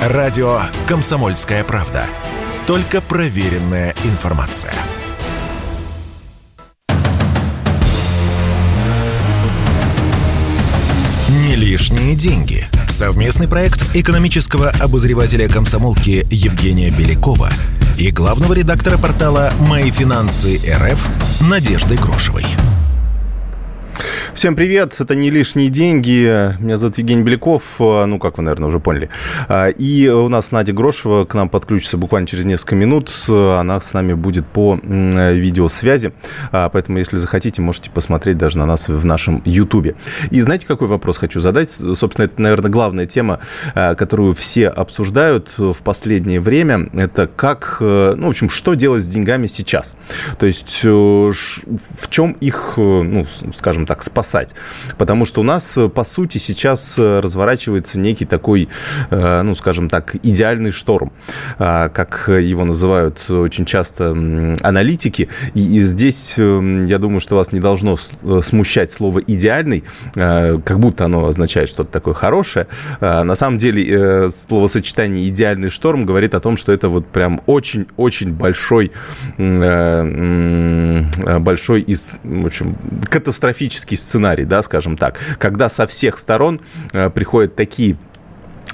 Радио 0.00 0.62
«Комсомольская 0.88 1.62
правда». 1.62 2.06
Только 2.66 3.02
проверенная 3.02 3.94
информация. 4.04 4.72
Не 11.28 11.54
лишние 11.54 12.14
деньги. 12.14 12.66
Совместный 12.88 13.46
проект 13.46 13.94
экономического 13.94 14.70
обозревателя 14.80 15.48
комсомолки 15.48 16.26
Евгения 16.30 16.88
Белякова 16.88 17.50
и 17.98 18.10
главного 18.10 18.54
редактора 18.54 18.96
портала 18.96 19.52
«Мои 19.68 19.90
финансы 19.90 20.58
РФ» 20.66 21.08
Надежды 21.42 21.96
Грошевой. 21.96 22.46
Всем 24.32 24.54
привет, 24.54 24.94
это 25.00 25.16
не 25.16 25.28
лишние 25.28 25.70
деньги. 25.70 26.54
Меня 26.60 26.76
зовут 26.76 26.96
Евгений 26.98 27.22
Беляков, 27.22 27.62
ну, 27.80 28.18
как 28.20 28.38
вы, 28.38 28.44
наверное, 28.44 28.68
уже 28.68 28.78
поняли. 28.78 29.10
А, 29.48 29.68
и 29.68 30.08
у 30.08 30.28
нас 30.28 30.52
Надя 30.52 30.72
Грошева 30.72 31.24
к 31.24 31.34
нам 31.34 31.48
подключится 31.48 31.96
буквально 31.96 32.28
через 32.28 32.44
несколько 32.44 32.76
минут. 32.76 33.12
Она 33.28 33.80
с 33.80 33.92
нами 33.92 34.14
будет 34.14 34.46
по 34.46 34.78
видеосвязи, 34.82 36.12
поэтому, 36.52 36.98
если 36.98 37.16
захотите, 37.16 37.60
можете 37.60 37.90
посмотреть 37.90 38.38
даже 38.38 38.56
на 38.58 38.66
нас 38.66 38.88
в 38.88 39.04
нашем 39.04 39.42
Ютубе. 39.44 39.96
И 40.30 40.40
знаете, 40.40 40.66
какой 40.66 40.86
вопрос 40.86 41.18
хочу 41.18 41.40
задать? 41.40 41.72
Собственно, 41.72 42.26
это, 42.26 42.40
наверное, 42.40 42.70
главная 42.70 43.06
тема, 43.06 43.40
которую 43.74 44.32
все 44.34 44.68
обсуждают 44.68 45.52
в 45.58 45.82
последнее 45.82 46.40
время. 46.40 46.88
Это 46.94 47.26
как, 47.26 47.78
ну, 47.80 48.26
в 48.26 48.30
общем, 48.30 48.48
что 48.48 48.74
делать 48.74 49.04
с 49.04 49.08
деньгами 49.08 49.48
сейчас? 49.48 49.96
То 50.38 50.46
есть, 50.46 50.80
э, 50.84 50.88
в 50.88 52.08
чем 52.08 52.32
их, 52.40 52.74
э, 52.76 52.80
ну, 52.80 53.26
скажем 53.52 53.86
так, 53.86 54.02
спасать 54.02 54.19
спасать. 54.20 54.54
Потому 54.98 55.24
что 55.24 55.40
у 55.40 55.44
нас, 55.44 55.78
э, 55.78 55.88
по 55.88 56.04
сути, 56.04 56.38
сейчас 56.38 56.98
э, 56.98 57.20
разворачивается 57.20 57.98
некий 57.98 58.26
такой, 58.26 58.68
э, 59.10 59.42
ну, 59.42 59.54
скажем 59.54 59.88
так, 59.88 60.14
идеальный 60.22 60.72
шторм, 60.72 61.12
как 61.58 62.28
его 62.28 62.64
называют 62.64 63.30
очень 63.30 63.64
часто 63.64 64.10
аналитики. 64.10 65.28
И 65.54 65.82
здесь, 65.82 66.38
я 66.38 66.98
думаю, 66.98 67.20
что 67.20 67.36
вас 67.36 67.52
не 67.52 67.60
должно 67.60 67.96
смущать 68.42 68.90
слово 68.92 69.20
«идеальный», 69.20 69.84
как 70.14 70.78
будто 70.78 71.04
оно 71.04 71.26
означает 71.26 71.68
что-то 71.68 71.90
такое 71.90 72.14
хорошее. 72.14 72.66
На 73.00 73.34
самом 73.34 73.58
деле, 73.58 74.30
словосочетание 74.30 75.28
«идеальный 75.28 75.70
шторм» 75.70 76.06
говорит 76.06 76.34
о 76.34 76.40
том, 76.40 76.56
что 76.56 76.72
это 76.72 76.88
вот 76.88 77.06
прям 77.06 77.40
очень-очень 77.46 78.32
большой, 78.32 78.92
большой, 81.38 81.86
в 82.24 82.46
общем, 82.46 82.76
катастрофический 83.08 83.96
сценарий, 83.96 84.09
да, 84.44 84.62
скажем 84.62 84.96
так, 84.96 85.18
когда 85.38 85.68
со 85.68 85.86
всех 85.86 86.18
сторон 86.18 86.60
э, 86.92 87.10
приходят 87.10 87.56
такие 87.56 87.96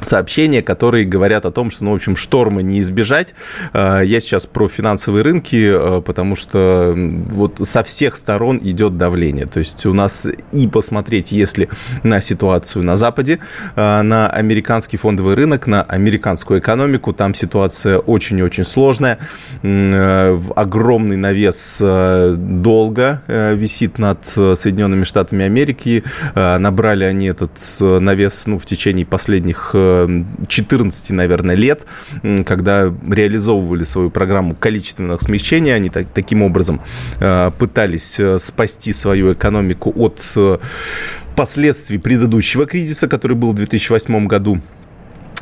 сообщения, 0.02 0.62
которые 0.62 1.04
говорят 1.04 1.46
о 1.46 1.50
том, 1.50 1.70
что, 1.70 1.84
ну, 1.84 1.92
в 1.92 1.94
общем, 1.94 2.16
шторма 2.16 2.62
не 2.62 2.80
избежать. 2.80 3.34
А, 3.72 4.00
я 4.00 4.20
сейчас 4.20 4.46
про 4.46 4.68
финансовые 4.68 5.22
рынки, 5.22 5.70
а, 5.72 6.00
потому 6.00 6.36
что 6.36 6.94
вот 6.96 7.60
со 7.62 7.82
всех 7.82 8.16
сторон 8.16 8.58
идет 8.62 8.98
давление. 8.98 9.46
То 9.46 9.60
есть 9.60 9.86
у 9.86 9.92
нас 9.92 10.26
и 10.52 10.68
посмотреть, 10.68 11.32
если 11.32 11.68
на 12.02 12.20
ситуацию 12.20 12.84
на 12.84 12.96
Западе, 12.96 13.38
а, 13.74 14.02
на 14.02 14.28
американский 14.28 14.96
фондовый 14.96 15.34
рынок, 15.34 15.66
на 15.66 15.82
американскую 15.82 16.60
экономику, 16.60 17.12
там 17.12 17.34
ситуация 17.34 17.98
очень-очень 17.98 18.64
сложная. 18.64 19.18
Огромный 19.62 21.16
навес 21.16 21.78
долго 21.80 23.22
висит 23.28 23.98
над 23.98 24.24
Соединенными 24.24 25.04
Штатами 25.04 25.44
Америки. 25.44 26.04
Набрали 26.34 27.04
они 27.04 27.26
этот 27.26 27.52
навес 27.80 28.46
ну, 28.46 28.58
в 28.58 28.64
течение 28.66 29.06
последних 29.06 29.74
14, 30.48 31.10
наверное, 31.10 31.54
лет, 31.54 31.86
когда 32.44 32.92
реализовывали 33.10 33.84
свою 33.84 34.10
программу 34.10 34.54
количественных 34.54 35.22
смещений, 35.22 35.74
они 35.74 35.88
так, 35.88 36.06
таким 36.12 36.42
образом 36.42 36.80
э, 37.20 37.50
пытались 37.58 38.18
э, 38.18 38.38
спасти 38.38 38.92
свою 38.92 39.32
экономику 39.32 39.92
от 39.96 40.22
э, 40.36 40.58
последствий 41.36 41.98
предыдущего 41.98 42.66
кризиса, 42.66 43.08
который 43.08 43.36
был 43.36 43.52
в 43.52 43.54
2008 43.54 44.26
году 44.26 44.60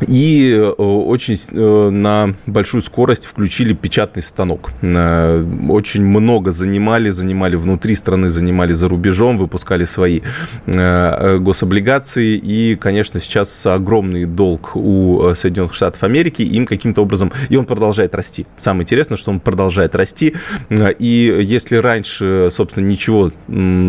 и 0.01 0.53
э, 0.57 0.71
очень 0.71 1.37
э, 1.51 1.91
на 1.91 2.35
большую 2.47 2.83
скорость 2.83 3.27
включили 3.27 3.75
печатный 3.75 4.23
станок. 4.23 4.73
Э, 4.83 5.45
очень 5.69 6.05
много 6.05 6.51
занимали, 6.51 7.11
занимали 7.11 7.55
внутри 7.57 7.95
страны, 7.95 8.29
занимали 8.29 8.73
за 8.73 8.89
рубежом, 8.89 9.39
выпускали 9.39 9.85
свои 9.85 10.21
гособлигации. 10.67 12.37
И, 12.37 12.77
конечно, 12.77 13.21
сейчас 13.21 13.67
огромный 13.67 14.25
долг 14.25 14.75
у 14.75 15.35
Соединенных 15.35 15.75
Штатов 15.75 16.03
Америки. 16.03 16.43
Им 16.43 16.67
каким-то 16.67 17.03
образом... 17.03 17.33
И 17.49 17.57
он 17.57 17.65
продолжает 17.67 18.15
расти. 18.15 18.47
Самое 18.57 18.83
интересное, 18.83 19.17
что 19.17 19.31
он 19.31 19.41
продолжает 19.41 19.95
расти. 19.95 20.35
И 20.71 21.37
если 21.43 21.77
раньше, 21.77 22.49
собственно, 22.51 22.87
ничего 22.87 23.33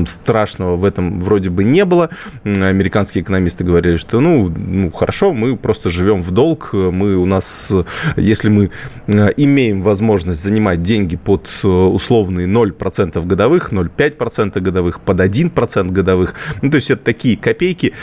страшного 0.08 0.76
в 0.76 0.86
этом 0.86 1.20
вроде 1.20 1.50
бы 1.50 1.64
не 1.64 1.86
было, 1.86 2.10
американские 2.44 3.24
экономисты 3.24 3.64
говорили, 3.64 3.98
что, 3.98 4.20
ну, 4.20 4.50
ну 4.50 4.92
хорошо, 4.92 5.34
мы 5.34 5.58
просто 5.58 5.90
живем 5.96 6.22
в 6.22 6.32
долг. 6.32 6.70
Мы 6.74 7.16
у 7.16 7.26
нас, 7.26 7.72
если 8.18 8.50
мы 8.50 8.70
э, 9.08 9.30
имеем 9.38 9.82
возможность 9.82 10.44
занимать 10.44 10.82
деньги 10.82 11.16
под 11.16 11.50
э, 11.64 11.68
условные 11.68 12.48
0% 12.48 13.26
годовых, 13.26 13.72
0,5% 13.72 14.60
годовых, 14.60 15.00
под 15.02 15.20
1% 15.20 15.92
годовых, 15.92 16.36
ну, 16.62 16.70
то 16.70 16.76
есть 16.76 16.92
это 16.92 17.04
такие 17.04 17.38
копейки, 17.38 17.94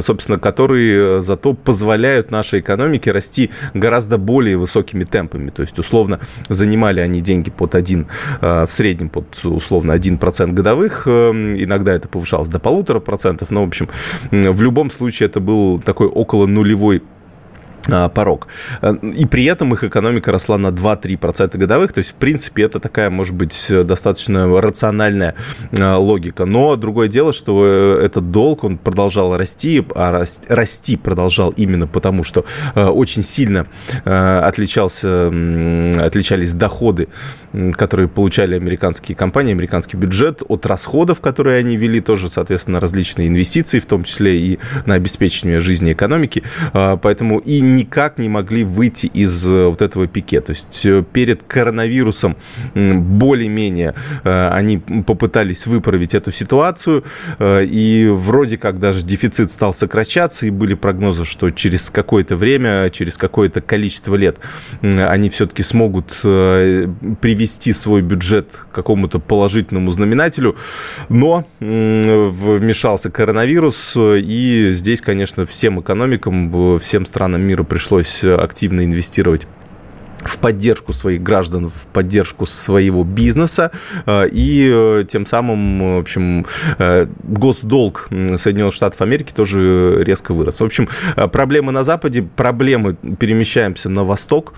собственно, 0.00 0.38
которые 0.38 1.22
зато 1.22 1.54
позволяют 1.54 2.30
нашей 2.30 2.60
экономике 2.60 3.12
расти 3.12 3.50
гораздо 3.74 4.18
более 4.18 4.56
высокими 4.56 5.04
темпами. 5.04 5.50
То 5.50 5.62
есть, 5.62 5.78
условно, 5.78 6.20
занимали 6.48 7.00
они 7.00 7.20
деньги 7.20 7.50
под 7.50 7.74
1, 7.74 8.06
э, 8.40 8.66
в 8.66 8.72
среднем 8.72 9.08
под, 9.08 9.44
условно, 9.44 9.92
1% 9.92 10.52
годовых, 10.52 11.06
иногда 11.06 11.92
это 11.92 12.08
повышалось 12.08 12.48
до 12.48 12.60
полутора 12.60 13.00
процентов, 13.00 13.50
но, 13.50 13.64
в 13.64 13.68
общем, 13.68 13.88
в 14.30 14.62
любом 14.62 14.90
случае 14.90 15.28
это 15.28 15.40
был 15.40 15.80
такой 15.80 16.06
около 16.06 16.46
нулевой 16.46 17.02
порог. 18.14 18.48
Э, 18.80 18.94
и 19.02 19.26
при 19.26 19.44
этом 19.44 19.72
их 19.74 19.84
экономика 19.84 20.32
росла 20.32 20.58
на 20.58 20.68
2-3% 20.68 21.56
годовых. 21.58 21.92
То 21.92 21.98
есть, 21.98 22.10
в 22.12 22.14
принципе, 22.14 22.62
это 22.64 22.80
такая, 22.80 23.10
может 23.10 23.34
быть, 23.34 23.66
достаточно 23.84 24.60
рациональная 24.60 25.34
а, 25.78 25.96
логика. 25.96 26.44
Но 26.44 26.76
другое 26.76 27.08
дело, 27.08 27.32
что 27.32 27.64
э, 27.66 28.04
этот 28.04 28.30
долг, 28.30 28.64
он 28.64 28.78
продолжал 28.78 29.36
расти, 29.36 29.84
а 29.94 30.24
расти 30.48 30.96
продолжал 30.96 31.50
именно 31.50 31.86
потому, 31.86 32.24
что 32.24 32.44
э, 32.74 32.84
очень 32.86 33.24
сильно 33.24 33.66
отличался, 34.04 35.28
отличались 36.00 36.54
доходы, 36.54 37.08
которые 37.72 38.08
получали 38.08 38.54
американские 38.54 39.16
компании, 39.16 39.52
американский 39.52 39.96
бюджет 39.96 40.42
от 40.48 40.66
расходов, 40.66 41.20
которые 41.20 41.58
они 41.58 41.76
вели, 41.76 42.00
тоже, 42.00 42.28
соответственно, 42.28 42.80
различные 42.80 43.28
инвестиции, 43.28 43.78
в 43.78 43.86
том 43.86 44.04
числе 44.04 44.38
и 44.38 44.58
на 44.86 44.94
обеспечение 44.94 45.60
жизни 45.60 45.92
экономики. 45.92 46.42
Поэтому 46.72 47.38
и 47.38 47.60
никак 47.60 48.18
не 48.18 48.28
могли 48.28 48.64
выйти 48.64 49.06
из 49.06 49.46
э, 49.46 49.66
вот 49.66 49.82
этого 49.82 50.06
пике. 50.06 50.40
То 50.40 50.52
есть 50.52 50.86
э, 50.86 51.04
перед 51.12 51.42
коронавирусом 51.42 52.36
более-менее 52.74 53.94
э, 54.24 54.48
они 54.48 54.78
попытались 54.78 55.66
выправить 55.66 56.14
эту 56.14 56.30
ситуацию, 56.30 57.04
и 57.40 58.08
вроде 58.10 58.56
как 58.56 58.78
даже 58.78 59.02
дефицит 59.02 59.50
стал 59.50 59.74
сокращаться, 59.74 60.46
и 60.46 60.50
были 60.50 60.74
прогнозы, 60.74 61.24
что 61.24 61.50
через 61.50 61.90
какое-то 61.90 62.36
время, 62.36 62.88
через 62.90 63.16
какое-то 63.16 63.60
количество 63.60 64.14
лет 64.14 64.38
они 64.80 65.30
все-таки 65.30 65.62
смогут 65.62 66.20
привести 66.22 67.41
свой 67.46 68.02
бюджет 68.02 68.50
к 68.50 68.74
какому-то 68.74 69.18
положительному 69.18 69.90
знаменателю, 69.90 70.56
но 71.08 71.46
вмешался 71.60 73.10
коронавирус, 73.10 73.96
и 73.96 74.70
здесь, 74.72 75.00
конечно, 75.00 75.46
всем 75.46 75.80
экономикам, 75.80 76.78
всем 76.78 77.06
странам 77.06 77.42
мира 77.42 77.62
пришлось 77.62 78.24
активно 78.24 78.84
инвестировать 78.84 79.46
в 80.24 80.38
поддержку 80.38 80.92
своих 80.92 81.22
граждан, 81.22 81.68
в 81.68 81.86
поддержку 81.92 82.46
своего 82.46 83.04
бизнеса, 83.04 83.70
э, 84.06 84.28
и 84.32 84.70
э, 84.72 85.04
тем 85.08 85.26
самым, 85.26 85.96
в 85.96 85.98
общем, 85.98 86.46
э, 86.78 87.06
госдолг 87.22 88.08
Соединенных 88.36 88.74
Штатов 88.74 89.00
Америки 89.00 89.32
тоже 89.34 90.02
резко 90.04 90.32
вырос. 90.32 90.60
В 90.60 90.64
общем, 90.64 90.88
проблемы 91.32 91.72
на 91.72 91.84
Западе, 91.84 92.22
проблемы, 92.22 92.94
перемещаемся 93.18 93.88
на 93.88 94.04
Восток. 94.04 94.54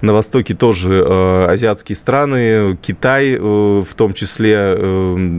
На 0.00 0.12
Востоке 0.12 0.54
тоже 0.54 1.04
азиатские 1.48 1.96
страны, 1.96 2.76
Китай, 2.82 3.36
в 3.38 3.86
том 3.96 4.14
числе 4.14 4.54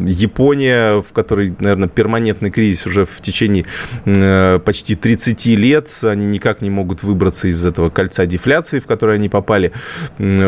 Япония, 0.08 1.02
в 1.02 1.12
которой, 1.14 1.54
наверное, 1.60 1.90
перманентный 1.90 2.52
кризис 2.52 2.86
уже 2.86 3.06
в 3.06 3.22
течение 3.22 3.66
почти 4.60 4.96
30 4.96 5.46
лет. 5.58 5.90
Они 6.04 6.26
никак 6.26 6.62
не 6.62 6.70
могут 6.70 7.04
выбраться 7.04 7.48
из 7.48 7.66
этого 7.66 7.90
кольца 7.90 8.26
дефляции, 8.26 8.80
в 8.80 8.88
которое 8.88 9.14
они 9.14 9.30
попали 9.30 9.57
попали 9.58 9.72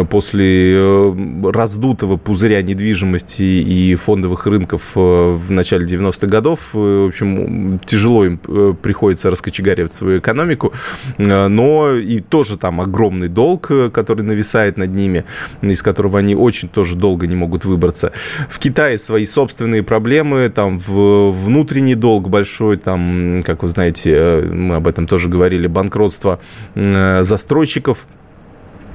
после 0.09 1.13
раздутого 1.43 2.17
пузыря 2.17 2.61
недвижимости 2.61 3.41
и 3.43 3.95
фондовых 3.95 4.45
рынков 4.47 4.91
в 4.95 5.51
начале 5.51 5.85
90-х 5.85 6.27
годов. 6.27 6.73
В 6.73 7.07
общем, 7.07 7.79
тяжело 7.85 8.25
им 8.25 8.37
приходится 8.37 9.29
раскочегаривать 9.29 9.93
свою 9.93 10.19
экономику, 10.19 10.73
но 11.17 11.93
и 11.95 12.19
тоже 12.19 12.57
там 12.57 12.81
огромный 12.81 13.27
долг, 13.27 13.71
который 13.91 14.23
нависает 14.23 14.77
над 14.77 14.91
ними, 14.91 15.25
из 15.61 15.81
которого 15.81 16.19
они 16.19 16.35
очень 16.35 16.69
тоже 16.69 16.95
долго 16.95 17.27
не 17.27 17.35
могут 17.35 17.65
выбраться. 17.65 18.11
В 18.49 18.59
Китае 18.59 18.97
свои 18.97 19.25
собственные 19.25 19.83
проблемы, 19.83 20.49
там 20.53 20.79
в 20.79 21.31
внутренний 21.31 21.95
долг 21.95 22.29
большой, 22.29 22.77
там, 22.77 23.39
как 23.43 23.63
вы 23.63 23.69
знаете, 23.69 24.13
э, 24.15 24.41
мы 24.45 24.75
об 24.75 24.87
этом 24.87 25.07
тоже 25.07 25.29
говорили, 25.29 25.67
банкротство 25.67 26.39
э, 26.75 27.23
застройщиков– 27.23 28.07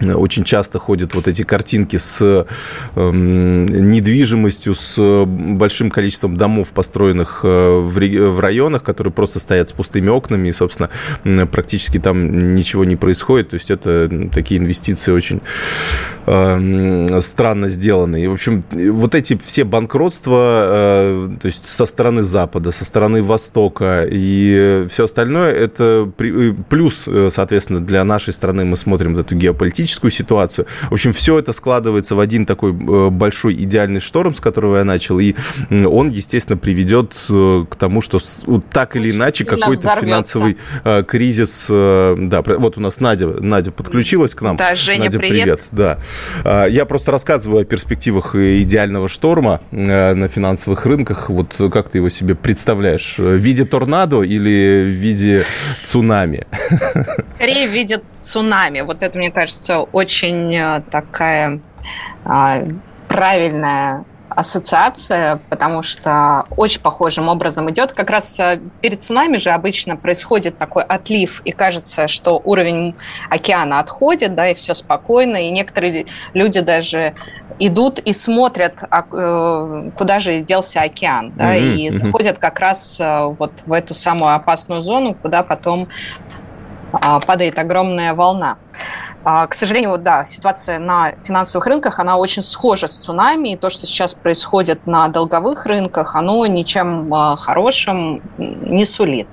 очень 0.03 0.45
часто 0.45 0.79
ходят 0.79 1.15
вот 1.15 1.29
эти 1.29 1.43
картинки 1.43 1.97
с 1.97 2.21
э, 2.21 2.45
недвижимостью, 2.97 4.75
с 4.75 5.25
большим 5.27 5.91
количеством 5.91 6.37
домов, 6.37 6.73
построенных 6.73 7.41
э, 7.45 7.79
в, 7.79 7.99
в 7.99 8.41
районах, 8.41 8.83
которые 8.83 9.13
просто 9.13 9.41
стоят 9.41 9.69
с 9.69 9.73
пустыми 9.73 10.09
окнами, 10.09 10.49
и, 10.49 10.53
собственно, 10.53 10.91
практически 11.47 11.99
там 11.99 12.55
ничего 12.55 12.85
не 12.85 12.97
происходит. 12.97 13.51
То 13.51 13.55
есть 13.55 13.71
это 13.71 14.29
такие 14.33 14.61
инвестиции 14.61 15.13
очень 15.13 15.41
э, 16.27 17.21
странно 17.21 17.69
сделаны. 17.69 18.23
И, 18.23 18.27
в 18.27 18.33
общем, 18.33 18.65
вот 18.71 19.15
эти 19.15 19.39
все 19.43 19.65
банкротства, 19.65 20.65
э, 20.67 21.34
то 21.41 21.47
есть 21.47 21.69
со 21.69 21.87
стороны 21.87 22.23
Запада, 22.23 22.73
со 22.73 22.85
стороны 22.85 23.23
Востока 23.23 24.07
и 24.11 24.87
все 24.89 25.05
остальное, 25.05 25.53
это 25.53 26.11
э, 26.19 26.55
плюс, 26.69 27.05
э, 27.07 27.29
соответственно, 27.31 27.81
для 27.81 28.05
нашей 28.05 28.33
страны 28.33 28.65
мы 28.65 28.77
смотрим 28.77 29.17
эту 29.19 29.35
геополитическую 29.35 29.85
политическую 29.85 30.11
ситуацию. 30.11 30.67
В 30.91 30.95
общем, 30.95 31.13
все 31.13 31.39
это 31.39 31.53
складывается 31.53 32.15
в 32.15 32.21
один 32.21 32.47
такой 32.47 32.73
э, 32.73 33.11
большой 33.11 33.55
идеальный 33.55 34.01
шторм, 34.01 34.35
с 34.35 34.41
которого 34.41 34.79
я 34.79 34.85
начал, 34.85 35.19
и 35.19 35.35
он, 35.71 36.09
естественно, 36.09 36.57
приведет 36.57 37.17
э, 37.29 37.65
к 37.69 37.77
тому, 37.77 38.01
что 38.01 38.19
так 38.73 38.97
или 38.97 39.11
иначе 39.11 39.45
какой-то 39.45 39.97
финансовый 40.01 40.57
э, 40.85 41.03
кризис... 41.05 41.67
Да, 41.69 42.43
вот 42.43 42.79
у 42.79 42.81
нас 42.81 43.01
Надя, 43.01 43.27
Надя 43.27 43.73
подключилась 43.73 44.35
к 44.35 44.43
нам. 44.43 44.57
Да, 44.57 44.75
Женя, 44.75 45.05
Надя, 45.05 45.19
привет. 45.19 45.61
привет. 45.71 45.99
Да. 46.45 46.67
Я 46.67 46.85
просто 46.85 47.11
рассказываю 47.11 47.63
о 47.63 47.65
перспективах 47.65 48.35
идеального 48.35 49.09
шторма 49.09 49.61
на 49.71 50.29
финансовых 50.29 50.87
рынках. 50.87 51.24
Вот 51.31 51.57
как 51.73 51.89
ты 51.89 51.99
его 51.99 52.09
себе 52.09 52.35
представляешь? 52.35 53.19
В 53.19 53.37
виде 53.37 53.65
торнадо 53.65 54.23
или 54.23 54.83
в 54.85 54.89
виде 54.89 55.45
цунами? 55.83 56.47
Скорее 57.37 57.69
в 57.69 57.73
виде 57.73 58.01
цунами. 58.21 58.81
Вот 58.83 59.03
это, 59.03 59.19
мне 59.19 59.31
кажется, 59.31 59.81
очень 59.81 60.55
э, 60.55 60.83
такая 60.91 61.61
а, 62.25 62.65
правильная 63.09 64.05
ассоциация, 64.35 65.41
потому 65.51 65.83
что 65.83 66.45
очень 66.57 66.81
похожим 66.81 67.29
образом 67.29 67.71
идет. 67.71 67.93
Как 67.93 68.11
раз 68.11 68.39
э, 68.41 68.61
перед 68.81 69.03
цунами 69.03 69.37
же 69.37 69.51
обычно 69.51 69.97
происходит 69.97 70.59
такой 70.59 70.83
отлив, 70.83 71.43
и 71.45 71.53
кажется, 71.53 72.09
что 72.09 72.41
уровень 72.45 72.95
океана 73.31 73.79
отходит, 73.79 74.35
да, 74.35 74.49
и 74.49 74.55
все 74.55 74.75
спокойно, 74.75 75.37
и 75.37 75.51
некоторые 75.51 76.07
люди 76.33 76.61
даже 76.61 77.15
идут 77.59 77.99
и 77.99 78.13
смотрят, 78.13 78.83
а, 78.91 79.05
э, 79.13 79.91
куда 79.97 80.19
же 80.19 80.41
делся 80.41 80.83
океан, 80.83 81.33
да, 81.37 81.57
mm-hmm. 81.57 81.77
и 81.77 81.91
заходят 81.91 82.39
как 82.39 82.61
раз 82.61 83.01
вот 83.01 83.63
в 83.67 83.73
эту 83.73 83.95
самую 83.95 84.35
опасную 84.35 84.83
зону, 84.83 85.15
куда 85.15 85.43
потом 85.43 85.89
а, 87.01 87.21
падает 87.21 87.59
огромная 87.59 88.15
волна. 88.15 88.59
А, 89.25 89.47
к 89.47 89.55
сожалению, 89.55 89.91
вот, 89.91 90.03
да, 90.03 90.27
ситуация 90.27 90.79
на 90.79 91.13
финансовых 91.23 91.67
рынках, 91.67 91.99
она 91.99 92.19
очень 92.19 92.43
схожа 92.43 92.87
с 92.87 92.99
цунами, 92.99 93.51
и 93.53 93.57
то, 93.57 93.71
что 93.71 93.87
сейчас 93.87 94.15
происходит 94.15 94.87
на 94.87 95.09
долговых 95.09 95.65
рынках, 95.65 96.15
оно 96.15 96.45
ничем 96.47 97.13
а, 97.13 97.37
хорошим 97.37 98.21
не 98.37 98.85
сулит. 98.85 99.29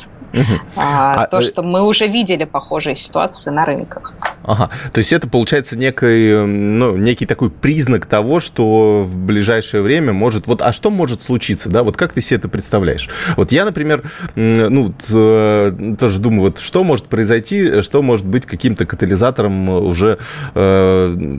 А, 0.75 1.23
а, 1.23 1.27
то, 1.27 1.39
э, 1.39 1.41
что 1.41 1.63
мы 1.63 1.83
уже 1.85 2.07
видели 2.07 2.45
похожие 2.45 2.95
ситуации 2.95 3.49
на 3.49 3.63
рынках. 3.63 4.13
Ага, 4.43 4.69
то 4.91 4.99
есть 4.99 5.13
это 5.13 5.27
получается 5.27 5.77
некий, 5.77 6.45
ну, 6.45 6.95
некий 6.95 7.25
такой 7.25 7.51
признак 7.51 8.05
того, 8.05 8.39
что 8.39 9.03
в 9.03 9.17
ближайшее 9.17 9.83
время 9.83 10.13
может... 10.13 10.47
Вот, 10.47 10.61
а 10.61 10.73
что 10.73 10.89
может 10.89 11.21
случиться, 11.21 11.69
да? 11.69 11.83
Вот 11.83 11.97
как 11.97 12.13
ты 12.13 12.21
себе 12.21 12.37
это 12.37 12.49
представляешь? 12.49 13.09
Вот 13.37 13.51
я, 13.51 13.65
например, 13.65 14.03
ну, 14.35 14.93
э, 15.11 15.95
тоже 15.99 16.19
думаю, 16.19 16.41
вот 16.41 16.59
что 16.59 16.83
может 16.83 17.07
произойти, 17.07 17.81
что 17.81 18.01
может 18.01 18.25
быть 18.25 18.45
каким-то 18.45 18.85
катализатором 18.85 19.69
уже 19.69 20.17
э, 20.55 21.37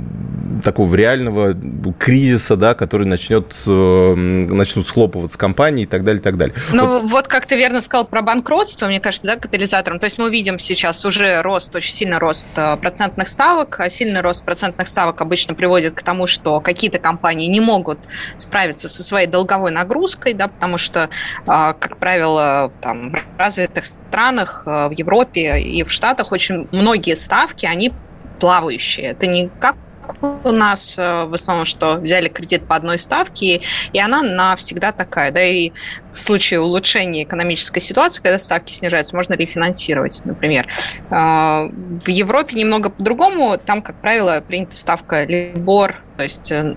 такого 0.63 0.95
реального 0.95 1.55
кризиса, 1.99 2.57
да, 2.57 2.75
который 2.75 3.07
начнет, 3.07 3.57
э, 3.67 4.15
начнут 4.15 4.87
схлопываться 4.87 5.39
компании 5.39 5.85
и 5.85 5.87
так 5.87 6.05
далее, 6.05 6.21
и 6.21 6.23
так 6.23 6.37
далее. 6.37 6.55
Ну, 6.73 7.01
вот, 7.01 7.11
вот 7.11 7.29
как 7.29 7.47
ты 7.47 7.57
верно 7.57 7.81
сказал 7.81 8.05
про 8.07 8.23
банкротство, 8.23 8.82
мне 8.87 9.01
кажется, 9.01 9.27
да, 9.27 9.37
катализатором. 9.37 9.99
То 9.99 10.05
есть 10.05 10.19
мы 10.19 10.31
видим 10.31 10.59
сейчас 10.59 11.05
уже 11.05 11.43
рост, 11.43 11.75
очень 11.75 11.95
сильный 11.95 12.19
рост 12.19 12.47
э, 12.57 12.77
процентных 12.77 13.29
ставок. 13.29 13.81
А 13.81 13.89
сильный 13.89 14.21
рост 14.21 14.45
процентных 14.45 14.89
ставок 14.89 15.21
обычно 15.21 15.55
приводит 15.55 15.95
к 15.95 16.03
тому, 16.03 16.27
что 16.27 16.61
какие-то 16.61 16.99
компании 16.99 17.47
не 17.47 17.61
могут 17.61 17.99
справиться 18.37 18.89
со 18.89 19.03
своей 19.03 19.27
долговой 19.27 19.71
нагрузкой, 19.71 20.35
да, 20.35 20.49
потому 20.49 20.79
что, 20.79 21.11
э, 21.47 21.47
как 21.47 21.99
правило, 21.99 22.73
там, 22.81 23.13
в 23.13 23.39
развитых 23.39 23.87
странах, 23.87 24.65
в 24.67 24.91
Европе 24.91 25.61
и 25.61 25.83
в 25.85 25.93
Штатах 25.93 26.33
очень 26.33 26.69
многие 26.73 27.15
ставки, 27.15 27.67
они 27.67 27.93
плавающие. 28.41 29.07
Это 29.07 29.27
не 29.27 29.51
как 29.61 29.77
у 30.21 30.51
нас 30.51 30.99
э, 30.99 31.25
в 31.25 31.35
основном, 31.35 31.65
что 31.65 31.97
взяли 31.97 32.29
кредит 32.29 32.67
по 32.67 32.77
одной 32.77 32.99
ставке, 32.99 33.63
и 33.93 34.01
она 34.01 34.23
навсегда 34.23 34.93
такая. 34.93 35.31
Да, 35.31 35.43
и 35.43 35.73
в 36.13 36.21
случае 36.21 36.61
улучшения 36.61 37.23
экономической 37.23 37.81
ситуации, 37.81 38.23
когда 38.23 38.39
ставки 38.39 38.73
снижаются, 38.73 39.17
можно 39.17 39.35
рефинансировать, 39.35 40.23
например. 40.25 40.67
Э, 41.11 41.69
в 41.71 42.09
Европе 42.09 42.57
немного 42.57 42.91
по-другому. 42.91 43.59
Там, 43.65 43.83
как 43.83 44.01
правило, 44.01 44.43
принята 44.47 44.77
ставка 44.77 45.25
Либор 45.25 46.03
то 46.17 46.23
есть 46.23 46.53
э, 46.53 46.75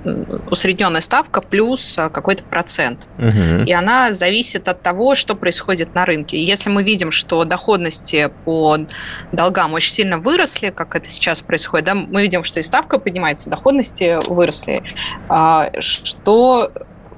усредненная 0.49 1.01
ставка 1.01 1.41
плюс 1.41 1.97
э, 1.97 2.09
какой-то 2.09 2.43
процент. 2.43 2.99
Угу. 3.17 3.65
И 3.65 3.71
она 3.71 4.11
зависит 4.13 4.67
от 4.67 4.81
того, 4.81 5.15
что 5.15 5.35
происходит 5.35 5.93
на 5.95 6.05
рынке. 6.05 6.41
если 6.41 6.69
мы 6.69 6.83
видим, 6.83 7.11
что 7.11 7.43
доходности 7.43 8.31
по 8.45 8.77
долгам 9.31 9.73
очень 9.73 9.91
сильно 9.91 10.17
выросли, 10.17 10.69
как 10.69 10.95
это 10.95 11.09
сейчас 11.09 11.41
происходит, 11.41 11.85
да, 11.85 11.95
мы 11.95 12.21
видим, 12.21 12.43
что 12.43 12.59
и 12.59 12.63
ставка 12.63 12.97
поднимается, 12.97 13.49
и 13.49 13.51
доходности 13.51 14.19
выросли, 14.29 14.83
а, 15.29 15.71
что 15.79 16.71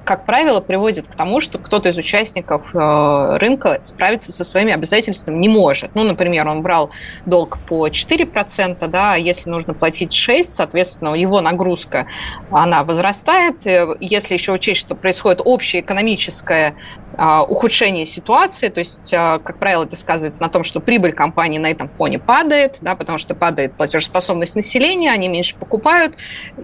как 0.08 0.24
правило, 0.24 0.60
приводит 0.60 1.06
к 1.06 1.14
тому, 1.14 1.38
что 1.42 1.58
кто-то 1.58 1.90
из 1.90 1.98
участников 1.98 2.74
э, 2.74 3.36
рынка 3.36 3.76
справиться 3.82 4.32
со 4.32 4.42
своими 4.42 4.72
обязательствами 4.72 5.36
не 5.36 5.50
может. 5.50 5.94
Ну, 5.94 6.02
например, 6.02 6.48
он 6.48 6.62
брал 6.62 6.88
долг 7.26 7.58
по 7.68 7.88
4%, 7.88 8.88
да, 8.88 9.12
а 9.12 9.16
если 9.18 9.50
нужно 9.50 9.74
платить 9.74 10.16
6%, 10.16 10.44
соответственно, 10.44 11.12
его 11.12 11.42
нагрузка, 11.42 12.06
она 12.50 12.84
возрастает. 12.84 13.56
Если 14.00 14.32
еще 14.32 14.52
учесть, 14.52 14.80
что 14.80 14.94
происходит 14.94 15.42
общее 15.44 15.82
экономическое 15.82 16.74
а, 17.20 17.42
ухудшение 17.42 18.06
ситуации, 18.06 18.68
то 18.68 18.78
есть, 18.78 19.12
а, 19.12 19.40
как 19.40 19.58
правило, 19.58 19.82
это 19.82 19.96
сказывается 19.96 20.40
на 20.40 20.48
том, 20.48 20.62
что 20.62 20.78
прибыль 20.78 21.12
компании 21.12 21.58
на 21.58 21.66
этом 21.66 21.88
фоне 21.88 22.20
падает, 22.20 22.78
да, 22.80 22.94
потому 22.94 23.18
что 23.18 23.34
падает 23.34 23.74
платежеспособность 23.74 24.54
населения, 24.54 25.10
они 25.10 25.28
меньше 25.28 25.56
покупают, 25.56 26.14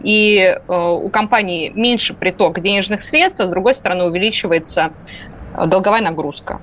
и 0.04 0.56
а, 0.68 0.92
у 0.92 1.08
компании 1.08 1.72
меньше 1.74 2.14
приток 2.14 2.60
денежных 2.60 3.00
средств, 3.00 3.33
а 3.40 3.46
с 3.46 3.48
другой 3.48 3.74
стороны 3.74 4.04
увеличивается 4.04 4.92
долговая 5.66 6.02
нагрузка. 6.02 6.60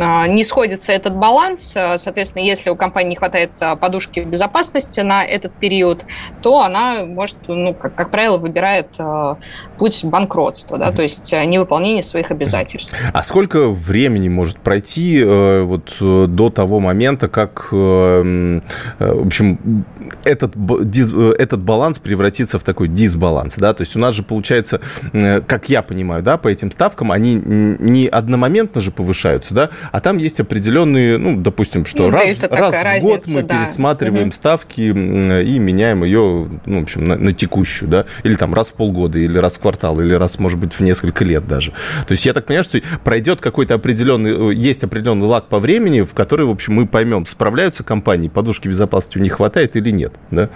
А, 0.00 0.26
не 0.26 0.44
сходится 0.44 0.92
этот 0.92 1.14
баланс. 1.14 1.74
А, 1.76 1.98
соответственно, 1.98 2.42
если 2.42 2.70
у 2.70 2.76
компании 2.76 3.10
не 3.10 3.16
хватает 3.16 3.50
а, 3.60 3.76
подушки 3.76 4.20
безопасности 4.20 5.00
на 5.00 5.24
этот 5.24 5.52
период, 5.52 6.06
то 6.42 6.62
она 6.62 7.04
может, 7.04 7.36
ну, 7.48 7.74
как, 7.74 7.94
как 7.94 8.10
правило, 8.10 8.38
выбирает 8.38 8.88
путь 9.78 10.04
банкротства, 10.04 10.78
да, 10.78 10.92
то 10.92 11.02
есть 11.02 11.32
невыполнение 11.32 12.02
своих 12.02 12.30
обязательств. 12.30 12.94
А 13.12 13.22
сколько 13.22 13.68
времени 13.68 14.28
может 14.28 14.60
пройти 14.60 15.20
э, 15.22 15.62
вот 15.62 15.96
э, 16.00 16.26
до 16.28 16.50
того 16.50 16.80
момента, 16.80 17.28
как, 17.28 17.68
э, 17.72 18.60
в 18.98 19.26
общем, 19.26 19.84
этот, 20.24 20.54
этот 20.56 21.60
баланс 21.60 21.98
превратится 21.98 22.58
в 22.58 22.64
такой 22.64 22.88
дисбаланс, 22.88 23.56
да, 23.56 23.74
то 23.74 23.82
есть 23.82 23.96
у 23.96 23.98
нас 23.98 24.14
же 24.14 24.22
получается, 24.22 24.80
как 25.12 25.68
я 25.68 25.82
понимаю, 25.82 26.22
да, 26.22 26.36
по 26.36 26.48
этим 26.48 26.70
ставкам, 26.70 27.12
они 27.12 27.34
не 27.34 28.06
одномоментно 28.06 28.80
же 28.80 28.90
повышаются, 28.90 29.54
да, 29.54 29.70
а 29.92 30.00
там 30.00 30.18
есть 30.18 30.40
определенные, 30.40 31.18
ну, 31.18 31.36
допустим, 31.36 31.84
что 31.86 32.04
ну, 32.04 32.10
раз, 32.10 32.38
раз 32.42 32.74
в 32.74 32.82
разница, 32.82 33.08
год 33.08 33.26
мы 33.28 33.42
да. 33.42 33.58
пересматриваем 33.58 34.28
угу. 34.28 34.32
ставки 34.32 34.80
и 34.80 35.58
меняем 35.58 36.04
ее, 36.04 36.48
ну, 36.66 36.80
в 36.80 36.82
общем, 36.82 37.04
на, 37.04 37.16
на 37.16 37.32
текущую, 37.32 37.88
да, 37.88 38.06
или 38.22 38.34
там 38.34 38.54
раз 38.54 38.70
в 38.70 38.74
полгода, 38.74 39.18
или 39.18 39.38
раз 39.38 39.56
в 39.56 39.60
квартал, 39.60 40.00
или 40.00 40.14
раз, 40.14 40.38
может 40.38 40.58
быть, 40.58 40.72
в 40.72 40.80
несколько 40.80 41.24
лет 41.24 41.46
даже. 41.46 41.72
То 42.06 42.12
есть 42.12 42.24
я 42.26 42.32
так 42.32 42.46
понимаю, 42.46 42.64
что 42.64 42.80
пройдет 43.04 43.40
какой-то 43.40 43.74
определенный, 43.74 44.54
есть 44.54 44.84
определенный 44.84 45.26
лак 45.26 45.48
по 45.48 45.58
времени, 45.58 46.02
в 46.02 46.14
который, 46.14 46.46
в 46.46 46.50
общем, 46.50 46.74
мы 46.74 46.86
поймем, 46.86 47.26
справляются 47.26 47.82
компании, 47.84 48.28
подушки 48.28 48.68
безопасности 48.68 49.18
у 49.18 49.20
них 49.20 49.34
хватает 49.34 49.76
или 49.76 49.90
нет, 49.90 50.14
да? 50.30 50.48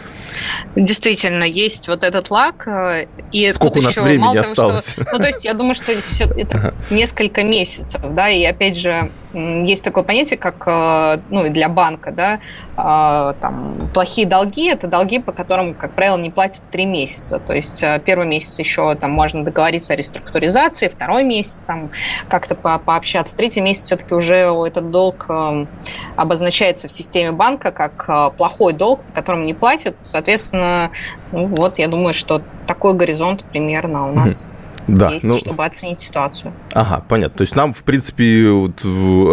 Действительно, 0.77 1.45
есть 1.45 1.89
вот 1.89 2.05
этот 2.05 2.31
лак. 2.31 2.67
Э, 2.67 3.07
и 3.33 3.51
Сколько 3.53 3.79
у 3.79 3.83
нас 3.83 3.93
еще, 3.93 4.03
времени 4.03 4.37
осталось? 4.37 4.95
Того, 4.95 5.05
что, 5.07 5.13
ну, 5.17 5.23
то 5.23 5.27
есть 5.29 5.45
я 5.45 5.55
думаю, 5.55 5.75
что 5.75 5.93
все, 6.03 6.25
это 6.25 6.57
ага. 6.57 6.75
несколько 6.91 7.43
месяцев, 7.43 8.01
да, 8.15 8.29
и 8.29 8.45
опять 8.45 8.77
же, 8.77 9.11
есть 9.35 9.85
такое 9.85 10.05
понятие, 10.05 10.39
как, 10.39 10.63
э, 10.67 11.21
ну, 11.31 11.45
и 11.45 11.51
для 11.51 11.69
банка, 11.69 12.13
да, 12.13 12.41
э, 12.77 13.35
там, 13.41 13.91
плохие 13.93 14.27
долги– 14.27 14.69
это 14.71 14.87
долги, 14.87 15.19
по 15.19 15.33
которым, 15.33 15.75
как 15.75 15.93
правило, 15.93 16.17
не 16.17 16.31
платят 16.31 16.63
три 16.71 16.87
месяца. 16.87 17.39
То 17.39 17.53
есть 17.53 17.83
э, 17.83 18.01
первый 18.05 18.27
месяц 18.27 18.59
еще 18.59 18.95
там 18.95 19.11
можно 19.11 19.45
договориться 19.45 19.95
о 19.95 19.97
реструктуризации, 19.97 20.89
второй 20.89 21.25
месяц 21.25 21.65
там 21.65 21.91
как-то 22.29 22.55
по 22.55 22.79
пообщаться, 22.79 23.37
третий 23.37 23.61
месяц 23.61 23.85
все-таки 23.85 24.15
уже 24.15 24.37
этот 24.37 24.91
долг 24.91 25.27
обозначается 26.17 26.89
в 26.89 26.93
системе 26.93 27.33
банка 27.33 27.71
как 27.71 28.37
плохой 28.37 28.73
долг, 28.73 29.05
по 29.05 29.13
которому 29.13 29.45
не 29.45 29.55
платят. 29.55 30.01
Соответственно, 30.01 30.91
ну, 31.33 31.47
вот 31.47 31.79
я 31.79 31.89
думаю, 31.89 32.15
что 32.15 32.43
такой 32.67 32.95
горизонт 32.95 33.45
примерно 33.45 34.09
у 34.11 34.13
нас– 34.13 34.49
да, 34.87 35.13
есть, 35.13 35.25
ну, 35.25 35.39
чтобы 35.39 35.65
оценить 35.65 36.01
ситуацию. 36.01 36.53
Ага, 36.73 37.05
понятно. 37.09 37.39
То 37.39 37.43
есть 37.43 37.57
нам, 37.57 37.73
в 37.73 37.83
принципе, 37.85 38.49
вот, 38.51 38.85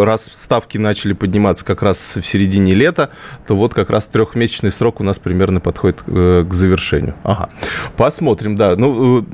раз 0.04 0.30
ставки 0.32 0.78
начали 0.78 1.12
подниматься 1.12 1.64
как 1.64 1.82
раз 1.82 2.16
в 2.16 2.22
середине 2.22 2.74
лета, 2.74 3.10
то 3.46 3.54
вот 3.54 3.74
как 3.74 3.90
раз 3.90 4.08
трехмесячный 4.08 4.72
срок 4.72 5.00
у 5.00 5.04
нас 5.04 5.18
примерно 5.18 5.60
подходит 5.60 6.02
э, 6.06 6.44
к 6.48 6.52
завершению. 6.52 7.14
Ага. 7.22 7.50
Посмотрим, 7.96 8.56
да. 8.56 8.76
Ну, 8.76 9.20
э, 9.20 9.24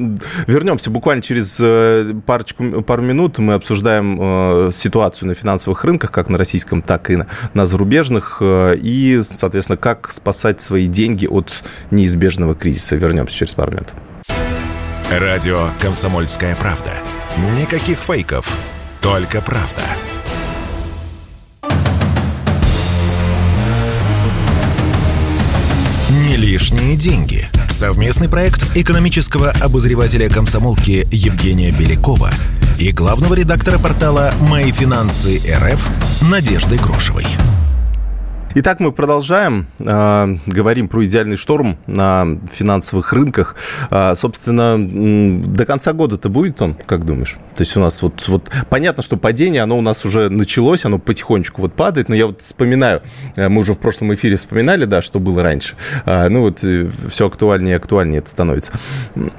вернемся 0.46 0.90
буквально 0.90 1.22
через 1.22 1.58
э, 1.60 2.14
парочку, 2.26 2.82
пару 2.82 3.02
минут. 3.02 3.38
Мы 3.38 3.54
обсуждаем 3.54 4.18
э, 4.20 4.70
ситуацию 4.72 5.28
на 5.28 5.34
финансовых 5.34 5.84
рынках, 5.84 6.10
как 6.10 6.28
на 6.28 6.38
российском, 6.38 6.82
так 6.82 7.10
и 7.10 7.16
на, 7.16 7.26
на 7.54 7.66
зарубежных. 7.66 8.38
Э, 8.40 8.76
и, 8.76 9.20
соответственно, 9.22 9.76
как 9.76 10.10
спасать 10.10 10.60
свои 10.60 10.86
деньги 10.86 11.26
от 11.26 11.62
неизбежного 11.90 12.54
кризиса. 12.54 12.96
Вернемся 12.96 13.36
через 13.36 13.54
пару 13.54 13.72
минут. 13.72 13.94
Радио 15.10 15.70
«Комсомольская 15.80 16.54
правда». 16.54 16.92
Никаких 17.56 17.98
фейков, 17.98 18.58
только 19.00 19.40
правда. 19.40 19.82
Не 26.10 26.36
лишние 26.36 26.94
деньги. 26.94 27.48
Совместный 27.70 28.28
проект 28.28 28.76
экономического 28.76 29.50
обозревателя 29.62 30.28
комсомолки 30.28 31.08
Евгения 31.10 31.70
Белякова 31.70 32.30
и 32.78 32.92
главного 32.92 33.32
редактора 33.32 33.78
портала 33.78 34.34
«Мои 34.40 34.72
финансы 34.72 35.40
РФ» 35.58 35.88
Надежды 36.30 36.76
Грошевой. 36.76 37.24
Итак, 38.60 38.80
мы 38.80 38.90
продолжаем. 38.90 39.68
Э, 39.78 40.26
говорим 40.46 40.88
про 40.88 41.04
идеальный 41.04 41.36
шторм 41.36 41.78
на 41.86 42.26
финансовых 42.52 43.12
рынках. 43.12 43.54
Э, 43.88 44.16
собственно, 44.16 44.76
до 44.76 45.64
конца 45.64 45.92
года-то 45.92 46.28
будет 46.28 46.60
он, 46.60 46.74
как 46.74 47.04
думаешь? 47.04 47.38
То 47.54 47.62
есть 47.62 47.76
у 47.76 47.80
нас 47.80 48.02
вот, 48.02 48.26
вот 48.26 48.50
понятно, 48.68 49.04
что 49.04 49.16
падение, 49.16 49.62
оно 49.62 49.78
у 49.78 49.80
нас 49.80 50.04
уже 50.04 50.28
началось, 50.28 50.84
оно 50.84 50.98
потихонечку 50.98 51.60
вот 51.60 51.74
падает, 51.74 52.08
но 52.08 52.16
я 52.16 52.26
вот 52.26 52.40
вспоминаю, 52.40 53.02
э, 53.36 53.48
мы 53.48 53.60
уже 53.60 53.74
в 53.74 53.78
прошлом 53.78 54.12
эфире 54.14 54.34
вспоминали, 54.34 54.86
да, 54.86 55.02
что 55.02 55.20
было 55.20 55.44
раньше. 55.44 55.76
Э, 56.04 56.28
ну 56.28 56.40
вот 56.40 56.64
э, 56.64 56.90
все 57.08 57.28
актуальнее 57.28 57.74
и 57.74 57.76
актуальнее 57.76 58.18
это 58.18 58.30
становится. 58.30 58.72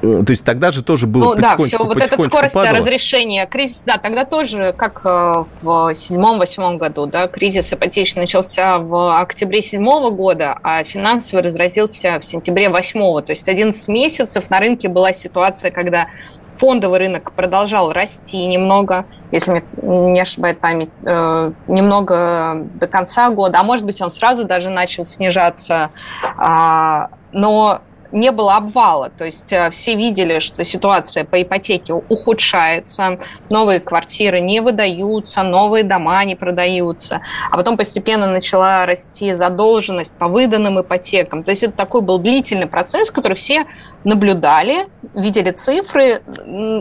То 0.02 0.26
есть 0.30 0.46
тогда 0.46 0.72
же 0.72 0.82
тоже 0.82 1.08
было 1.08 1.26
ну, 1.26 1.42
потихонечку, 1.42 1.64
да, 1.64 1.68
все, 1.68 1.84
вот 1.84 1.98
эта 1.98 2.22
скорость 2.22 2.54
падало. 2.54 2.78
разрешения 2.78 3.46
кризиса, 3.48 3.86
да, 3.86 3.98
тогда 3.98 4.24
тоже, 4.24 4.74
как 4.78 5.04
в 5.04 5.94
седьмом-восьмом 5.94 6.78
году, 6.78 7.06
да, 7.06 7.28
кризис 7.28 7.74
ипотечный 7.74 8.22
начался 8.22 8.78
в 8.78 9.09
октябре 9.10 9.60
2007 9.60 10.16
года, 10.16 10.58
а 10.64 10.84
финансовый 10.84 11.42
разразился 11.42 12.20
в 12.20 12.26
сентябре 12.26 12.70
2008. 12.70 13.26
То 13.26 13.32
есть 13.32 13.50
11 13.50 13.88
месяцев 13.90 14.50
на 14.50 14.60
рынке 14.60 14.88
была 14.88 15.14
ситуация, 15.14 15.72
когда 15.72 16.08
фондовый 16.52 17.00
рынок 17.00 17.32
продолжал 17.34 17.92
расти 17.92 18.46
немного, 18.46 19.06
если 19.32 19.64
мне 19.82 20.12
не 20.12 20.20
ошибает 20.20 20.60
память, 20.60 20.90
э, 21.06 21.52
немного 21.68 22.68
до 22.76 22.88
конца 22.88 23.30
года, 23.30 23.60
а 23.60 23.64
может 23.64 23.86
быть 23.86 24.02
он 24.02 24.10
сразу 24.10 24.46
даже 24.46 24.70
начал 24.70 25.06
снижаться, 25.06 25.92
а, 26.38 27.10
но 27.32 27.82
не 28.12 28.32
было 28.32 28.56
обвала. 28.56 29.10
То 29.10 29.26
есть 29.26 29.52
э, 29.54 29.70
все 29.72 29.96
видели, 29.96 30.40
что 30.40 30.64
ситуация 30.64 31.24
по 31.24 31.42
ипотеке 31.42 31.94
ухудшается, 31.94 33.20
новые 33.50 33.80
квартиры 33.80 34.40
не 34.40 34.62
выдаются, 34.62 35.44
новые 35.44 35.84
дома 35.84 36.24
не 36.26 36.36
продаются. 36.36 37.22
А 37.52 37.58
потом 37.58 37.78
постепенно 37.78 38.28
начала 38.28 38.86
расти 38.86 39.34
задолженность 39.34 40.16
по 40.16 40.28
выданным 40.28 40.82
ипотекам. 40.82 41.44
То 41.44 41.52
есть 41.52 41.64
это 41.64 41.74
такой 41.74 42.02
был 42.02 42.18
длительный 42.18 42.68
процесс, 42.68 43.12
который 43.12 43.36
все 43.36 43.66
наблюдали, 44.04 44.88
видели 45.14 45.52
цифры, 45.52 46.22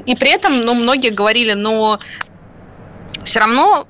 и 0.06 0.14
при 0.14 0.30
этом 0.30 0.64
ну, 0.64 0.74
многие 0.74 1.10
говорили, 1.10 1.52
но 1.52 1.98
все 3.24 3.40
равно 3.40 3.86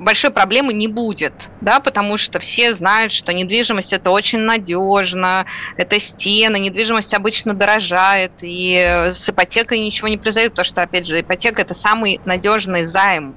большой 0.00 0.30
проблемы 0.30 0.72
не 0.72 0.88
будет, 0.88 1.50
да, 1.60 1.78
потому 1.78 2.16
что 2.16 2.38
все 2.38 2.74
знают, 2.74 3.12
что 3.12 3.32
недвижимость 3.32 3.92
это 3.92 4.10
очень 4.10 4.40
надежно, 4.40 5.46
это 5.76 5.98
стены, 6.00 6.58
недвижимость 6.58 7.14
обычно 7.14 7.54
дорожает, 7.54 8.32
и 8.40 9.10
с 9.12 9.28
ипотекой 9.28 9.78
ничего 9.78 10.08
не 10.08 10.16
произойдет, 10.16 10.52
потому 10.52 10.64
что, 10.64 10.82
опять 10.82 11.06
же, 11.06 11.20
ипотека 11.20 11.62
это 11.62 11.74
самый 11.74 12.20
надежный 12.24 12.84
займ, 12.84 13.34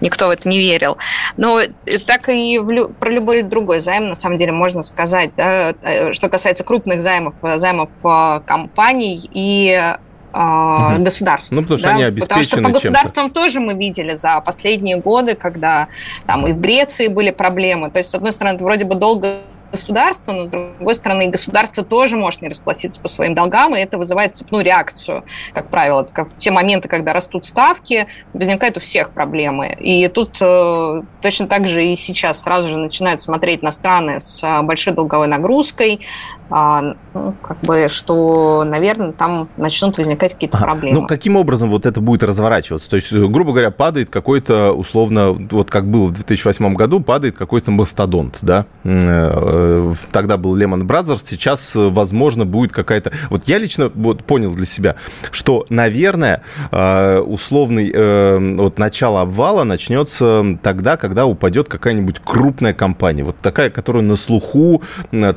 никто 0.00 0.28
в 0.28 0.30
это 0.30 0.48
не 0.48 0.58
верил. 0.58 0.96
Но 1.36 1.60
так 2.06 2.28
и 2.28 2.58
в, 2.58 2.88
про 2.94 3.10
любой 3.10 3.42
другой 3.42 3.80
займ, 3.80 4.08
на 4.08 4.14
самом 4.14 4.38
деле, 4.38 4.52
можно 4.52 4.82
сказать, 4.82 5.30
да, 5.36 5.74
э, 5.82 6.12
что 6.12 6.28
касается 6.28 6.64
крупных 6.64 7.00
займов, 7.00 7.36
займов 7.56 7.90
э, 8.04 8.40
компаний 8.46 9.20
и 9.32 9.96
угу. 10.38 11.02
государств. 11.02 11.52
Ну, 11.52 11.62
потому 11.62 11.78
что 11.78 11.88
да? 11.88 11.94
они 11.94 12.04
обеспечены 12.04 12.38
Потому 12.38 12.44
что 12.44 12.62
по 12.62 12.72
государствам 12.72 13.30
тоже 13.30 13.60
мы 13.60 13.74
видели 13.74 14.14
за 14.14 14.40
последние 14.40 14.96
годы, 14.96 15.34
когда 15.34 15.88
там 16.26 16.46
и 16.46 16.52
в 16.52 16.60
Греции 16.60 17.08
были 17.08 17.30
проблемы. 17.30 17.90
То 17.90 17.98
есть, 17.98 18.10
с 18.10 18.14
одной 18.14 18.32
стороны, 18.32 18.56
это 18.56 18.64
вроде 18.64 18.84
бы 18.84 18.94
долго 18.94 19.40
государства, 19.70 20.32
но, 20.32 20.46
с 20.46 20.48
другой 20.48 20.94
стороны, 20.94 21.28
государство 21.28 21.84
тоже 21.84 22.16
может 22.16 22.42
не 22.42 22.48
расплатиться 22.48 23.00
по 23.00 23.08
своим 23.08 23.34
долгам, 23.34 23.76
и 23.76 23.80
это 23.80 23.98
вызывает 23.98 24.34
цепную 24.34 24.64
реакцию, 24.64 25.24
как 25.52 25.68
правило. 25.68 26.06
В 26.06 26.36
те 26.36 26.50
моменты, 26.50 26.88
когда 26.88 27.12
растут 27.12 27.44
ставки, 27.44 28.06
возникают 28.32 28.76
у 28.76 28.80
всех 28.80 29.10
проблемы. 29.10 29.76
И 29.78 30.08
тут 30.08 30.38
э, 30.40 31.02
точно 31.20 31.46
так 31.48 31.68
же 31.68 31.84
и 31.84 31.96
сейчас 31.96 32.42
сразу 32.42 32.68
же 32.68 32.78
начинают 32.78 33.20
смотреть 33.20 33.62
на 33.62 33.70
страны 33.70 34.20
с 34.20 34.42
э, 34.42 34.62
большой 34.62 34.94
долговой 34.94 35.28
нагрузкой, 35.28 36.00
а, 36.00 36.37
ну, 36.50 37.34
как 37.42 37.60
бы, 37.60 37.88
что, 37.88 38.64
наверное, 38.64 39.12
там 39.12 39.48
начнут 39.56 39.98
возникать 39.98 40.34
какие-то 40.34 40.56
ага. 40.56 40.66
проблемы. 40.66 41.00
Ну, 41.00 41.06
каким 41.06 41.36
образом 41.36 41.68
вот 41.68 41.84
это 41.84 42.00
будет 42.00 42.22
разворачиваться? 42.22 42.88
То 42.88 42.96
есть, 42.96 43.12
грубо 43.12 43.52
говоря, 43.52 43.70
падает 43.70 44.10
какой-то, 44.10 44.72
условно, 44.72 45.32
вот 45.32 45.70
как 45.70 45.86
было 45.86 46.06
в 46.06 46.12
2008 46.12 46.74
году, 46.74 47.00
падает 47.00 47.36
какой-то 47.36 47.70
мастодонт, 47.70 48.38
да? 48.42 48.66
Э, 48.84 49.92
тогда 50.10 50.36
был 50.36 50.56
Lehman 50.56 50.82
Brothers, 50.82 51.20
сейчас, 51.24 51.72
возможно, 51.74 52.46
будет 52.46 52.72
какая-то... 52.72 53.12
Вот 53.30 53.44
я 53.46 53.58
лично 53.58 53.90
вот 53.94 54.24
понял 54.24 54.52
для 54.52 54.66
себя, 54.66 54.96
что, 55.30 55.66
наверное, 55.68 56.42
э, 56.70 57.18
условный 57.18 57.90
э, 57.92 58.38
вот 58.56 58.78
начало 58.78 59.20
обвала 59.20 59.64
начнется 59.64 60.44
тогда, 60.62 60.96
когда 60.96 61.26
упадет 61.26 61.68
какая-нибудь 61.68 62.20
крупная 62.24 62.72
компания, 62.72 63.24
вот 63.24 63.36
такая, 63.42 63.70
которая 63.70 64.02
на 64.02 64.16
слуху, 64.16 64.82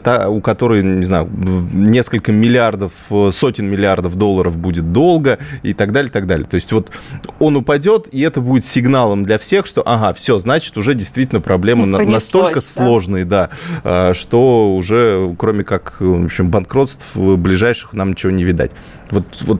та, 0.03 0.29
у 0.29 0.41
которой 0.41 1.00
не 1.01 1.07
знаю, 1.07 1.29
несколько 1.73 2.31
миллиардов, 2.31 2.91
э, 3.09 3.31
сотен 3.33 3.65
миллиардов 3.65 4.15
долларов 4.15 4.57
будет 4.57 4.93
долго 4.93 5.39
и 5.63 5.73
так 5.73 5.91
далее, 5.91 6.11
так 6.11 6.27
далее. 6.27 6.47
То 6.47 6.55
есть 6.55 6.71
вот 6.71 6.91
он 7.39 7.55
упадет, 7.57 8.07
и 8.11 8.21
это 8.21 8.39
будет 8.39 8.63
сигналом 8.63 9.23
для 9.23 9.37
всех, 9.37 9.65
что, 9.65 9.81
ага, 9.85 10.13
все, 10.13 10.39
значит, 10.39 10.77
уже 10.77 10.93
действительно 10.93 11.41
проблемы 11.41 11.85
ну, 11.87 11.97
настолько 12.05 12.55
да? 12.55 12.61
сложные, 12.61 13.25
да, 13.25 13.49
э, 13.83 14.13
что 14.13 14.73
уже, 14.75 15.35
кроме 15.37 15.63
как, 15.63 15.97
в 15.99 16.25
общем, 16.25 16.49
банкротств 16.49 17.17
ближайших 17.17 17.93
нам 17.93 18.11
ничего 18.11 18.31
не 18.31 18.43
видать. 18.43 18.71
Вот, 19.11 19.25
вот 19.41 19.59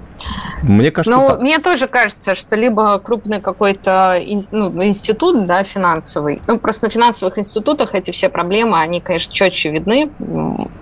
мне 0.63 0.91
кажется, 0.91 1.19
ну, 1.19 1.27
так. 1.27 1.41
мне 1.41 1.59
тоже 1.59 1.87
кажется, 1.87 2.35
что 2.35 2.55
либо 2.55 2.97
крупный 2.99 3.41
какой-то 3.41 4.17
ну, 4.51 4.83
институт, 4.83 5.45
да, 5.45 5.63
финансовый, 5.63 6.41
ну, 6.47 6.57
просто 6.57 6.85
на 6.85 6.89
финансовых 6.89 7.37
институтах 7.37 7.93
эти 7.93 8.11
все 8.11 8.29
проблемы, 8.29 8.79
они, 8.79 9.01
конечно, 9.01 9.33
четче 9.33 9.71
видны. 9.71 10.09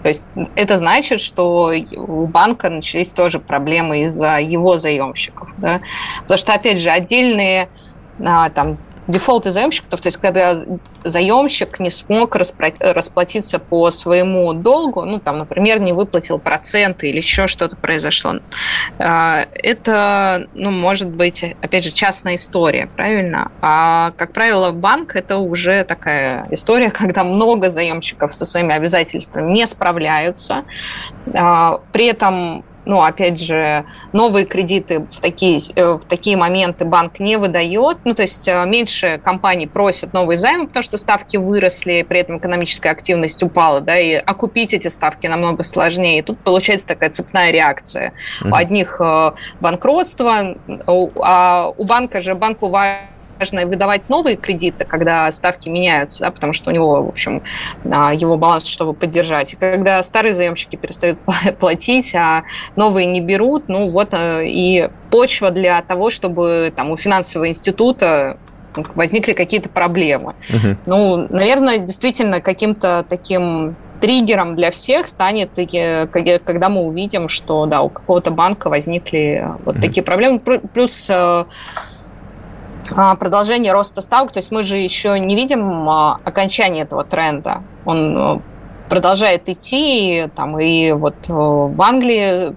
То 0.03 0.09
есть 0.09 0.23
это 0.55 0.77
значит, 0.77 1.19
что 1.21 1.73
у 1.95 2.27
банка 2.27 2.69
начались 2.69 3.11
тоже 3.11 3.39
проблемы 3.39 4.03
из-за 4.03 4.39
его 4.39 4.77
заемщиков, 4.77 5.53
да, 5.57 5.81
потому 6.21 6.38
что, 6.38 6.53
опять 6.53 6.77
же, 6.79 6.89
отдельные 6.89 7.69
а, 8.23 8.49
там 8.49 8.77
дефолты 9.09 9.49
заемщиков, 9.49 9.99
то 9.99 10.07
есть 10.07 10.17
когда 10.17 10.55
заемщик 11.03 11.79
не 11.79 11.89
смог 11.89 12.35
расплатиться 12.35 13.57
по 13.57 13.89
своему 13.89 14.53
долгу, 14.53 15.03
ну, 15.03 15.19
там, 15.19 15.39
например, 15.39 15.79
не 15.79 15.93
выплатил 15.93 16.37
проценты 16.37 17.09
или 17.09 17.17
еще 17.17 17.47
что-то 17.47 17.75
произошло. 17.75 18.35
А, 18.99 19.45
это, 19.55 20.47
ну, 20.53 20.69
может 20.69 21.09
быть, 21.09 21.43
опять 21.61 21.83
же, 21.83 21.91
частная 21.91 22.35
история, 22.35 22.87
правильно? 22.95 23.51
А, 23.61 24.13
как 24.15 24.31
правило, 24.33 24.71
банк– 24.71 25.15
это 25.15 25.37
уже 25.37 25.83
такая 25.85 26.47
история, 26.51 26.91
когда 26.91 27.23
много 27.23 27.69
заемщиков 27.69 28.33
со 28.35 28.45
своими 28.45 28.75
обязательствами 28.75 29.51
не 29.51 29.65
справляются, 29.65 30.65
а, 31.33 31.81
при 31.91 32.05
этом 32.05 32.63
ну, 32.89 33.03
опять 33.03 33.39
же, 33.39 33.86
новые 34.13 34.48
кредиты 34.48 35.01
в 35.01 35.19
такие, 35.19 35.60
э, 35.75 35.93
в 35.93 36.05
такие 36.05 36.36
моменты 36.36 36.86
банк 36.86 37.19
не 37.19 37.38
выдает. 37.38 38.00
Ну, 38.03 38.15
то 38.15 38.24
есть 38.24 38.48
э, 38.48 38.65
меньше 38.65 39.22
компаний 39.24 39.67
просят 39.67 40.12
новые 40.12 40.38
займы, 40.38 40.65
потому 40.65 40.81
что 40.81 40.98
ставки 40.98 41.38
выросли, 41.38 42.01
при 42.01 42.22
этом 42.22 42.39
экономическая 42.39 42.89
активность 42.89 43.43
упала, 43.43 43.79
да, 43.79 44.00
и 44.00 44.13
окупить 44.13 44.74
эти 44.74 44.88
ставки 44.88 45.27
намного 45.27 45.62
сложнее. 45.62 46.17
И 46.17 46.22
тут 46.24 46.39
получается 46.39 46.88
такая 46.88 47.12
цепная 47.12 47.51
реакция. 47.51 48.13
Uh-huh. 48.41 48.50
У 48.50 48.55
одних 48.55 49.00
банкротство, 49.60 50.55
а 51.22 51.72
у 51.77 51.86
банка 51.86 52.22
же 52.22 52.34
банку 52.34 52.69
важно 52.69 53.18
важно 53.39 53.65
выдавать 53.65 54.10
новые 54.10 54.36
кредиты, 54.36 54.86
когда 54.86 55.31
ставки 55.31 55.69
меняются, 55.69 56.25
да, 56.25 56.31
потому 56.31 56.53
что 56.53 56.69
у 56.69 56.74
него, 56.74 57.03
в 57.03 57.08
общем, 57.10 57.41
а, 57.91 58.13
его 58.13 58.38
баланс, 58.38 58.65
чтобы 58.65 58.93
поддержать. 58.93 59.53
И 59.53 59.55
когда 59.55 60.01
старые 60.03 60.34
заемщики 60.34 60.75
перестают 60.75 61.19
платить, 61.60 62.13
а 62.15 62.43
новые 62.75 63.05
не 63.05 63.22
берут, 63.22 63.69
ну 63.69 63.89
вот 63.89 64.13
э, 64.13 64.48
и 64.48 64.89
почва 65.10 65.51
для 65.51 65.81
того, 65.81 66.10
чтобы 66.10 66.74
там 66.75 66.91
у 66.91 66.98
финансового 66.98 67.48
института 67.48 68.38
возникли 68.96 69.34
какие-то 69.34 69.69
проблемы. 69.69 70.36
Угу. 70.50 70.77
Ну, 70.86 71.27
наверное, 71.29 71.79
действительно 71.79 72.41
каким-то 72.41 73.05
таким 73.08 73.75
триггером 74.00 74.55
для 74.55 74.72
всех 74.72 75.08
станет, 75.08 75.51
когда 76.46 76.69
мы 76.69 76.81
увидим, 76.81 77.29
что 77.29 77.65
да, 77.65 77.81
у 77.81 77.89
какого-то 77.89 78.31
банка 78.31 78.69
возникли 78.69 79.48
вот 79.65 79.75
угу. 79.75 79.81
такие 79.81 80.03
проблемы. 80.03 80.39
Плюс 80.39 81.10
э, 81.10 81.46
продолжение 83.19 83.74
роста 83.74 84.01
ставок. 84.01 84.31
То 84.31 84.39
есть 84.39 84.51
мы 84.51 84.63
же 84.63 84.77
еще 84.77 85.19
не 85.19 85.36
видим 85.36 85.89
а, 85.89 86.19
окончания 86.24 86.81
этого 86.81 87.03
тренда. 87.03 87.63
Он 87.86 88.17
э, 88.17 88.39
продолжает 88.89 89.48
идти, 89.48 90.27
там, 90.36 90.60
и 90.60 90.91
вот 90.91 91.15
э, 91.29 91.34
в 91.34 91.81
Англии 91.81 92.55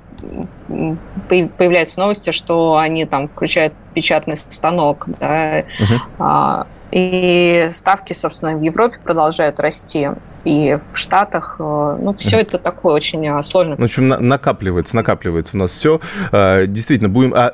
появляются 1.29 2.01
новости, 2.01 2.31
что 2.31 2.77
они 2.77 3.05
там 3.05 3.27
включают 3.27 3.75
печатный 3.95 4.37
станок, 4.37 5.07
да, 5.19 5.61
uh-huh. 5.61 6.67
и 6.93 7.69
ставки, 7.73 8.13
собственно, 8.13 8.57
в 8.57 8.63
Европе 8.63 8.99
продолжают 9.03 9.59
расти 9.59 10.11
и 10.45 10.79
в 10.89 10.97
Штатах. 10.97 11.57
Э, 11.59 11.99
ну, 12.01 12.13
все 12.13 12.41
это 12.41 12.59
такое 12.59 12.95
очень 12.95 13.27
э, 13.27 13.43
сложно. 13.43 13.77
В 13.77 13.85
общем, 13.85 14.09
накапливается, 14.09 14.97
накапливается 14.97 15.57
у 15.57 15.61
нас 15.61 15.71
все. 15.73 16.01
Э, 16.33 16.67
действительно, 16.67 17.09
будем... 17.09 17.33
А, 17.35 17.53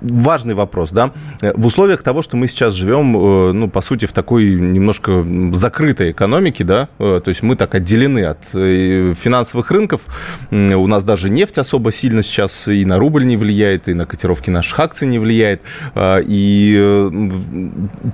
важный 0.00 0.54
вопрос, 0.54 0.90
да? 0.90 1.12
В 1.40 1.66
условиях 1.66 2.02
того, 2.02 2.22
что 2.22 2.36
мы 2.36 2.46
сейчас 2.48 2.74
живем, 2.74 3.12
ну, 3.12 3.68
по 3.68 3.80
сути, 3.80 4.06
в 4.06 4.12
такой 4.12 4.54
немножко 4.54 5.24
закрытой 5.52 6.12
экономике, 6.12 6.64
да, 6.64 6.88
то 6.98 7.22
есть 7.26 7.42
мы 7.42 7.56
так 7.56 7.74
отделены 7.74 8.24
от 8.24 8.44
финансовых 8.44 9.70
рынков, 9.70 10.02
у 10.50 10.86
нас 10.86 11.04
даже 11.04 11.30
нефть 11.30 11.58
особо 11.58 11.92
сильно 11.92 12.22
сейчас 12.22 12.68
и 12.68 12.84
на 12.84 12.98
рубль 12.98 13.24
не 13.26 13.36
влияет, 13.36 13.88
и 13.88 13.94
на 13.94 14.06
котировки 14.06 14.50
наших 14.50 14.78
акций 14.80 15.06
не 15.06 15.18
влияет, 15.18 15.62
и 15.96 17.10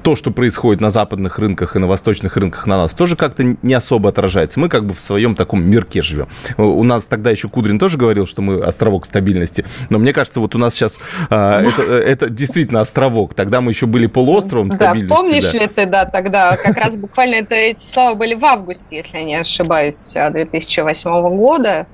то, 0.02 0.17
что 0.17 0.31
происходит 0.31 0.81
на 0.81 0.90
западных 0.90 1.38
рынках 1.38 1.76
и 1.76 1.79
на 1.79 1.87
восточных 1.87 2.37
рынках 2.37 2.67
на 2.67 2.79
нас, 2.79 2.95
тоже 2.95 3.17
как-то 3.17 3.57
не 3.62 3.75
особо 3.75 4.00
особо 4.00 4.09
отражается. 4.09 4.59
Мы 4.59 4.69
как 4.69 4.85
бы 4.85 4.95
в 4.95 5.00
своем 5.00 5.35
таком 5.35 5.62
мирке 5.62 6.02
живем. 6.02 6.28
У 6.57 6.85
нас 6.85 7.07
тогда 7.07 7.30
еще 7.30 7.49
Кудрин 7.49 7.78
тоже 7.78 7.99
говорил, 7.99 8.26
что 8.26 8.42
мы 8.42 8.61
островок 8.61 9.04
стабильности. 9.04 9.64
Но 9.90 9.99
мне 9.99 10.12
кажется, 10.12 10.40
вот 10.40 10.54
у 10.54 10.59
нас 10.59 10.75
сейчас 10.75 10.99
а, 11.28 11.61
это, 11.62 11.83
это 11.83 12.30
действительно 12.30 12.80
островок. 12.80 13.35
Тогда 13.35 13.61
мы 13.61 13.73
еще 13.73 13.87
были 13.87 14.07
полуостровом 14.07 14.73
стабильности. 14.73 15.09
Да, 15.09 15.14
помнишь 15.14 15.52
да. 15.52 15.59
ли 15.59 15.66
ты, 15.66 15.87
да, 15.87 16.04
тогда 16.07 16.57
как 16.57 16.76
раз 16.76 16.97
буквально 16.97 17.37
это, 17.37 17.54
эти 17.54 17.85
слова 17.85 18.14
были 18.14 18.35
в 18.35 18.45
августе, 18.45 18.97
если 18.97 19.19
я 19.19 19.25
не 19.25 19.35
ошибаюсь, 19.37 20.14
2008 20.14 21.37
года. 21.37 21.87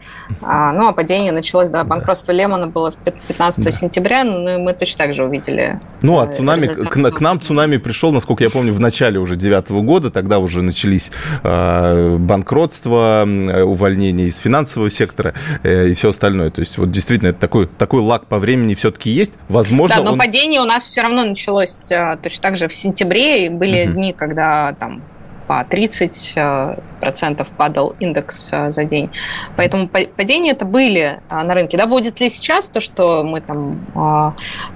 А, 0.42 0.72
ну, 0.72 0.88
а 0.88 0.92
падение 0.92 1.32
началось, 1.32 1.68
да, 1.68 1.84
банкротство 1.84 2.32
да. 2.32 2.40
Лемона 2.40 2.66
было 2.68 2.92
15 3.28 3.64
да. 3.64 3.70
сентября, 3.70 4.24
ну, 4.24 4.54
и 4.54 4.58
мы 4.58 4.72
точно 4.72 5.06
так 5.06 5.14
же 5.14 5.24
увидели. 5.24 5.80
Ну, 6.02 6.20
а 6.20 6.26
цунами, 6.26 6.66
к, 6.66 7.10
к 7.10 7.20
нам 7.20 7.40
цунами 7.40 7.78
пришел, 7.78 8.12
насколько 8.12 8.44
я 8.44 8.50
помню, 8.50 8.72
в 8.72 8.80
начале 8.80 9.18
уже 9.18 9.36
девятого 9.36 9.82
года, 9.82 10.10
тогда 10.10 10.38
уже 10.38 10.62
начались 10.62 11.10
а, 11.42 11.95
банкротство, 12.18 13.26
увольнение 13.64 14.26
из 14.26 14.38
финансового 14.38 14.90
сектора 14.90 15.34
э, 15.62 15.88
и 15.88 15.94
все 15.94 16.10
остальное. 16.10 16.50
То 16.50 16.60
есть 16.60 16.78
вот 16.78 16.90
действительно 16.90 17.28
это 17.28 17.40
такой, 17.40 17.66
такой 17.66 18.00
лак 18.00 18.26
по 18.26 18.38
времени 18.38 18.74
все-таки 18.74 19.10
есть. 19.10 19.34
Возможно, 19.48 19.96
да, 19.96 20.02
но 20.02 20.12
он... 20.12 20.18
падение 20.18 20.60
у 20.60 20.64
нас 20.64 20.84
все 20.84 21.02
равно 21.02 21.24
началось 21.24 21.90
э, 21.90 22.18
точно 22.22 22.42
так 22.42 22.56
же 22.56 22.68
в 22.68 22.72
сентябре, 22.72 23.46
и 23.46 23.48
были 23.48 23.86
угу. 23.86 23.92
дни, 23.92 24.12
когда 24.12 24.74
там 24.78 25.02
по 25.46 25.62
30% 25.62 26.76
э, 27.00 27.44
падал 27.56 27.94
индекс 28.00 28.52
за 28.68 28.84
день. 28.84 29.10
Поэтому 29.56 29.88
падения 29.88 30.50
это 30.50 30.64
были 30.64 31.20
на 31.30 31.54
рынке. 31.54 31.76
Да, 31.76 31.86
будет 31.86 32.20
ли 32.20 32.28
сейчас 32.28 32.68
то, 32.68 32.80
что 32.80 33.22
мы 33.22 33.40
там 33.40 33.86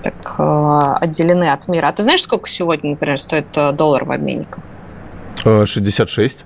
так 0.02 0.36
отделены 1.02 1.50
от 1.50 1.66
мира? 1.66 1.88
А 1.88 1.92
ты 1.92 2.02
знаешь, 2.02 2.22
сколько 2.22 2.48
сегодня, 2.48 2.90
например, 2.90 3.18
стоит 3.18 3.46
доллар 3.52 4.04
в 4.04 4.12
обменниках? 4.12 4.62
66. 5.42 6.44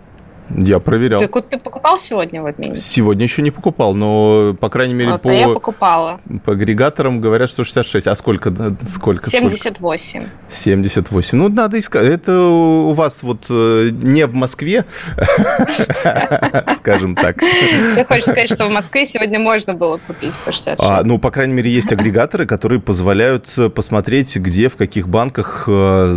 Я 0.50 0.78
проверял. 0.78 1.20
Ты 1.20 1.28
купи, 1.28 1.56
покупал 1.56 1.96
сегодня 1.98 2.42
в 2.42 2.46
обменнике? 2.46 2.80
Сегодня 2.80 3.24
еще 3.24 3.42
не 3.42 3.50
покупал, 3.50 3.94
но, 3.94 4.54
по 4.60 4.68
крайней 4.68 4.94
мере, 4.94 5.12
вот, 5.12 5.22
по, 5.22 5.30
а 5.30 5.32
я 5.32 5.48
покупала. 5.48 6.20
по 6.44 6.52
агрегаторам 6.52 7.20
говорят, 7.20 7.48
что 7.48 7.64
66. 7.64 8.06
А 8.06 8.14
сколько? 8.14 8.52
сколько 8.88 9.30
78. 9.30 10.20
Сколько? 10.20 10.30
78. 10.48 11.38
Ну, 11.38 11.48
надо 11.48 11.78
искать. 11.78 12.04
Это 12.04 12.38
у 12.38 12.92
вас 12.92 13.22
вот 13.22 13.46
э, 13.48 13.90
не 13.90 14.26
в 14.26 14.34
Москве, 14.34 14.84
скажем 16.76 17.16
так. 17.16 17.38
Ты 17.38 18.04
хочешь 18.04 18.24
сказать, 18.24 18.50
что 18.50 18.66
в 18.66 18.70
Москве 18.70 19.06
сегодня 19.06 19.38
можно 19.38 19.74
было 19.74 19.98
купить 20.06 20.34
по 20.44 20.52
66? 20.52 20.80
А, 20.82 21.02
ну, 21.04 21.18
по 21.18 21.30
крайней 21.30 21.54
мере, 21.54 21.70
есть 21.70 21.90
агрегаторы, 21.90 22.44
которые 22.44 22.80
позволяют 22.80 23.48
э, 23.56 23.70
посмотреть, 23.70 24.36
где, 24.36 24.68
в 24.68 24.76
каких 24.76 25.08
банках, 25.08 25.64
э, 25.66 26.16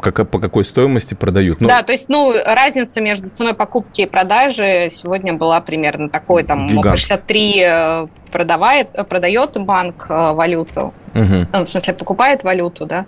по 0.00 0.38
какой 0.40 0.64
стоимости 0.64 1.14
продают. 1.14 1.60
Ну, 1.60 1.68
да, 1.68 1.82
то 1.82 1.92
есть, 1.92 2.08
ну, 2.08 2.34
разница 2.44 3.00
между 3.00 3.25
ценой 3.30 3.54
покупки 3.54 4.02
и 4.02 4.06
продажи 4.06 4.88
сегодня 4.90 5.32
была 5.32 5.60
примерно 5.60 6.08
такой, 6.08 6.42
там, 6.42 6.66
Гигант. 6.66 6.98
63 6.98 7.62
э, 7.62 8.06
продавает, 8.30 8.88
э, 8.94 9.04
продает 9.04 9.56
банк 9.60 10.06
э, 10.08 10.32
валюту, 10.32 10.92
угу. 11.14 11.46
ну, 11.52 11.64
в 11.64 11.68
смысле 11.68 11.94
покупает 11.94 12.44
валюту, 12.44 12.86
да, 12.86 13.06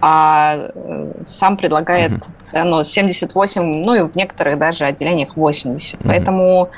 а 0.00 0.70
сам 1.26 1.56
предлагает 1.56 2.12
угу. 2.12 2.22
цену 2.40 2.84
78, 2.84 3.62
ну 3.62 3.94
и 3.94 4.00
в 4.02 4.14
некоторых 4.16 4.58
даже 4.58 4.84
отделениях 4.84 5.36
80. 5.36 6.00
Угу. 6.00 6.08
Поэтому 6.08 6.70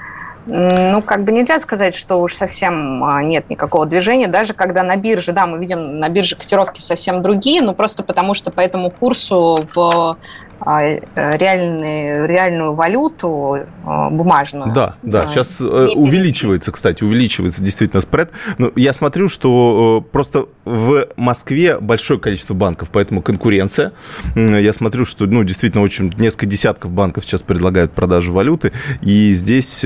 ну, 0.49 1.03
как 1.03 1.25
бы 1.25 1.33
нельзя 1.33 1.59
сказать, 1.59 1.95
что 1.95 2.17
уж 2.17 2.35
совсем 2.35 3.05
а, 3.05 3.23
нет 3.23 3.51
никакого 3.51 3.85
движения, 3.85 4.29
даже 4.29 4.55
когда 4.55 4.83
на 4.83 4.97
бирже, 4.97 5.33
да, 5.33 5.47
мы 5.47 5.59
видим 5.59 5.99
на 5.99 6.09
бирже 6.09 6.37
котировки 6.37 6.81
совсем 6.81 7.21
другие, 7.21 7.61
но 7.61 7.75
просто 7.75 8.03
потому 8.03 8.33
что 8.33 8.51
по 8.51 8.61
этому 8.61 8.91
курсу 8.91 9.67
в 9.75 10.17
а, 10.61 10.83
э, 10.83 10.99
реальный, 11.37 12.27
реальную 12.27 12.75
валюту 12.75 13.59
а, 13.85 14.11
бумажную. 14.11 14.73
Да, 14.73 14.97
да, 15.03 15.23
сейчас 15.29 15.61
э, 15.61 15.65
увеличивается, 15.95 16.73
кстати, 16.73 17.05
увеличивается 17.05 17.63
действительно 17.63 18.01
спред. 18.01 18.33
Но 18.59 18.73
я 18.75 18.93
смотрю, 18.93 19.29
что 19.29 20.03
э, 20.05 20.11
просто 20.11 20.47
в 20.65 21.07
Москве 21.17 21.79
большое 21.79 22.19
количество 22.19 22.55
банков, 22.55 22.89
поэтому 22.93 23.23
конкуренция. 23.23 23.93
Я 24.35 24.73
смотрю, 24.73 25.05
что, 25.05 25.27
ну, 25.27 25.45
действительно, 25.45 25.83
очень 25.83 26.13
несколько 26.19 26.47
десятков 26.47 26.91
банков 26.91 27.25
сейчас 27.25 27.43
предлагают 27.43 27.93
продажу 27.93 28.33
валюты, 28.33 28.73
и 29.01 29.33
здесь 29.33 29.85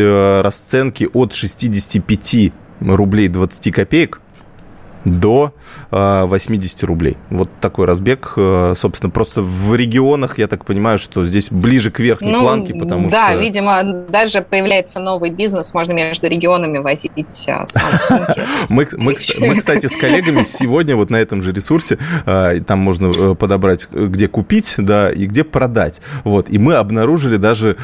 расценки 0.53 1.09
от 1.15 1.33
65 1.33 2.53
рублей 2.81 3.29
20 3.29 3.75
копеек 3.75 4.21
до 5.05 5.53
80 5.91 6.83
а, 6.83 6.87
рублей. 6.87 7.17
Вот 7.31 7.49
такой 7.61 7.87
разбег. 7.87 8.35
А, 8.37 8.73
собственно, 8.77 9.11
просто 9.11 9.43
в 9.43 9.75
регионах, 9.75 10.39
я 10.39 10.47
так 10.47 10.65
понимаю, 10.65 10.99
что 10.99 11.25
здесь 11.25 11.51
ближе 11.51 11.91
к 11.91 11.99
верхней 11.99 12.33
ну, 12.33 12.41
планке, 12.41 12.75
потому 12.75 13.11
да, 13.11 13.29
что... 13.29 13.37
Да, 13.37 13.43
видимо, 13.43 13.83
даже 14.09 14.43
появляется 14.43 15.01
новый 15.01 15.31
бизнес, 15.31 15.75
можно 15.75 15.93
между 15.93 16.29
регионами 16.29 16.79
возить 16.79 17.13
сумки. 17.31 18.43
Мы, 18.71 18.87
мы, 18.97 19.15
мы, 19.41 19.57
кстати, 19.57 19.87
с 19.87 19.97
коллегами 19.97 20.45
сегодня 20.45 20.97
вот 20.97 21.11
на 21.11 21.17
этом 21.17 21.43
же 21.43 21.53
ресурсе, 21.53 21.99
там 22.25 22.79
можно 22.79 23.13
э, 23.15 23.35
подобрать, 23.35 23.89
где 23.91 24.29
купить, 24.29 24.75
да, 24.79 25.11
и 25.11 25.27
где 25.27 25.45
продать. 25.45 26.01
Вот, 26.25 26.49
и 26.49 26.59
мы 26.59 26.75
обнаружили 26.75 27.37
даже 27.37 27.77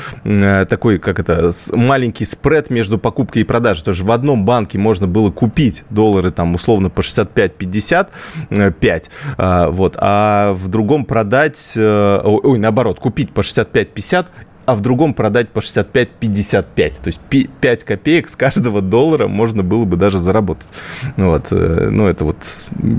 такой, 0.68 0.98
как 0.98 1.18
это, 1.18 1.50
маленький 1.72 2.24
спред 2.24 2.70
между 2.70 2.98
покупкой 2.98 3.42
и 3.42 3.44
продажей. 3.44 3.84
Тоже 3.84 4.04
в 4.04 4.10
одном 4.10 4.44
банке 4.44 4.78
можно 4.78 5.06
было 5.06 5.30
купить 5.30 5.84
доллары 5.90 6.30
там 6.30 6.54
условно 6.54 6.90
по 6.90 7.02
65-55, 7.08 9.70
вот, 9.70 9.96
а 10.00 10.52
в 10.52 10.68
другом 10.68 11.04
продать, 11.04 11.72
ой, 11.76 12.58
наоборот, 12.58 13.00
купить 13.00 13.32
по 13.32 13.40
65-50 13.40 14.26
а 14.68 14.74
в 14.74 14.82
другом 14.82 15.14
продать 15.14 15.48
по 15.48 15.60
65-55. 15.60 16.74
То 16.74 17.06
есть 17.06 17.20
5 17.20 17.84
копеек 17.84 18.28
с 18.28 18.36
каждого 18.36 18.82
доллара 18.82 19.26
можно 19.26 19.62
было 19.62 19.86
бы 19.86 19.96
даже 19.96 20.18
заработать. 20.18 20.68
Вот. 21.16 21.46
Э, 21.52 21.88
ну, 21.90 22.06
это 22.06 22.26
вот, 22.26 22.36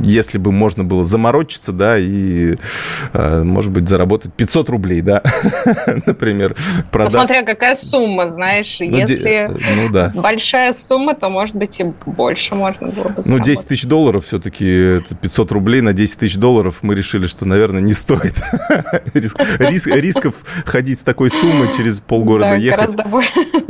если 0.03 0.39
бы 0.39 0.51
можно 0.51 0.83
было 0.83 1.05
заморочиться, 1.05 1.71
да, 1.71 1.99
и, 1.99 2.55
э, 3.13 3.43
может 3.43 3.71
быть, 3.71 3.87
заработать 3.87 4.33
500 4.33 4.69
рублей, 4.69 5.01
да, 5.01 5.21
например. 6.07 6.55
Продав... 6.89 7.13
Ну, 7.13 7.19
смотря 7.19 7.43
какая 7.43 7.75
сумма, 7.75 8.29
знаешь, 8.29 8.77
ну, 8.79 8.97
если 8.97 9.51
ну, 9.75 9.89
да. 9.89 10.11
большая 10.15 10.73
сумма, 10.73 11.13
то, 11.13 11.29
может 11.29 11.55
быть, 11.55 11.79
и 11.79 11.85
больше 12.07 12.55
можно 12.55 12.87
было 12.87 13.09
бы 13.09 13.21
заработать. 13.21 13.29
Ну, 13.29 13.37
10 13.37 13.67
тысяч 13.67 13.85
долларов 13.85 14.25
все-таки, 14.25 14.65
это 14.65 15.13
500 15.13 15.51
рублей 15.51 15.81
на 15.81 15.93
10 15.93 16.17
тысяч 16.17 16.37
долларов 16.37 16.79
мы 16.81 16.95
решили, 16.95 17.27
что, 17.27 17.45
наверное, 17.45 17.81
не 17.81 17.93
стоит 17.93 18.33
рисков 19.13 20.33
ходить 20.65 21.01
с 21.01 21.03
такой 21.03 21.29
суммой, 21.29 21.58
мы 21.59 21.73
через 21.73 21.99
полгорода 21.99 22.51
да, 22.51 22.55
ехать. 22.55 22.95
гораздо 22.95 23.03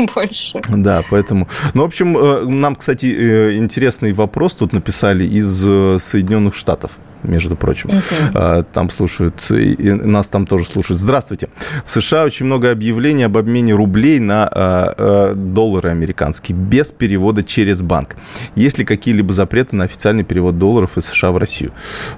больше. 0.15 0.61
Да, 0.69 1.03
поэтому... 1.09 1.47
Ну, 1.73 1.81
в 1.83 1.85
общем, 1.85 2.17
э, 2.17 2.45
нам, 2.45 2.75
кстати, 2.75 3.05
э, 3.05 3.57
интересный 3.57 4.13
вопрос 4.13 4.53
тут 4.53 4.73
написали 4.73 5.25
из 5.25 5.63
э, 5.65 5.97
Соединенных 5.99 6.55
Штатов 6.55 6.97
между 7.23 7.55
прочим. 7.55 7.89
Uh-huh. 7.89 8.65
Там 8.73 8.89
слушают, 8.89 9.49
и 9.51 9.91
нас 9.91 10.27
там 10.27 10.45
тоже 10.45 10.65
слушают. 10.65 11.01
Здравствуйте. 11.01 11.49
В 11.85 11.91
США 11.91 12.23
очень 12.23 12.45
много 12.45 12.71
объявлений 12.71 13.23
об 13.23 13.37
обмене 13.37 13.73
рублей 13.73 14.19
на 14.19 14.47
а, 14.47 14.93
а, 14.97 15.33
доллары 15.35 15.89
американские 15.89 16.57
без 16.57 16.91
перевода 16.91 17.43
через 17.43 17.81
банк. 17.81 18.15
Есть 18.55 18.77
ли 18.77 18.85
какие-либо 18.85 19.33
запреты 19.33 19.75
на 19.75 19.83
официальный 19.85 20.23
перевод 20.23 20.57
долларов 20.57 20.97
из 20.97 21.05
США 21.05 21.31
в 21.31 21.37
Россию? 21.37 21.71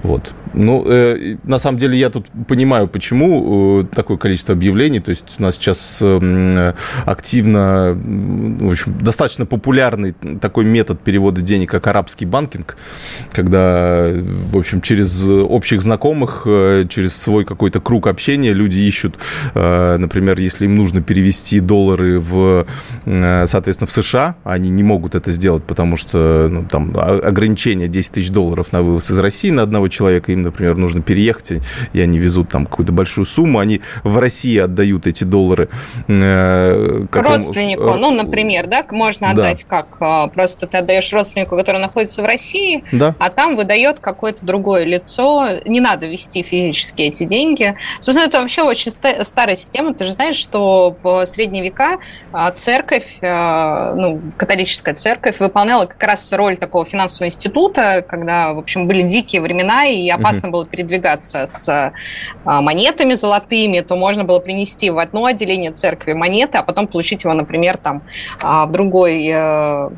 Вот. 0.04 0.34
Ну, 0.54 0.86
э, 0.86 1.38
на 1.44 1.60
самом 1.60 1.78
деле 1.78 1.98
я 1.98 2.10
тут 2.10 2.28
понимаю, 2.48 2.88
почему 2.88 3.82
э, 3.82 3.96
такое 3.96 4.18
количество 4.18 4.54
объявлений. 4.54 5.00
То 5.00 5.12
есть 5.12 5.36
у 5.40 5.42
нас 5.42 5.56
сейчас 5.56 6.00
э, 6.02 6.74
активно, 7.06 7.94
в 7.96 8.72
общем, 8.72 8.98
достаточно 9.00 9.46
популярный 9.46 10.14
такой 10.42 10.66
метод 10.66 11.00
перевода 11.02 11.42
денег, 11.42 11.72
как 11.72 11.88
арабский 11.88 12.26
банкинг, 12.26 12.76
когда, 13.32 14.10
в 14.12 14.58
общем, 14.58 14.82
через 14.92 15.24
общих 15.24 15.82
знакомых, 15.82 16.44
э, 16.46 16.86
через 16.90 17.16
свой 17.16 17.46
какой-то 17.46 17.80
круг 17.80 18.08
общения 18.08 18.52
люди 18.52 18.80
ищут, 18.80 19.16
э, 19.56 19.96
например, 19.98 20.38
если 20.38 20.66
им 20.66 20.76
нужно 20.76 21.02
перевести 21.02 21.62
доллары 21.62 22.20
в, 22.20 22.66
э, 23.06 23.46
соответственно, 23.48 23.88
в 23.88 23.92
США, 23.92 24.36
они 24.44 24.70
не 24.70 24.84
могут 24.84 25.16
это 25.16 25.32
сделать, 25.32 25.64
потому 25.64 25.96
что 25.96 26.50
ну, 26.50 26.66
там 26.70 26.94
ограничение 26.98 27.88
10 27.88 28.12
тысяч 28.12 28.32
долларов 28.32 28.74
на 28.74 28.82
вывоз 28.82 29.10
из 29.10 29.18
России 29.18 29.50
на 29.50 29.62
одного 29.62 29.88
человека, 29.88 30.34
им, 30.34 30.42
например, 30.42 30.76
нужно 30.76 31.02
переехать, 31.02 31.54
и 31.94 32.02
они 32.02 32.20
везут 32.20 32.50
там 32.50 32.66
какую-то 32.66 32.92
большую 32.92 33.26
сумму, 33.26 33.60
они 33.60 33.80
в 34.04 34.18
России 34.18 34.58
отдают 34.58 35.08
эти 35.08 35.24
доллары. 35.24 35.70
Какому... 36.08 37.36
Родственнику, 37.36 37.94
ну, 37.94 38.12
например, 38.12 38.68
да, 38.68 38.86
можно 38.92 39.30
отдать 39.30 39.66
да. 39.70 39.84
как? 39.84 40.34
Просто 40.34 40.68
ты 40.68 40.80
отдаешь 40.80 41.14
родственнику, 41.14 41.56
который 41.56 41.80
находится 41.80 42.22
в 42.22 42.26
России, 42.26 42.84
да. 42.92 43.16
а 43.20 43.30
там 43.30 43.56
выдает 43.56 44.02
какой-то 44.02 44.46
другой 44.46 44.81
другое 44.82 44.86
лицо, 44.86 45.48
не 45.66 45.80
надо 45.80 46.08
вести 46.08 46.44
физически 46.44 47.04
эти 47.04 47.24
деньги. 47.24 47.76
Собственно, 48.00 48.28
это 48.28 48.42
вообще 48.42 48.64
очень 48.64 48.92
старая 48.92 49.56
система. 49.56 49.94
Ты 49.94 50.06
же 50.06 50.12
знаешь, 50.12 50.36
что 50.36 50.96
в 51.02 51.26
средние 51.26 51.64
века 51.64 52.00
а, 52.32 52.52
церковь, 52.52 53.18
а, 53.22 53.94
ну, 53.96 54.22
католическая 54.38 54.94
церковь 54.94 55.40
выполняла 55.40 55.86
как 55.86 56.04
раз 56.04 56.34
роль 56.34 56.58
такого 56.58 56.86
финансового 56.86 57.28
института, 57.28 58.04
когда, 58.08 58.54
в 58.54 58.60
общем, 58.60 58.88
были 58.88 59.02
дикие 59.04 59.42
времена, 59.42 59.86
и 59.86 60.10
опасно 60.10 60.50
угу. 60.50 60.58
было 60.58 60.66
передвигаться 60.66 61.46
с 61.46 61.70
а, 61.70 62.62
монетами 62.62 63.14
золотыми, 63.14 63.82
то 63.82 63.96
можно 63.96 64.24
было 64.24 64.40
принести 64.40 64.90
в 64.90 65.00
одно 65.00 65.26
отделение 65.26 65.72
церкви 65.72 66.14
монеты, 66.14 66.58
а 66.58 66.64
потом 66.64 66.88
получить 66.88 67.24
его, 67.24 67.34
например, 67.34 67.78
там 67.78 68.02
в 68.42 68.72
другой 68.72 69.30
э, 69.32 69.90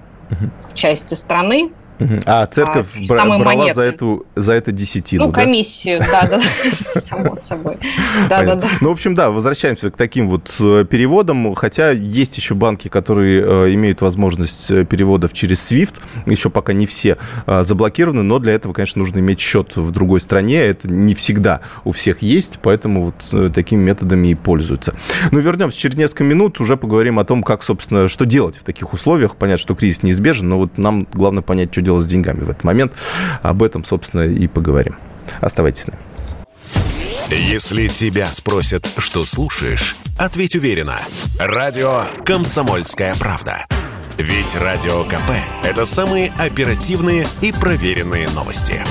части 0.74 1.14
страны, 1.14 1.72
а 2.26 2.46
церковь 2.48 2.88
а, 2.98 3.08
бра- 3.08 3.38
брала 3.40 3.74
за, 3.74 3.84
эту, 3.84 4.26
за 4.36 4.54
это 4.54 4.72
десятину, 4.72 5.26
Ну, 5.28 5.32
да? 5.32 5.42
комиссию, 5.42 6.00
да-да, 6.00 6.42
само 6.76 7.38
собой. 7.38 7.78
Да-да-да. 8.30 8.68
Ну, 8.82 8.90
в 8.90 8.92
общем, 8.92 9.16
да, 9.16 9.32
возвращаемся 9.32 9.92
к 9.92 9.98
таким 9.98 10.30
вот 10.30 10.54
э, 10.60 10.86
переводам, 10.90 11.54
хотя 11.56 11.92
есть 11.92 12.38
еще 12.38 12.56
банки, 12.56 12.88
которые 12.88 13.44
э, 13.46 13.74
имеют 13.74 14.02
возможность 14.02 14.70
э, 14.72 14.86
переводов 14.86 15.34
через 15.34 15.72
SWIFT, 15.72 15.96
еще 16.26 16.50
пока 16.50 16.74
не 16.74 16.86
все 16.86 17.18
заблокированы, 17.48 18.24
но 18.24 18.40
для 18.40 18.54
этого, 18.54 18.74
конечно, 18.74 19.00
нужно 19.00 19.20
иметь 19.20 19.40
счет 19.40 19.76
в 19.76 19.92
другой 19.92 20.20
стране, 20.20 20.58
это 20.62 20.90
не 20.90 21.14
всегда 21.16 21.62
у 21.84 21.92
всех 21.92 22.22
есть, 22.22 22.60
поэтому 22.62 23.06
вот 23.06 23.54
такими 23.54 23.82
методами 23.84 24.30
и 24.30 24.36
пользуются. 24.36 24.94
Ну, 25.32 25.40
вернемся 25.40 25.78
через 25.78 25.96
несколько 25.96 26.24
минут, 26.24 26.60
уже 26.60 26.78
поговорим 26.78 27.20
о 27.20 27.24
том, 27.24 27.44
как, 27.44 27.64
собственно, 27.64 28.08
что 28.08 28.26
делать 28.26 28.58
в 28.58 28.64
таких 28.64 28.94
условиях. 28.94 29.36
Понятно, 29.36 29.62
что 29.62 29.76
кризис 29.76 30.04
неизбежен, 30.04 30.50
но 30.50 30.58
вот 30.60 30.78
нам 30.78 31.08
главное 31.14 31.42
понять, 31.44 31.72
что 31.72 31.82
делать 31.84 32.06
с 32.06 32.08
деньгами 32.08 32.40
в 32.40 32.50
этот 32.50 32.64
момент. 32.64 32.94
Об 33.42 33.64
этом, 33.64 33.84
собственно, 33.84 34.22
и 34.22 34.48
поговорим. 34.48 34.96
Оставайтесь 35.42 35.84
с 35.84 35.88
нами. 35.88 36.00
Если 37.30 37.88
тебя 37.88 38.28
спросят, 38.28 38.88
что 38.98 39.26
слушаешь, 39.26 39.96
ответь 40.18 40.56
уверенно. 40.56 41.00
Радио 41.40 42.06
«Комсомольская 42.26 43.16
правда». 43.16 43.66
Ведь 44.18 44.56
Радио 44.56 45.04
КП– 45.06 45.32
это 45.64 45.86
самые 45.86 46.32
оперативные 46.38 47.28
и 47.42 47.52
проверенные 47.52 48.30
новости. 48.30 48.84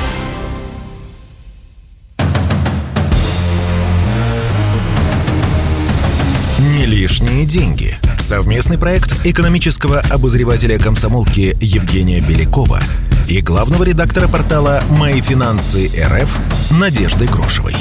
Не 6.83 6.89
лишние 6.89 7.47
деньги. 7.47 7.95
Совместный 8.19 8.77
проект 8.77 9.25
экономического 9.25 10.03
обозревателя 10.11 10.81
комсомолки 10.81 11.57
Евгения 11.61 12.21
Белякова– 12.21 12.81
и 13.29 13.41
главного 13.41 13.85
редактора 13.85 14.27
портала 14.27 14.81
«Мои 14.99 15.21
финансы 15.21 15.87
РФ» 15.87 16.39
Надежды 16.81 17.27
Грошевой. 17.27 17.75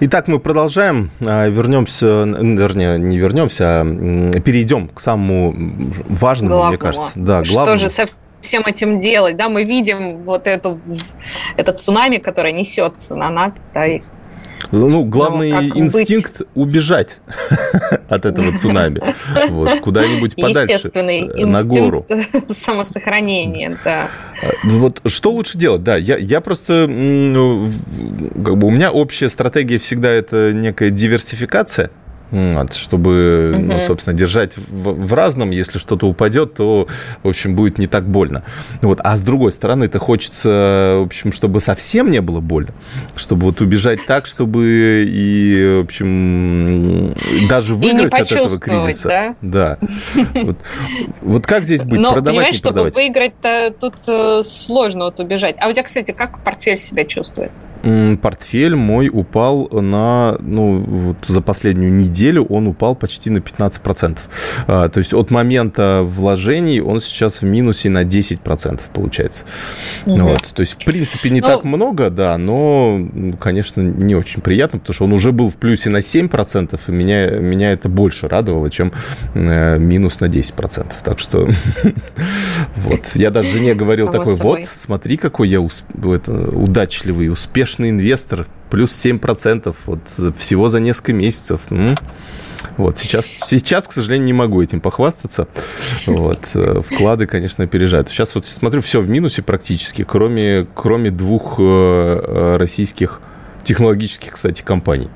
Итак, 0.00 0.28
мы 0.28 0.38
продолжаем. 0.38 1.10
А, 1.26 1.48
вернемся, 1.48 2.24
вернее, 2.24 2.98
не 2.98 3.16
вернемся, 3.16 3.80
а 3.80 4.40
перейдем 4.40 4.88
к 4.88 5.00
самому 5.00 5.54
важному, 6.06 6.50
Главного. 6.50 6.68
мне 6.68 6.76
кажется. 6.76 7.12
Да, 7.16 7.42
главному. 7.42 7.78
Что 7.78 7.86
же 7.86 7.90
со 7.90 8.04
всем 8.42 8.62
этим 8.66 8.98
делать? 8.98 9.38
Да, 9.38 9.48
мы 9.48 9.64
видим 9.64 10.22
вот 10.24 10.46
эту, 10.46 10.78
этот 11.56 11.80
цунами, 11.80 12.18
который 12.18 12.52
несется 12.52 13.16
на 13.16 13.30
нас, 13.30 13.70
да, 13.72 13.86
и 13.86 14.02
ну, 14.70 15.04
главный 15.04 15.52
ну, 15.52 15.80
инстинкт 15.80 16.38
быть? 16.38 16.48
убежать 16.54 17.18
от 18.08 18.24
этого 18.24 18.56
цунами. 18.56 19.02
Вот, 19.48 19.80
куда-нибудь 19.80 20.36
подальше. 20.36 20.74
Естественный 20.74 21.28
э, 21.28 21.46
на 21.46 21.64
гору. 21.64 22.06
самосохранения, 22.48 23.76
да. 23.84 24.08
Ну, 24.64 24.78
вот 24.78 25.02
что 25.06 25.32
лучше 25.32 25.58
делать? 25.58 25.82
Да, 25.82 25.96
я, 25.96 26.16
я 26.16 26.40
просто... 26.40 26.86
Ну, 26.88 27.72
как 28.44 28.56
бы 28.56 28.68
у 28.68 28.70
меня 28.70 28.90
общая 28.90 29.28
стратегия 29.28 29.78
всегда 29.78 30.08
это 30.08 30.52
некая 30.52 30.90
диверсификация. 30.90 31.90
Вот, 32.30 32.74
чтобы, 32.74 33.52
угу. 33.54 33.62
ну, 33.62 33.80
собственно, 33.80 34.16
держать 34.16 34.56
в, 34.56 35.06
в 35.06 35.14
разном, 35.14 35.50
если 35.50 35.78
что-то 35.78 36.06
упадет, 36.06 36.54
то, 36.54 36.86
в 37.22 37.28
общем, 37.28 37.56
будет 37.56 37.78
не 37.78 37.86
так 37.86 38.08
больно. 38.08 38.44
Вот. 38.82 39.00
А 39.02 39.16
с 39.16 39.22
другой 39.22 39.52
стороны, 39.52 39.84
это 39.84 39.98
хочется, 39.98 40.98
в 41.00 41.06
общем, 41.06 41.32
чтобы 41.32 41.60
совсем 41.60 42.10
не 42.10 42.20
было 42.20 42.40
больно, 42.40 42.70
чтобы 43.16 43.46
вот 43.46 43.60
убежать 43.60 44.06
так, 44.06 44.26
чтобы 44.26 45.04
и, 45.08 45.80
в 45.80 45.84
общем, 45.84 47.14
даже 47.48 47.74
выиграть 47.74 48.12
от 48.12 48.32
этого 48.32 48.58
кризиса. 48.58 49.34
Да. 49.40 49.78
да. 49.78 49.78
Вот, 50.34 50.58
вот 51.20 51.46
как 51.46 51.64
здесь 51.64 51.82
быть? 51.82 52.00
Но, 52.00 52.12
продавать, 52.12 52.36
понимаешь, 52.36 52.56
чтобы 52.56 52.90
выиграть-то 52.90 53.74
тут 53.78 53.94
э, 54.06 54.42
сложно 54.44 55.06
вот 55.06 55.20
убежать. 55.20 55.56
А 55.58 55.68
у 55.68 55.72
тебя, 55.72 55.82
кстати, 55.82 56.12
как 56.12 56.42
портфель 56.44 56.76
себя 56.76 57.04
чувствует? 57.04 57.50
Портфель 58.20 58.74
мой 58.74 59.10
упал 59.12 59.68
на, 59.70 60.36
ну, 60.40 60.80
вот 60.80 61.16
за 61.26 61.40
последнюю 61.40 61.92
неделю 61.92 62.44
он 62.44 62.66
упал 62.66 62.94
почти 62.94 63.30
на 63.30 63.38
15%. 63.38 64.18
А, 64.66 64.88
то 64.88 64.98
есть 64.98 65.14
от 65.14 65.30
момента 65.30 66.00
вложений 66.02 66.80
он 66.80 67.00
сейчас 67.00 67.42
в 67.42 67.44
минусе 67.44 67.88
на 67.88 68.04
10% 68.04 68.80
получается. 68.92 69.44
Угу. 70.06 70.20
Вот. 70.20 70.42
То 70.54 70.60
есть, 70.60 70.82
в 70.82 70.84
принципе, 70.84 71.30
не 71.30 71.40
ну, 71.40 71.46
так 71.46 71.64
много, 71.64 72.10
да, 72.10 72.36
но, 72.38 73.00
конечно, 73.40 73.80
не 73.80 74.14
очень 74.14 74.42
приятно, 74.42 74.78
потому 74.78 74.94
что 74.94 75.04
он 75.04 75.12
уже 75.12 75.32
был 75.32 75.50
в 75.50 75.56
плюсе 75.56 75.90
на 75.90 75.98
7%, 75.98 76.78
и 76.86 76.92
меня, 76.92 77.30
меня 77.30 77.72
это 77.72 77.88
больше 77.88 78.28
радовало, 78.28 78.70
чем 78.70 78.92
э, 79.34 79.78
минус 79.78 80.20
на 80.20 80.26
10%. 80.26 80.92
Так 81.02 81.18
что 81.18 81.48
вот. 82.76 83.00
Я 83.14 83.30
даже 83.30 83.50
жене 83.50 83.74
говорил 83.74 84.08
такой, 84.08 84.34
вот, 84.34 84.60
смотри, 84.66 85.16
какой 85.16 85.48
я 85.48 85.60
удачливый, 85.60 87.30
успешный 87.30 87.69
успешный 87.70 87.90
инвестор, 87.90 88.46
плюс 88.68 88.92
7% 88.92 89.74
вот, 89.86 90.36
всего 90.36 90.68
за 90.68 90.80
несколько 90.80 91.12
месяцев. 91.12 91.60
Вот, 92.76 92.98
сейчас, 92.98 93.26
сейчас, 93.26 93.88
к 93.88 93.92
сожалению, 93.92 94.26
не 94.26 94.32
могу 94.32 94.62
этим 94.62 94.80
похвастаться. 94.80 95.48
Вот. 96.06 96.40
Э, 96.54 96.82
вклады, 96.82 97.26
конечно, 97.26 97.64
опережают. 97.64 98.10
Сейчас 98.10 98.34
вот 98.34 98.44
смотрю, 98.44 98.82
все 98.82 99.00
в 99.00 99.08
минусе 99.08 99.42
практически, 99.42 100.04
кроме, 100.04 100.66
кроме 100.74 101.10
двух 101.10 101.56
э, 101.58 102.56
российских 102.58 103.20
технологических, 103.64 104.32
кстати, 104.32 104.62
компаний 104.62 105.08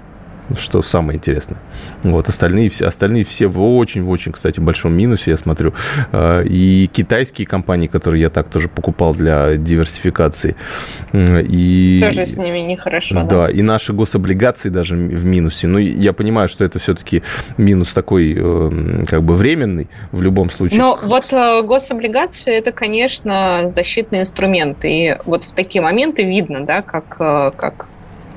что 0.57 0.83
самое 0.83 1.17
интересное. 1.17 1.59
Вот, 2.03 2.29
остальные, 2.29 2.69
все, 2.69 2.87
остальные 2.87 3.25
все 3.25 3.47
в 3.47 3.63
очень, 3.63 4.03
в 4.03 4.11
очень, 4.11 4.33
кстати, 4.33 4.61
большом 4.61 4.93
минусе, 4.93 5.31
я 5.31 5.39
смотрю. 5.39 5.73
А, 6.13 6.43
и 6.43 6.87
китайские 6.87 7.47
компании, 7.47 7.87
которые 7.87 8.23
я 8.23 8.31
так 8.31 8.49
тоже 8.49 8.69
покупал 8.69 9.15
для 9.15 9.57
диверсификации. 9.57 10.57
И, 11.13 12.01
тоже 12.05 12.27
с 12.27 12.37
ними 12.37 12.59
нехорошо, 12.59 13.15
да? 13.15 13.23
Да, 13.23 13.51
и 13.51 13.63
наши 13.63 13.93
гособлигации 13.93 14.69
даже 14.69 14.97
в 14.97 15.25
минусе. 15.25 15.67
Но 15.67 15.79
я 15.79 16.13
понимаю, 16.13 16.49
что 16.49 16.65
это 16.65 16.79
все-таки 16.79 17.23
минус 17.57 17.95
такой, 17.95 18.35
э, 18.37 19.05
как 19.09 19.23
бы 19.23 19.35
временный 19.35 19.89
в 20.13 20.23
любом 20.23 20.51
случае. 20.51 20.79
Но 20.79 20.99
вот 21.03 21.33
э, 21.33 21.63
гособлигации– 21.63 22.55
это, 22.57 22.73
конечно, 22.73 23.63
защитный 23.67 24.21
инструмент. 24.21 24.85
И 24.85 25.17
вот 25.25 25.45
в 25.45 25.53
такие 25.53 25.83
моменты 25.83 26.25
видно, 26.25 26.65
да, 26.65 26.83
как, 26.83 27.17
э, 27.19 27.53
как, 27.57 27.89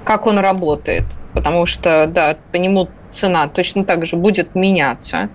как 0.04 0.26
он 0.26 0.40
работает 0.40 1.04
потому 1.38 1.68
что, 1.68 2.08
да, 2.08 2.36
по 2.52 2.56
нему 2.56 2.90
цена 3.12 3.48
точно 3.48 3.86
так 3.86 4.06
же 4.08 4.16
будет 4.16 4.56
меняться. 4.56 5.30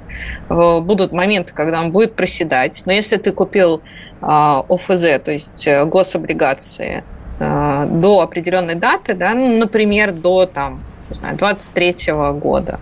Э, 0.49 0.81
будут 0.81 1.13
моменты, 1.13 1.53
когда 1.53 1.81
он 1.81 1.93
будет 1.93 2.17
проседать. 2.17 2.83
Но 2.87 2.93
если 2.93 3.17
ты 3.17 3.31
купил 3.31 3.83
а, 4.21 4.65
ОФЗ, 4.69 5.23
то 5.25 5.31
есть 5.31 5.69
э, 5.69 5.85
гособлигации, 5.85 7.05
э, 7.39 7.87
до 7.89 8.21
определенной 8.21 8.75
даты, 8.75 9.15
да, 9.15 9.35
ну, 9.35 9.59
например, 9.59 10.13
до 10.13 10.47
там, 10.47 10.83
не 11.09 11.15
знаю, 11.15 11.37
23 11.37 12.13
года, 12.35 12.81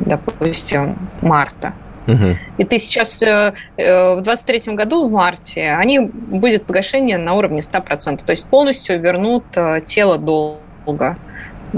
допустим, 0.00 0.98
марта, 1.20 1.72
Угу. 2.06 2.36
И 2.56 2.64
ты 2.64 2.78
сейчас 2.80 3.20
в 3.20 3.52
2023 3.76 4.74
году, 4.74 5.06
в 5.06 5.12
марте, 5.12 5.76
они 5.78 6.00
будет 6.00 6.64
погашение 6.64 7.18
на 7.18 7.34
уровне 7.34 7.60
100%. 7.60 8.24
То 8.24 8.30
есть 8.30 8.46
полностью 8.46 8.98
вернут 8.98 9.44
тело 9.84 10.18
долга. 10.18 11.18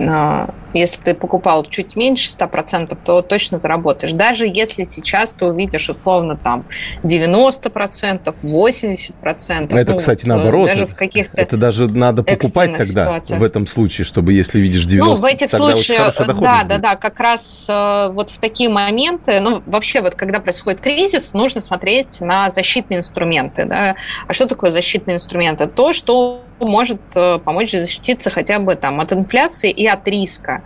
А, 0.00 0.48
если 0.72 1.02
ты 1.02 1.14
покупал 1.14 1.64
чуть 1.64 1.96
меньше 1.96 2.28
100%, 2.31 2.96
то 3.05 3.22
точно 3.22 3.59
заработаешь. 3.59 4.12
Даже 4.12 4.46
если 4.46 4.85
сейчас 4.85 5.35
ты 5.35 5.46
увидишь 5.46 5.88
условно 5.90 6.37
там 6.37 6.64
90%, 7.02 8.35
80%. 8.42 9.76
Это, 9.76 9.92
ну, 9.92 9.98
кстати, 9.98 10.26
наоборот. 10.26 10.68
Даже 10.68 10.87
в 10.87 10.94
каких-то 10.94 11.37
это 11.37 11.57
даже 11.57 11.88
надо 11.88 12.22
покупать 12.22 12.72
тогда 12.72 12.85
ситуациях. 13.05 13.40
в 13.40 13.44
этом 13.44 13.66
случае, 13.66 14.05
чтобы 14.05 14.33
если 14.33 14.61
видишь 14.61 14.87
90%, 14.87 14.98
Ну, 14.98 15.14
в 15.14 15.24
этих 15.24 15.50
случаях, 15.50 16.16
да, 16.40 16.64
да, 16.64 16.78
да, 16.78 16.96
как 16.96 17.20
раз 17.20 17.66
э, 17.68 18.09
вот 18.12 18.31
в 18.31 18.38
такие 18.38 18.70
моменты, 18.70 19.40
ну, 19.40 19.62
вообще 19.66 20.00
вот 20.00 20.14
когда 20.14 20.40
происходит 20.40 20.81
кризис, 20.81 21.35
нужно 21.35 21.61
смотреть 21.61 22.20
на 22.20 22.50
защитные 22.50 22.98
инструменты, 22.98 23.64
да. 23.64 23.96
А 24.26 24.33
что 24.33 24.46
такое 24.46 24.70
защитные 24.70 25.16
инструменты? 25.16 25.66
То, 25.66 25.92
что 25.92 26.42
может 26.66 27.01
э, 27.14 27.38
помочь 27.38 27.72
защититься 27.72 28.31
хотя 28.31 28.59
бы 28.59 28.75
там 28.75 29.01
от 29.01 29.12
инфляции 29.12 29.70
и 29.70 29.87
от 29.87 30.07
риска. 30.09 30.62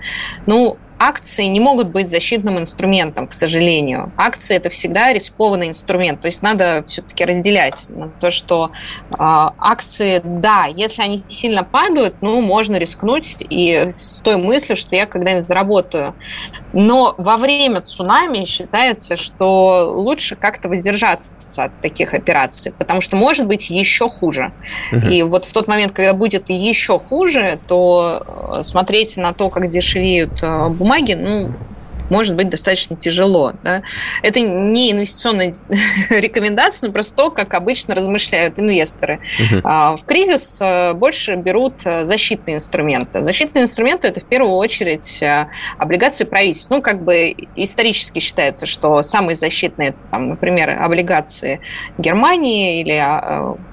Ну, 0.47 0.77
акции 0.99 1.45
не 1.45 1.61
могут 1.61 1.89
быть 1.89 2.11
защитным 2.11 2.59
инструментом, 2.59 3.27
к 3.27 3.33
сожалению. 3.33 4.13
Акции 4.17 4.57
это 4.57 4.71
всегда 4.71 5.13
рискованный 5.13 5.69
инструмент. 5.69 6.21
То 6.21 6.27
есть 6.27 6.43
надо 6.43 6.83
все-таки 6.87 7.25
разделять 7.25 7.91
то, 8.21 8.31
что 8.31 8.71
э, 8.71 9.15
акции, 9.19 10.21
да, 10.25 10.67
если 10.67 11.03
они 11.03 11.23
сильно 11.29 11.65
падают, 11.65 12.17
ну, 12.21 12.41
можно 12.41 12.77
рискнуть 12.77 13.37
и 13.51 13.87
с 13.89 14.23
той 14.23 14.37
мыслью, 14.37 14.77
что 14.77 14.97
я 14.97 15.07
когда-нибудь 15.07 15.45
заработаю. 15.45 16.15
Но 16.73 17.15
во 17.17 17.37
время 17.37 17.81
цунами 17.81 18.45
считается, 18.45 19.17
что 19.17 19.91
лучше 19.95 20.37
как-то 20.37 20.69
воздержаться 20.69 21.31
от 21.57 21.81
таких 21.81 22.13
операций, 22.13 22.73
потому 22.77 23.01
что 23.01 23.17
может 23.17 23.47
быть 23.47 23.71
еще 23.71 24.09
хуже. 24.09 24.53
Угу. 24.93 25.07
И 25.07 25.23
вот 25.23 25.45
в 25.45 25.53
тот 25.53 25.69
момент, 25.69 25.93
когда 25.93 26.13
будет 26.13 26.51
еще 26.51 26.99
хуже, 26.99 27.59
то 27.67 28.57
э, 28.59 28.63
смотреть 28.63 29.17
на 29.17 29.33
то, 29.33 29.49
как 29.49 29.71
дешевеют 29.71 30.43
э, 30.43 30.69
бумаги, 30.87 31.15
ну, 31.15 31.51
может 32.11 32.37
быть 32.37 32.49
достаточно 32.49 32.95
тяжело. 32.95 33.55
Да? 33.65 33.83
Это 34.23 34.41
не 34.41 34.93
инвестиционная 34.93 35.53
рекомендация, 36.11 36.87
но 36.87 36.93
просто 36.93 37.17
то, 37.17 37.31
как 37.31 37.55
обычно 37.55 37.97
размышляют 37.97 38.61
инвесторы. 38.61 39.19
Угу. 39.41 39.61
В 39.63 39.99
кризис 40.07 40.61
э, 40.63 40.93
больше 40.93 41.35
берут 41.35 41.85
э, 41.85 42.05
защитные 42.05 42.57
инструменты. 42.57 43.25
Защитные 43.25 43.65
инструменты– 43.65 44.07
это 44.09 44.21
в 44.21 44.27
первую 44.27 44.55
очередь 44.55 45.21
э, 45.21 45.49
облигации 45.79 46.23
правительств. 46.23 46.71
Ну, 46.71 46.81
как 46.81 47.03
бы 47.03 47.35
исторически 47.57 48.21
считается, 48.21 48.67
что 48.67 49.03
самые 49.03 49.35
защитные, 49.35 49.97
там, 50.13 50.29
например, 50.29 50.71
облигации 50.81 51.61
Германии 51.99 52.83
или 52.83 53.05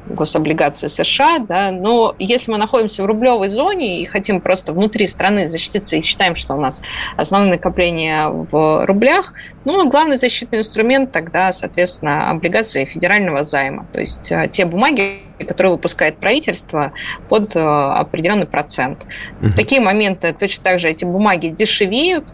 гособлигации 0.08 0.88
США, 0.88 1.40
да, 1.40 1.72
но 1.72 2.16
если 2.20 2.52
мы 2.52 2.58
находимся 2.58 3.04
в 3.04 3.06
рублевой 3.06 3.48
зоне 3.48 4.02
и 4.02 4.06
хотим 4.06 4.42
просто 4.42 4.74
внутри 4.74 5.08
страны 5.08 5.48
защититься 5.48 5.96
и 5.96 6.02
считаем, 6.02 6.36
что 6.36 6.56
у 6.56 6.60
нас 6.60 6.82
основные 7.16 7.52
накопления 7.52 8.28
в 8.28 8.86
рублях, 8.86 9.34
ну, 9.66 9.90
главный 9.90 10.18
защитный 10.18 10.60
инструмент 10.60 11.12
тогда, 11.12 11.52
соответственно, 11.52 12.30
облигации 12.32 12.86
федерального 12.86 13.44
займа, 13.44 13.86
то 13.94 14.00
есть 14.00 14.32
а, 14.32 14.48
те 14.48 14.66
бумаги, 14.66 15.22
которые 15.40 15.74
выпускает 15.74 16.18
правительство 16.18 16.92
под 17.30 17.56
а, 17.56 17.98
определенный 18.00 18.46
процент. 18.46 19.06
Угу. 19.42 19.50
В 19.50 19.56
такие 19.56 19.82
моменты 19.82 20.34
точно 20.38 20.64
так 20.64 20.80
же 20.80 20.90
эти 20.90 21.06
бумаги 21.06 21.48
дешевеют, 21.48 22.26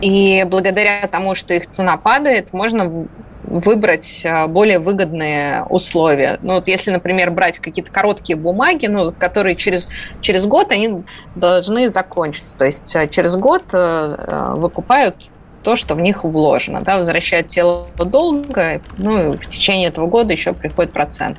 и 0.00 0.44
благодаря 0.46 1.06
тому, 1.10 1.34
что 1.34 1.54
их 1.54 1.66
цена 1.66 1.96
падает, 1.96 2.52
можно 2.52 3.08
выбрать 3.46 4.24
а, 4.26 4.46
более 4.46 4.78
выгодные 4.78 5.64
условия. 5.64 6.38
Ну, 6.42 6.54
вот 6.54 6.68
если, 6.68 6.90
например, 6.90 7.30
брать 7.30 7.58
какие-то 7.58 7.90
короткие 7.90 8.36
бумаги, 8.36 8.86
ну, 8.86 9.12
которые 9.12 9.56
через, 9.56 9.88
через 10.20 10.46
год 10.46 10.72
они 10.72 11.04
должны 11.34 11.88
закончиться. 11.88 12.56
То 12.56 12.64
есть 12.64 12.94
а, 12.96 13.06
через 13.06 13.36
год 13.36 13.64
а, 13.72 14.54
выкупают 14.56 15.30
то, 15.62 15.74
что 15.74 15.96
в 15.96 16.00
них 16.00 16.22
вложено, 16.22 16.80
да, 16.82 16.96
возвращают 16.96 17.48
тело 17.48 17.88
долга, 17.98 18.80
ну, 18.98 19.34
и 19.34 19.36
в 19.36 19.48
течение 19.48 19.88
этого 19.88 20.06
года 20.06 20.32
еще 20.32 20.52
приходит 20.52 20.92
процент. 20.92 21.38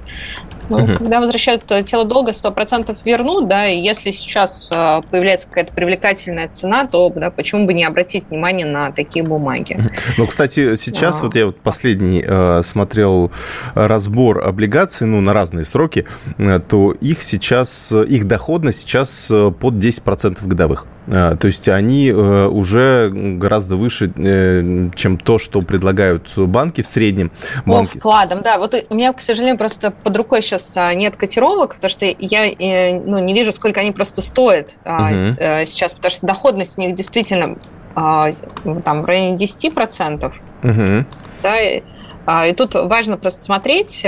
Ну, 0.70 0.78
угу. 0.78 0.94
Когда 0.98 1.20
возвращают 1.20 1.64
э, 1.72 1.84
тело 1.84 2.06
долга, 2.06 2.32
100% 2.32 2.96
вернут, 3.06 3.48
да, 3.48 3.68
и 3.68 3.80
если 3.80 4.12
сейчас 4.12 4.72
э, 4.74 5.02
появляется 5.10 5.48
какая-то 5.48 5.74
привлекательная 5.74 6.48
цена, 6.48 6.88
то 6.88 7.10
да, 7.16 7.32
почему 7.32 7.66
бы 7.66 7.74
не 7.74 7.86
обратить 7.86 8.30
внимание 8.30 8.66
на 8.66 8.92
такие 8.92 9.24
бумаги? 9.24 9.78
Ну, 10.18 10.28
кстати, 10.28 10.76
сейчас 10.76 11.22
а. 11.22 11.26
вот 11.26 11.36
я 11.36 11.46
вот 11.48 11.60
последний 11.60 12.24
э, 12.26 12.62
смотрел 12.64 13.32
разбор 13.76 14.46
облигаций, 14.46 15.08
ну, 15.08 15.22
на 15.22 15.34
разные 15.34 15.66
сроки, 15.66 16.06
э, 16.38 16.60
то 16.60 16.92
их 16.92 17.22
сейчас, 17.22 17.92
их 17.92 18.28
доходность 18.28 18.80
сейчас 18.80 19.28
под 19.28 19.76
10% 19.76 20.46
годовых. 20.46 20.86
А, 21.10 21.36
то 21.36 21.48
есть 21.48 21.68
они 21.70 22.10
э, 22.10 22.48
уже 22.48 23.10
гораздо 23.14 23.78
выше, 23.78 24.12
э, 24.16 24.90
чем 24.96 25.18
то, 25.18 25.40
что 25.40 25.62
предлагают 25.62 26.32
банки 26.38 26.82
в 26.82 26.88
среднем. 26.88 27.32
Банки. 27.66 27.94
По 27.94 28.00
вкладам, 28.00 28.42
да. 28.42 28.58
Вот 28.58 28.76
у 28.90 28.96
меня, 28.96 29.14
к 29.14 29.22
сожалению, 29.22 29.58
просто 29.58 29.92
под 29.92 30.18
рукой 30.18 30.42
сейчас 30.42 30.76
а, 30.76 30.94
нет 30.94 31.16
котировок, 31.16 31.76
потому 31.76 31.90
что 31.90 32.06
я 32.06 32.48
э, 32.48 33.00
ну, 33.00 33.20
не 33.20 33.34
вижу, 33.34 33.52
сколько 33.52 33.80
они 33.80 33.92
просто 33.92 34.22
стоят 34.22 34.78
угу. 34.84 35.36
сейчас, 35.66 35.94
потому 35.94 36.12
что 36.12 36.28
доходность 36.28 36.78
у 36.78 36.82
них 36.82 36.96
действительно 36.96 37.58
там 37.96 39.02
в 39.02 39.06
районе 39.06 39.36
10%. 39.36 40.34
Угу. 40.64 41.06
Да, 41.44 42.46
и 42.46 42.54
тут 42.54 42.76
важно 42.76 43.18
просто 43.18 43.42
смотреть, 43.42 44.06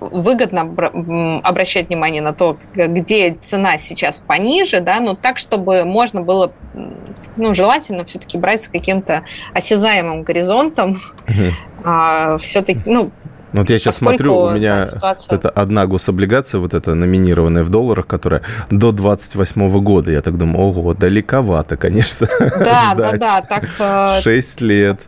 выгодно 0.00 1.40
обращать 1.42 1.88
внимание 1.88 2.22
на 2.22 2.32
то, 2.32 2.58
где 2.74 3.34
цена 3.34 3.78
сейчас 3.78 4.20
пониже, 4.20 4.80
да, 4.80 5.00
но 5.00 5.14
так, 5.14 5.38
чтобы 5.38 5.84
можно 5.84 6.20
было, 6.20 6.52
ну, 7.36 7.52
желательно 7.52 8.04
все-таки 8.04 8.38
брать 8.38 8.62
с 8.62 8.68
каким-то 8.68 9.24
осязаемым 9.52 10.22
горизонтом, 10.22 10.92
угу. 11.28 11.52
а, 11.84 12.38
все-таки, 12.38 12.80
ну, 12.86 13.10
вот 13.54 13.70
я 13.70 13.78
сейчас 13.78 13.96
смотрю, 13.96 14.36
у 14.36 14.50
меня 14.50 14.84
ситуация... 14.84 15.36
это 15.36 15.48
одна 15.48 15.86
гособлигация, 15.86 16.58
вот 16.58 16.74
эта 16.74 16.94
номинированная 16.94 17.62
в 17.62 17.68
долларах, 17.68 18.04
которая 18.08 18.42
до 18.68 18.90
28 18.90 19.68
года. 19.78 20.10
Я 20.10 20.22
так 20.22 20.36
думаю, 20.36 20.66
ого, 20.66 20.92
далековато, 20.92 21.76
конечно. 21.76 22.26
Да, 22.40 22.94
да, 22.96 23.12
да. 23.12 23.42
Так, 23.42 24.22
6 24.22 24.62
э, 24.62 24.64
лет. 24.64 25.00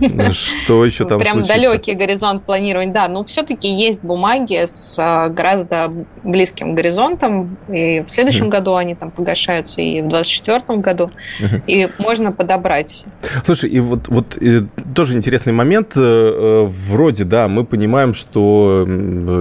Что 0.32 0.84
еще 0.84 1.04
там 1.06 1.20
Прям 1.20 1.38
случится? 1.38 1.54
далекий 1.54 1.94
горизонт 1.94 2.44
планирования. 2.44 2.92
Да, 2.92 3.08
но 3.08 3.22
все-таки 3.22 3.68
есть 3.68 4.02
бумаги 4.02 4.64
с 4.66 4.98
а, 4.98 5.28
гораздо 5.28 5.92
близким 6.22 6.74
горизонтом. 6.74 7.56
И 7.68 8.00
в 8.00 8.10
следующем 8.10 8.46
mm. 8.46 8.50
году 8.50 8.74
они 8.74 8.94
там 8.94 9.10
погашаются, 9.10 9.80
и 9.82 10.00
в 10.00 10.08
2024 10.08 10.78
году. 10.80 11.10
Mm-hmm. 11.40 11.62
И 11.66 11.88
можно 11.98 12.32
подобрать. 12.32 13.04
Слушай, 13.44 13.70
и 13.70 13.80
вот, 13.80 14.08
вот 14.08 14.36
и 14.40 14.66
тоже 14.94 15.16
интересный 15.16 15.52
момент. 15.52 15.92
Э, 15.96 16.00
э, 16.00 16.66
вроде, 16.66 17.24
да, 17.24 17.48
мы 17.48 17.64
понимаем, 17.64 18.14
что 18.14 18.86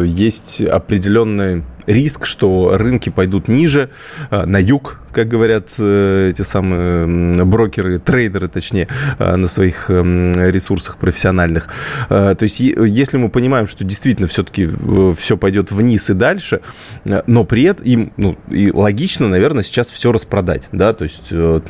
есть 0.05 0.61
определенный 0.61 1.63
риск, 1.89 2.25
что 2.25 2.77
рынки 2.77 3.09
пойдут 3.09 3.47
ниже, 3.47 3.89
на 4.31 4.57
юг, 4.57 4.99
как 5.11 5.27
говорят 5.27 5.67
эти 5.79 6.43
самые 6.43 7.43
брокеры, 7.45 7.99
трейдеры, 7.99 8.47
точнее, 8.47 8.87
на 9.17 9.47
своих 9.47 9.89
ресурсах 9.89 10.97
профессиональных. 10.97 11.69
То 12.07 12.37
есть, 12.39 12.59
если 12.59 13.17
мы 13.17 13.29
понимаем, 13.29 13.67
что 13.67 13.83
действительно 13.83 14.27
все-таки 14.27 14.69
все 15.17 15.35
пойдет 15.35 15.71
вниз 15.71 16.09
и 16.09 16.13
дальше, 16.13 16.61
но 17.03 17.43
при 17.43 17.63
этом 17.63 17.85
им, 17.85 18.13
ну, 18.17 18.37
и 18.49 18.71
логично, 18.71 19.27
наверное, 19.27 19.63
сейчас 19.63 19.87
все 19.87 20.11
распродать, 20.11 20.69
да, 20.71 20.93
то 20.93 21.05
есть, 21.05 21.31
я 21.31 21.61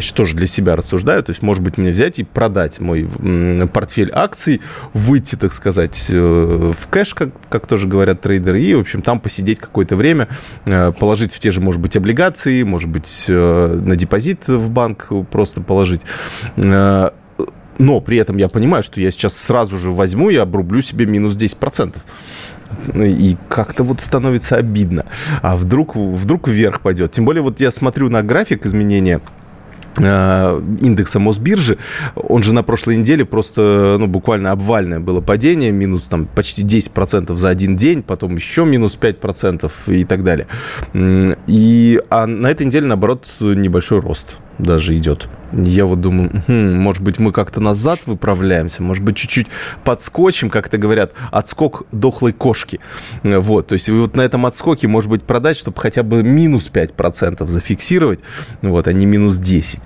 сейчас 0.00 0.12
тоже 0.12 0.34
для 0.34 0.46
себя 0.46 0.74
рассуждаю, 0.74 1.22
то 1.22 1.30
есть, 1.30 1.42
может 1.42 1.62
быть, 1.62 1.76
мне 1.76 1.90
взять 1.90 2.18
и 2.18 2.24
продать 2.24 2.80
мой 2.80 3.06
портфель 3.72 4.10
акций, 4.12 4.62
выйти, 4.94 5.36
так 5.36 5.52
сказать, 5.52 6.06
э, 6.08 6.72
в 6.76 6.86
кэш, 6.88 7.14
как, 7.14 7.28
как 7.48 7.66
тоже 7.66 7.86
говорят 7.86 8.20
трейдеры, 8.20 8.60
и, 8.60 8.74
в 8.74 8.80
общем, 8.80 9.02
там 9.02 9.20
посидеть 9.20 9.58
какое-то 9.66 9.96
время, 9.96 10.28
э, 10.64 10.92
положить 10.92 11.32
в 11.32 11.40
те 11.40 11.50
же, 11.50 11.60
может 11.60 11.80
быть, 11.80 11.96
облигации, 11.96 12.62
может 12.62 12.88
быть, 12.88 13.26
э, 13.28 13.80
на 13.82 13.96
депозит 13.96 14.48
в 14.48 14.70
банк 14.70 15.08
просто 15.30 15.60
положить 15.60 16.02
но 17.78 18.00
при 18.00 18.18
этом 18.18 18.36
я 18.36 18.48
понимаю, 18.48 18.82
что 18.82 19.00
я 19.00 19.10
сейчас 19.10 19.36
сразу 19.36 19.78
же 19.78 19.90
возьму 19.90 20.30
и 20.30 20.36
обрублю 20.36 20.82
себе 20.82 21.06
минус 21.06 21.34
10%. 21.34 21.96
И 22.96 23.36
как-то 23.48 23.84
вот 23.84 24.00
становится 24.00 24.56
обидно. 24.56 25.06
А 25.42 25.56
вдруг, 25.56 25.94
вдруг 25.94 26.48
вверх 26.48 26.80
пойдет? 26.80 27.12
Тем 27.12 27.24
более 27.24 27.42
вот 27.42 27.60
я 27.60 27.70
смотрю 27.70 28.08
на 28.10 28.22
график 28.22 28.66
изменения 28.66 29.20
Э, 29.20 29.35
индекса 29.98 31.18
Мосбиржи, 31.18 31.78
он 32.14 32.42
же 32.42 32.54
на 32.54 32.62
прошлой 32.62 32.96
неделе 32.98 33.24
просто, 33.24 33.96
ну, 33.98 34.06
буквально 34.06 34.52
обвальное 34.52 35.00
было 35.00 35.20
падение, 35.20 35.72
минус 35.72 36.04
там 36.04 36.26
почти 36.26 36.62
10% 36.62 37.34
за 37.36 37.48
один 37.48 37.76
день, 37.76 38.02
потом 38.02 38.36
еще 38.36 38.64
минус 38.64 38.98
5% 39.00 39.70
и 39.88 40.04
так 40.04 40.24
далее. 40.24 40.46
И, 41.46 42.00
а 42.10 42.26
на 42.26 42.48
этой 42.48 42.66
неделе, 42.66 42.86
наоборот, 42.86 43.26
небольшой 43.40 44.00
рост 44.00 44.38
даже 44.58 44.96
идет. 44.96 45.28
Я 45.52 45.86
вот 45.86 46.00
думаю, 46.00 46.42
хм, 46.48 46.76
может 46.78 47.02
быть, 47.02 47.18
мы 47.18 47.32
как-то 47.32 47.60
назад 47.60 48.00
выправляемся, 48.06 48.82
может 48.82 49.04
быть, 49.04 49.16
чуть-чуть 49.16 49.46
подскочим, 49.84 50.50
как 50.50 50.66
это 50.66 50.76
говорят, 50.76 51.12
отскок 51.30 51.84
дохлой 51.92 52.32
кошки. 52.32 52.80
Вот, 53.22 53.68
то 53.68 53.74
есть 53.74 53.88
вот 53.88 54.16
на 54.16 54.22
этом 54.22 54.44
отскоке, 54.44 54.88
может 54.88 55.08
быть, 55.08 55.22
продать, 55.22 55.56
чтобы 55.56 55.80
хотя 55.80 56.02
бы 56.02 56.22
минус 56.22 56.70
5% 56.72 57.46
зафиксировать, 57.46 58.20
вот, 58.60 58.88
а 58.88 58.92
не 58.92 59.06
минус 59.06 59.38
10. 59.38 59.80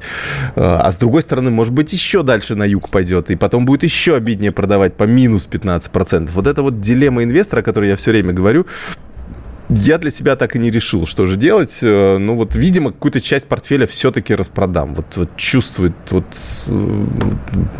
А, 0.56 0.80
а 0.82 0.92
с 0.92 0.96
другой 0.96 1.22
стороны, 1.22 1.50
может 1.50 1.74
быть, 1.74 1.92
еще 1.92 2.22
дальше 2.22 2.54
на 2.54 2.64
юг 2.64 2.88
пойдет, 2.88 3.30
и 3.30 3.36
потом 3.36 3.66
будет 3.66 3.82
еще 3.82 4.16
обиднее 4.16 4.52
продавать 4.52 4.94
по 4.94 5.04
минус 5.04 5.46
15%. 5.50 6.30
Вот 6.32 6.46
это 6.46 6.62
вот 6.62 6.80
дилемма 6.80 7.22
инвестора, 7.22 7.60
о 7.60 7.62
которой 7.62 7.90
я 7.90 7.96
все 7.96 8.12
время 8.12 8.32
говорю, 8.32 8.66
я 9.70 9.98
для 9.98 10.10
себя 10.10 10.36
так 10.36 10.56
и 10.56 10.58
не 10.58 10.70
решил, 10.70 11.06
что 11.06 11.26
же 11.26 11.36
делать. 11.36 11.78
Э, 11.82 12.18
ну 12.18 12.34
вот, 12.36 12.54
видимо, 12.54 12.90
какую-то 12.90 13.20
часть 13.20 13.46
портфеля 13.46 13.86
все-таки 13.86 14.34
распродам. 14.34 14.94
Вот, 14.94 15.16
вот 15.16 15.36
чувствует, 15.36 15.92
вот 16.10 16.24
э, 16.70 17.06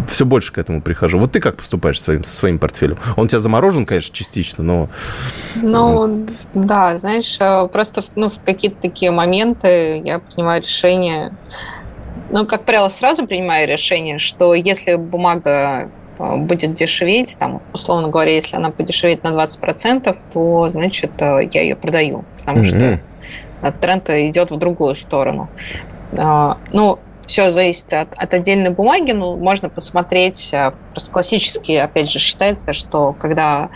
все 0.06 0.24
больше 0.24 0.52
к 0.52 0.58
этому 0.58 0.82
прихожу. 0.82 1.18
Вот 1.18 1.32
ты 1.32 1.40
как 1.40 1.56
поступаешь 1.56 1.98
со 1.98 2.04
своим, 2.04 2.24
со 2.24 2.36
своим 2.36 2.58
портфелем? 2.58 2.96
Он 3.16 3.24
у 3.24 3.28
тебя 3.28 3.40
заморожен, 3.40 3.86
конечно, 3.86 4.14
частично, 4.14 4.62
но... 4.62 4.88
Ну, 5.56 6.26
да, 6.54 6.96
знаешь, 6.96 7.36
э, 7.40 7.68
просто 7.68 8.02
ну, 8.14 8.30
в 8.30 8.40
какие-то 8.40 8.80
такие 8.80 9.10
моменты 9.10 10.00
я 10.04 10.20
принимаю 10.20 10.62
решение... 10.62 11.34
Ну, 12.30 12.46
как 12.46 12.64
правило, 12.64 12.88
сразу 12.88 13.26
принимаю 13.26 13.66
решение, 13.66 14.18
что 14.18 14.54
если 14.54 14.94
бумага 14.94 15.90
будет 16.20 16.74
дешеветь, 16.74 17.36
там, 17.38 17.62
условно 17.72 18.08
говоря, 18.08 18.32
если 18.32 18.56
она 18.56 18.70
подешевеет 18.70 19.24
на 19.24 19.28
20%, 19.28 20.18
то, 20.32 20.68
значит, 20.68 21.12
э, 21.20 21.48
я 21.52 21.62
ее 21.62 21.76
продаю, 21.76 22.24
потому 22.38 22.58
mm-hmm. 22.58 23.00
что 23.62 23.72
тренд 23.72 24.10
идет 24.10 24.50
в 24.50 24.56
другую 24.56 24.94
сторону. 24.94 25.48
А, 26.12 26.58
ну, 26.72 26.98
все 27.26 27.50
зависит 27.50 27.92
от, 27.92 28.12
от 28.18 28.34
отдельной 28.34 28.70
бумаги, 28.70 29.12
ну, 29.12 29.36
можно 29.36 29.68
посмотреть, 29.68 30.52
э, 30.52 30.72
просто 30.92 31.10
классически, 31.10 31.72
опять 31.72 32.10
же, 32.10 32.18
считается, 32.18 32.74
что 32.74 33.14
когда 33.18 33.70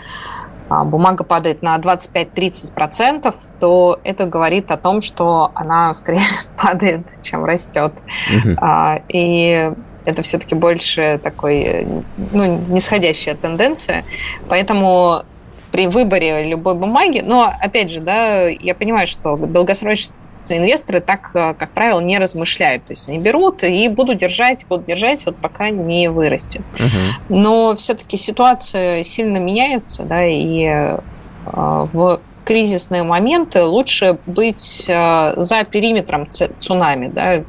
а, 0.69 0.83
бумага 0.83 1.23
падает 1.23 1.63
на 1.63 1.75
25-30%, 1.77 3.33
то 3.59 3.99
это 4.03 4.25
говорит 4.27 4.69
о 4.69 4.77
том, 4.77 5.01
что 5.01 5.51
она 5.55 5.93
скорее 5.93 6.21
падает, 6.61 7.07
чем 7.23 7.43
растет. 7.43 7.93
Mm-hmm. 8.31 9.03
И 9.09 9.71
это 10.05 10.21
все-таки 10.21 10.55
больше 10.55 11.19
такой, 11.21 11.87
ну, 12.31 12.59
нисходящая 12.69 13.35
тенденция. 13.35 14.05
Поэтому 14.49 15.23
при 15.71 15.87
выборе 15.87 16.47
любой 16.47 16.75
бумаги, 16.75 17.21
но, 17.25 17.51
опять 17.59 17.91
же, 17.91 17.99
да, 17.99 18.47
я 18.47 18.75
понимаю, 18.75 19.07
что 19.07 19.35
долгосрочные 19.35 20.15
инвесторы 20.47 21.01
так, 21.01 21.31
как 21.31 21.71
правило, 21.71 21.99
не 21.99 22.19
размышляют. 22.19 22.85
То 22.85 22.91
есть 22.93 23.09
они 23.09 23.17
берут 23.17 23.63
и 23.63 23.87
будут 23.89 24.17
держать, 24.17 24.65
будут 24.67 24.85
держать, 24.85 25.25
вот 25.25 25.35
пока 25.37 25.71
не 25.71 26.07
вырастет. 26.09 26.61
Угу. 26.75 27.39
Но 27.39 27.75
все-таки 27.75 28.15
ситуация 28.15 29.03
сильно 29.03 29.37
меняется, 29.37 30.03
да, 30.03 30.25
и 30.25 30.65
э, 30.65 30.97
в 31.45 32.21
кризисные 32.45 33.03
моменты 33.03 33.63
лучше 33.63 34.17
быть 34.27 34.85
э, 34.87 35.33
за 35.35 35.63
периметром 35.63 36.27
цунами, 36.29 37.07
да, 37.07 37.43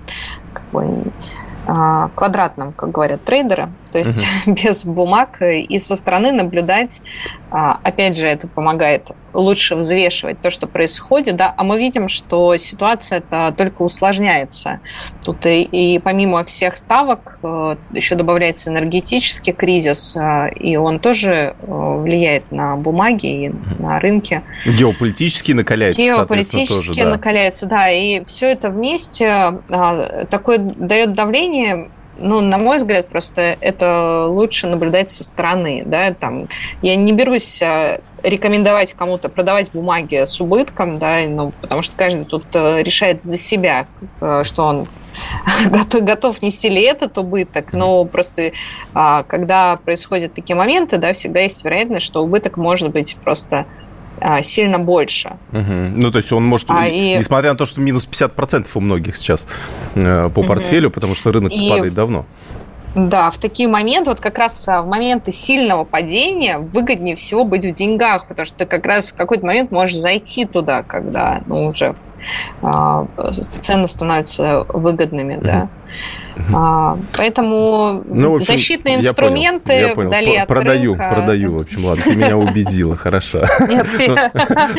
как 0.53 0.65
бы 0.73 1.13
а, 1.67 2.11
квадратном, 2.15 2.73
как 2.73 2.93
говорят 2.93 3.25
трейдеры, 3.25 3.69
то 3.91 3.99
есть 3.99 4.27
угу. 4.47 4.55
без 4.63 4.85
бумаг 4.85 5.41
и 5.41 5.79
со 5.79 5.97
стороны 5.97 6.33
наблюдать. 6.33 7.03
А, 7.51 7.79
опять 7.83 8.17
же, 8.17 8.27
это 8.27 8.49
помогает 8.49 9.11
лучше 9.33 9.77
взвешивать 9.77 10.41
то, 10.41 10.51
что 10.51 10.67
происходит, 10.67 11.37
да, 11.37 11.55
а 11.57 11.63
мы 11.63 11.79
видим, 11.79 12.09
что 12.09 12.57
ситуация 12.57 13.19
это 13.19 13.55
только 13.57 13.83
усложняется. 13.83 14.81
Тут 15.25 15.47
и, 15.47 15.63
и 15.63 15.99
помимо 15.99 16.45
всех 16.45 16.77
ставок 16.77 17.39
э, 17.43 17.77
еще 17.93 18.15
добавляется 18.15 18.71
энергетический 18.71 19.53
кризис, 19.53 20.17
э, 20.17 20.51
и 20.55 20.77
он 20.77 20.99
тоже 20.99 21.55
э, 21.61 22.01
влияет 22.03 22.51
на 22.51 22.77
бумаги 22.77 23.27
и 23.27 23.53
на 23.79 24.01
рынки. 24.01 24.43
Геополитически 24.67 25.53
накаляется, 25.53 26.01
Геополитически 26.01 26.89
тоже, 26.89 27.05
да. 27.05 27.11
накаляется, 27.11 27.67
да, 27.67 27.91
и 27.91 28.25
все 28.25 28.51
это 28.51 28.71
вместе 28.71 29.61
такое 30.31 30.59
дает 30.59 31.15
давление 31.15 31.91
ну, 32.19 32.41
на 32.41 32.59
мой 32.59 32.79
взгляд, 32.79 33.09
просто 33.09 33.57
это 33.61 34.27
лучше 34.27 34.67
наблюдать 34.67 35.11
со 35.11 35.25
стороны, 35.25 35.83
да, 35.85 36.13
там, 36.15 36.49
я 36.83 36.97
не 36.97 37.13
берусь 37.13 37.63
а, 37.63 38.01
рекомендовать 38.23 38.95
кому-то 38.95 39.29
продавать 39.29 39.71
бумаги 39.73 40.25
с 40.25 40.41
убытком, 40.41 40.99
да, 40.99 41.21
ну, 41.29 41.53
потому 41.61 41.83
что 41.83 41.97
каждый 41.97 42.25
тут 42.25 42.45
э, 42.55 42.83
решает 42.83 43.23
за 43.23 43.37
себя, 43.37 43.87
э, 44.21 44.43
что 44.45 44.65
он 44.65 44.87
готов, 45.71 46.03
готов 46.03 46.43
нести 46.43 46.69
ли 46.69 46.83
этот 46.83 47.19
убыток, 47.19 47.73
но 47.73 48.05
просто 48.05 48.53
а, 48.95 49.23
когда 49.25 49.77
происходят 49.77 50.35
такие 50.35 50.57
моменты, 50.57 50.99
да, 50.99 51.13
всегда 51.13 51.41
есть 51.41 51.65
вероятность, 51.65 52.05
что 52.05 52.23
убыток 52.23 52.57
может 52.57 52.91
быть 52.91 53.17
просто 53.23 53.67
сильно 54.43 54.79
больше. 54.79 55.37
Угу. 55.53 55.73
Ну, 55.97 56.11
то 56.11 56.19
есть 56.19 56.33
он 56.33 56.45
может, 56.45 56.71
а 56.71 56.87
и... 56.87 57.17
несмотря 57.19 57.53
на 57.53 57.59
то, 57.59 57.67
что 57.67 57.81
минус 57.81 58.09
50% 58.11 58.67
у 58.75 58.81
многих 58.81 59.17
сейчас 59.17 59.47
э, 59.95 60.31
по 60.35 60.43
портфелю, 60.43 60.89
угу. 60.89 60.95
потому 60.95 61.15
что 61.15 61.33
рынок 61.33 61.53
и... 61.53 61.69
падает 61.69 61.95
давно. 61.95 62.27
Да, 62.97 63.31
в 63.31 63.37
такие 63.37 63.69
моменты, 63.69 64.09
вот 64.09 64.21
как 64.21 64.39
раз 64.39 64.67
а, 64.69 64.81
в 64.81 64.87
моменты 64.87 65.31
сильного 65.31 65.85
падения 65.85 66.57
выгоднее 66.57 67.15
всего 67.15 67.45
быть 67.45 67.67
в 67.67 67.73
деньгах, 67.73 68.27
потому 68.27 68.47
что 68.47 68.57
ты 68.57 68.65
как 68.65 68.87
раз 68.87 69.13
в 69.13 69.15
какой-то 69.15 69.45
момент 69.45 69.71
можешь 69.71 69.99
зайти 69.99 70.47
туда, 70.47 70.83
когда 70.83 71.43
ну, 71.47 71.67
уже 71.67 71.89
а, 71.89 71.95
цены 73.61 73.89
становятся 73.89 74.65
выгодными, 74.69 75.35
mm 75.35 75.45
да. 75.45 75.69
А, 76.53 76.99
поэтому 77.17 78.03
ну, 78.07 78.35
общем, 78.35 78.47
защитные 78.47 78.97
инструменты 78.97 79.73
я 79.73 79.95
понял, 79.95 80.13
я 80.13 80.19
понял. 80.19 80.43
от 80.43 80.49
Продаю, 80.49 80.95
рынка. 80.95 81.15
продаю, 81.15 81.53
в 81.55 81.61
общем, 81.61 81.85
ладно, 81.85 82.05
ты 82.05 82.15
меня 82.15 82.37
убедила, 82.37 82.97
хорошо. 82.97 83.47
Нет, 83.67 83.87
ну, 83.99 84.17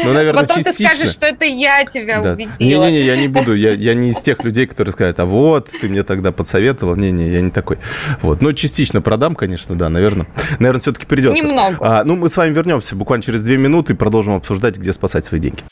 ну, 0.04 0.14
наверное, 0.14 0.46
Потом 0.46 0.64
ты 0.64 0.74
скажешь, 0.74 1.12
что 1.12 1.26
это 1.26 1.46
я 1.46 1.84
тебя 1.86 2.22
убедила. 2.22 2.86
Не-не-не, 2.86 3.02
я 3.02 3.18
не 3.18 3.28
буду, 3.28 3.56
я 3.56 3.94
не 3.94 4.12
из 4.12 4.22
тех 4.22 4.44
людей, 4.44 4.68
которые 4.68 4.92
скажут, 4.92 5.20
а 5.20 5.26
вот, 5.26 5.70
ты 5.70 5.90
мне 5.90 6.04
тогда 6.04 6.32
подсоветовал. 6.32 6.96
Не-не, 6.96 7.28
я 7.30 7.42
не 7.42 7.52
такой. 7.52 7.78
Вот, 8.22 8.42
ну, 8.42 8.54
частично 8.54 9.02
продам, 9.02 9.36
конечно, 9.36 9.76
да, 9.76 9.90
наверное. 9.90 10.28
Наверное, 10.60 10.82
все-таки 10.82 11.06
придется. 11.06 11.44
Немного. 11.44 11.78
А, 11.80 12.04
ну, 12.04 12.16
мы 12.16 12.30
с 12.30 12.38
вами 12.38 12.54
вернемся 12.54 12.96
буквально 12.96 13.24
через 13.24 13.44
две 13.44 13.58
минуты 13.58 13.94
и 13.94 13.96
продолжим 13.96 14.36
обсуждать, 14.36 14.78
где 14.78 14.94
спасать 14.94 15.26
свои 15.26 15.40
деньги. 15.40 15.64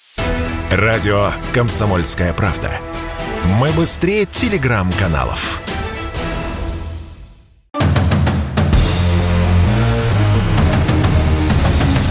Радио 0.75 1.31
«Комсомольская 1.53 2.33
правда». 2.33 2.69
Мы 3.45 3.71
быстрее 3.71 4.25
телеграм-каналов. 4.25 5.61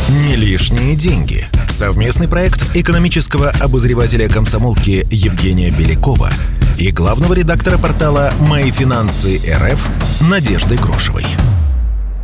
Не 0.09 0.37
лишние 0.37 0.97
деньги. 0.97 1.47
Совместный 1.69 2.27
проект 2.27 2.75
экономического 2.75 3.51
обозревателя 3.61 4.31
комсомолки 4.31 5.07
Евгения 5.11 5.71
Белякова 5.71 6.31
и 6.79 6.91
главного 6.91 7.35
редактора 7.35 7.77
портала 7.77 8.33
«Мои 8.49 8.71
финансы 8.71 9.43
РФ» 9.47 10.23
Надежды 10.31 10.77
Грошевой. 10.77 11.27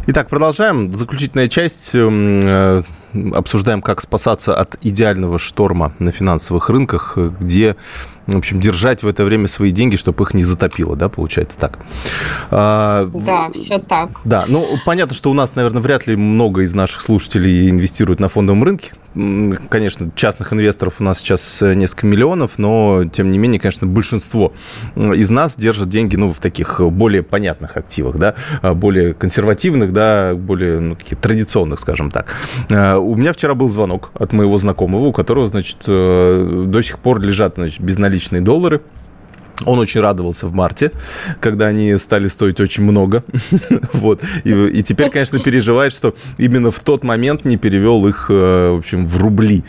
Итак, 0.06 0.30
продолжаем. 0.30 0.94
Заключительная 0.94 1.48
часть 1.48 1.94
эм, 1.94 2.40
э, 2.42 2.82
обсуждаем, 3.34 3.82
как 3.82 4.00
спасаться 4.00 4.54
от 4.54 4.76
идеального 4.82 5.38
шторма 5.38 5.92
на 5.98 6.12
финансовых 6.12 6.68
рынках, 6.68 7.16
где 7.16 7.76
в 8.26 8.36
общем, 8.36 8.60
держать 8.60 9.02
в 9.02 9.08
это 9.08 9.24
время 9.24 9.46
свои 9.46 9.70
деньги, 9.70 9.96
чтобы 9.96 10.24
их 10.24 10.34
не 10.34 10.44
затопило, 10.44 10.96
да, 10.96 11.08
получается 11.08 11.58
так. 11.58 11.78
А, 12.50 13.10
да, 13.12 13.50
все 13.52 13.78
так. 13.78 14.20
Да, 14.24 14.44
ну, 14.46 14.66
понятно, 14.84 15.14
что 15.14 15.30
у 15.30 15.34
нас, 15.34 15.56
наверное, 15.56 15.82
вряд 15.82 16.06
ли 16.06 16.16
много 16.16 16.62
из 16.62 16.74
наших 16.74 17.02
слушателей 17.02 17.68
инвестируют 17.68 18.20
на 18.20 18.28
фондовом 18.28 18.62
рынке. 18.64 18.92
Конечно, 19.14 20.10
частных 20.14 20.52
инвесторов 20.52 21.00
у 21.00 21.04
нас 21.04 21.18
сейчас 21.18 21.62
несколько 21.62 22.06
миллионов, 22.06 22.58
но, 22.58 23.04
тем 23.10 23.30
не 23.30 23.38
менее, 23.38 23.60
конечно, 23.60 23.86
большинство 23.86 24.52
из 24.94 25.30
нас 25.30 25.56
держат 25.56 25.88
деньги, 25.88 26.16
ну, 26.16 26.32
в 26.32 26.38
таких 26.38 26.80
более 26.80 27.22
понятных 27.22 27.76
активах, 27.76 28.18
да, 28.18 28.34
более 28.62 29.14
консервативных, 29.14 29.92
да, 29.92 30.34
более, 30.34 30.80
ну, 30.80 30.96
традиционных, 31.20 31.80
скажем 31.80 32.10
так. 32.10 32.34
У 32.68 33.16
меня 33.16 33.32
вчера 33.32 33.54
был 33.54 33.68
звонок 33.68 34.10
от 34.14 34.32
моего 34.32 34.58
знакомого, 34.58 35.06
у 35.06 35.12
которого, 35.12 35.48
значит, 35.48 35.78
э, 35.86 36.64
до 36.66 36.82
сих 36.82 36.98
пор 36.98 37.20
лежат, 37.20 37.54
значит, 37.56 37.80
безналичные 37.80 38.10
наличные 38.10 38.40
доллары. 38.42 38.80
Он 39.64 39.78
очень 39.78 40.00
радовался 40.00 40.46
в 40.46 40.52
марте, 40.52 40.92
когда 41.40 41.66
они 41.66 41.96
стали 41.98 42.28
стоить 42.28 42.60
очень 42.60 42.84
много. 42.84 43.24
вот. 43.92 44.22
И, 44.44 44.50
и 44.50 44.82
теперь, 44.82 45.10
конечно, 45.10 45.38
переживает, 45.38 45.92
что 45.92 46.14
именно 46.38 46.70
в 46.70 46.80
тот 46.80 47.04
момент 47.04 47.44
не 47.44 47.56
перевел 47.56 48.06
их, 48.06 48.26
э, 48.30 48.70
в 48.72 48.78
общем, 48.78 49.06
в 49.06 49.18
рубли. 49.18 49.64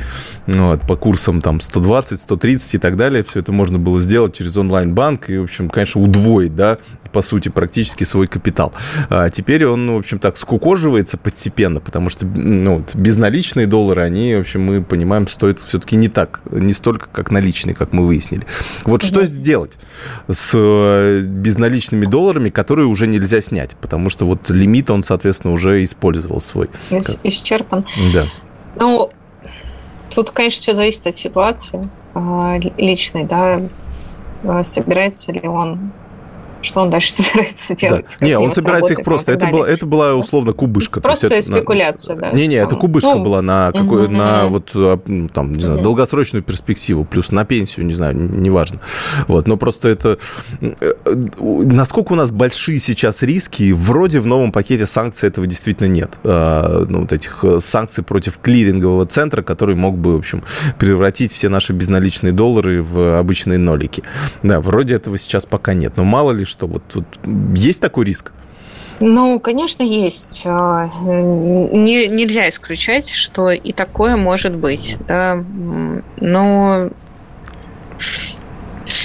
Вот, 0.47 0.81
по 0.81 0.95
курсам 0.95 1.41
там 1.41 1.61
120, 1.61 2.19
130 2.19 2.75
и 2.75 2.77
так 2.77 2.95
далее. 2.95 3.23
Все 3.23 3.39
это 3.39 3.51
можно 3.51 3.79
было 3.79 4.01
сделать 4.01 4.35
через 4.35 4.57
онлайн-банк 4.57 5.29
и, 5.29 5.37
в 5.37 5.43
общем, 5.43 5.69
конечно, 5.69 6.01
удвоить, 6.01 6.55
да, 6.55 6.77
по 7.11 7.21
сути, 7.21 7.49
практически 7.49 8.03
свой 8.03 8.27
капитал. 8.27 8.73
А 9.09 9.29
теперь 9.29 9.65
он, 9.65 9.91
в 9.91 9.97
общем, 9.97 10.19
так 10.19 10.37
скукоживается 10.37 11.17
постепенно, 11.17 11.79
потому 11.79 12.09
что 12.09 12.25
ну, 12.25 12.77
вот, 12.77 12.95
безналичные 12.95 13.67
доллары, 13.67 14.01
они, 14.01 14.35
в 14.35 14.41
общем, 14.41 14.61
мы 14.61 14.81
понимаем, 14.81 15.27
стоят 15.27 15.59
все-таки 15.59 15.95
не 15.95 16.07
так, 16.07 16.41
не 16.51 16.73
столько, 16.73 17.07
как 17.11 17.31
наличные, 17.31 17.75
как 17.75 17.93
мы 17.93 18.05
выяснили. 18.05 18.45
Вот 18.85 19.03
что 19.03 19.25
сделать 19.25 19.77
с 20.27 20.51
э, 20.53 21.21
безналичными 21.21 22.05
долларами, 22.05 22.49
которые 22.49 22.87
уже 22.87 23.07
нельзя 23.07 23.41
снять, 23.41 23.75
потому 23.75 24.09
что 24.09 24.25
вот 24.25 24.49
лимит 24.49 24.89
он, 24.89 25.03
соответственно, 25.03 25.53
уже 25.53 25.83
использовал 25.83 26.41
свой. 26.41 26.69
Ис- 26.89 27.19
исчерпан. 27.23 27.85
Да. 28.13 28.25
Ну, 28.75 29.11
тут, 30.13 30.31
конечно, 30.31 30.61
все 30.61 30.75
зависит 30.75 31.07
от 31.07 31.15
ситуации 31.15 31.89
а, 32.13 32.57
личной, 32.77 33.25
да, 33.25 33.61
а, 34.43 34.63
собирается 34.63 35.31
ли 35.31 35.47
он 35.47 35.91
что 36.61 36.81
он 36.81 36.89
дальше 36.89 37.11
собирается 37.13 37.75
делать? 37.75 38.17
Да. 38.19 38.25
Не, 38.25 38.37
он 38.37 38.51
собирается 38.53 38.93
их 38.93 39.03
просто. 39.03 39.31
Это, 39.31 39.47
была, 39.47 39.67
это 39.67 39.85
была 39.85 40.15
условно 40.15 40.53
кубышка. 40.53 41.01
Просто 41.01 41.27
это, 41.27 41.41
спекуляция, 41.41 42.15
на... 42.15 42.21
да. 42.21 42.31
Не-не, 42.31 42.55
это 42.55 42.75
кубышка 42.75 43.15
ну, 43.15 43.23
была 43.23 43.41
на, 43.41 43.71
какой, 43.71 44.05
угу, 44.05 44.13
на 44.13 44.45
угу. 44.45 44.53
вот, 44.53 45.01
ну, 45.05 45.27
там, 45.29 45.53
не 45.53 45.61
знаю, 45.61 45.77
угу. 45.77 45.83
долгосрочную 45.83 46.43
перспективу, 46.43 47.05
плюс 47.05 47.31
на 47.31 47.45
пенсию, 47.45 47.85
не 47.85 47.93
знаю, 47.93 48.15
неважно. 48.15 48.79
Вот, 49.27 49.47
но 49.47 49.57
просто 49.57 49.89
это... 49.89 50.17
Э, 50.61 50.93
насколько 51.35 52.13
у 52.13 52.15
нас 52.15 52.31
большие 52.31 52.79
сейчас 52.79 53.21
риски, 53.21 53.71
вроде 53.71 54.19
в 54.19 54.27
новом 54.27 54.51
пакете 54.51 54.85
санкций 54.85 55.29
этого 55.29 55.47
действительно 55.47 55.87
нет. 55.87 56.17
А, 56.23 56.85
ну, 56.87 57.01
вот 57.01 57.11
этих 57.11 57.43
э, 57.43 57.59
санкций 57.59 58.03
против 58.03 58.39
клирингового 58.39 59.05
центра, 59.05 59.41
который 59.41 59.75
мог 59.75 59.97
бы, 59.97 60.15
в 60.15 60.19
общем, 60.19 60.43
превратить 60.77 61.31
все 61.31 61.49
наши 61.49 61.73
безналичные 61.73 62.33
доллары 62.33 62.83
в 62.83 63.19
обычные 63.19 63.57
нолики. 63.57 64.03
Да, 64.43 64.61
вроде 64.61 64.95
этого 64.95 65.17
сейчас 65.17 65.45
пока 65.45 65.73
нет. 65.73 65.93
Но 65.95 66.03
мало 66.03 66.31
ли 66.31 66.45
что? 66.51 66.67
Вот, 66.67 66.83
вот 66.93 67.05
есть 67.55 67.81
такой 67.81 68.05
риск? 68.05 68.31
Ну, 68.99 69.39
конечно, 69.39 69.81
есть. 69.81 70.43
А, 70.45 70.87
не, 71.01 72.07
нельзя 72.07 72.47
исключать, 72.49 73.09
что 73.09 73.49
и 73.49 73.71
такое 73.71 74.15
может 74.15 74.55
быть. 74.55 74.97
Да? 75.07 75.43
Но 76.17 76.89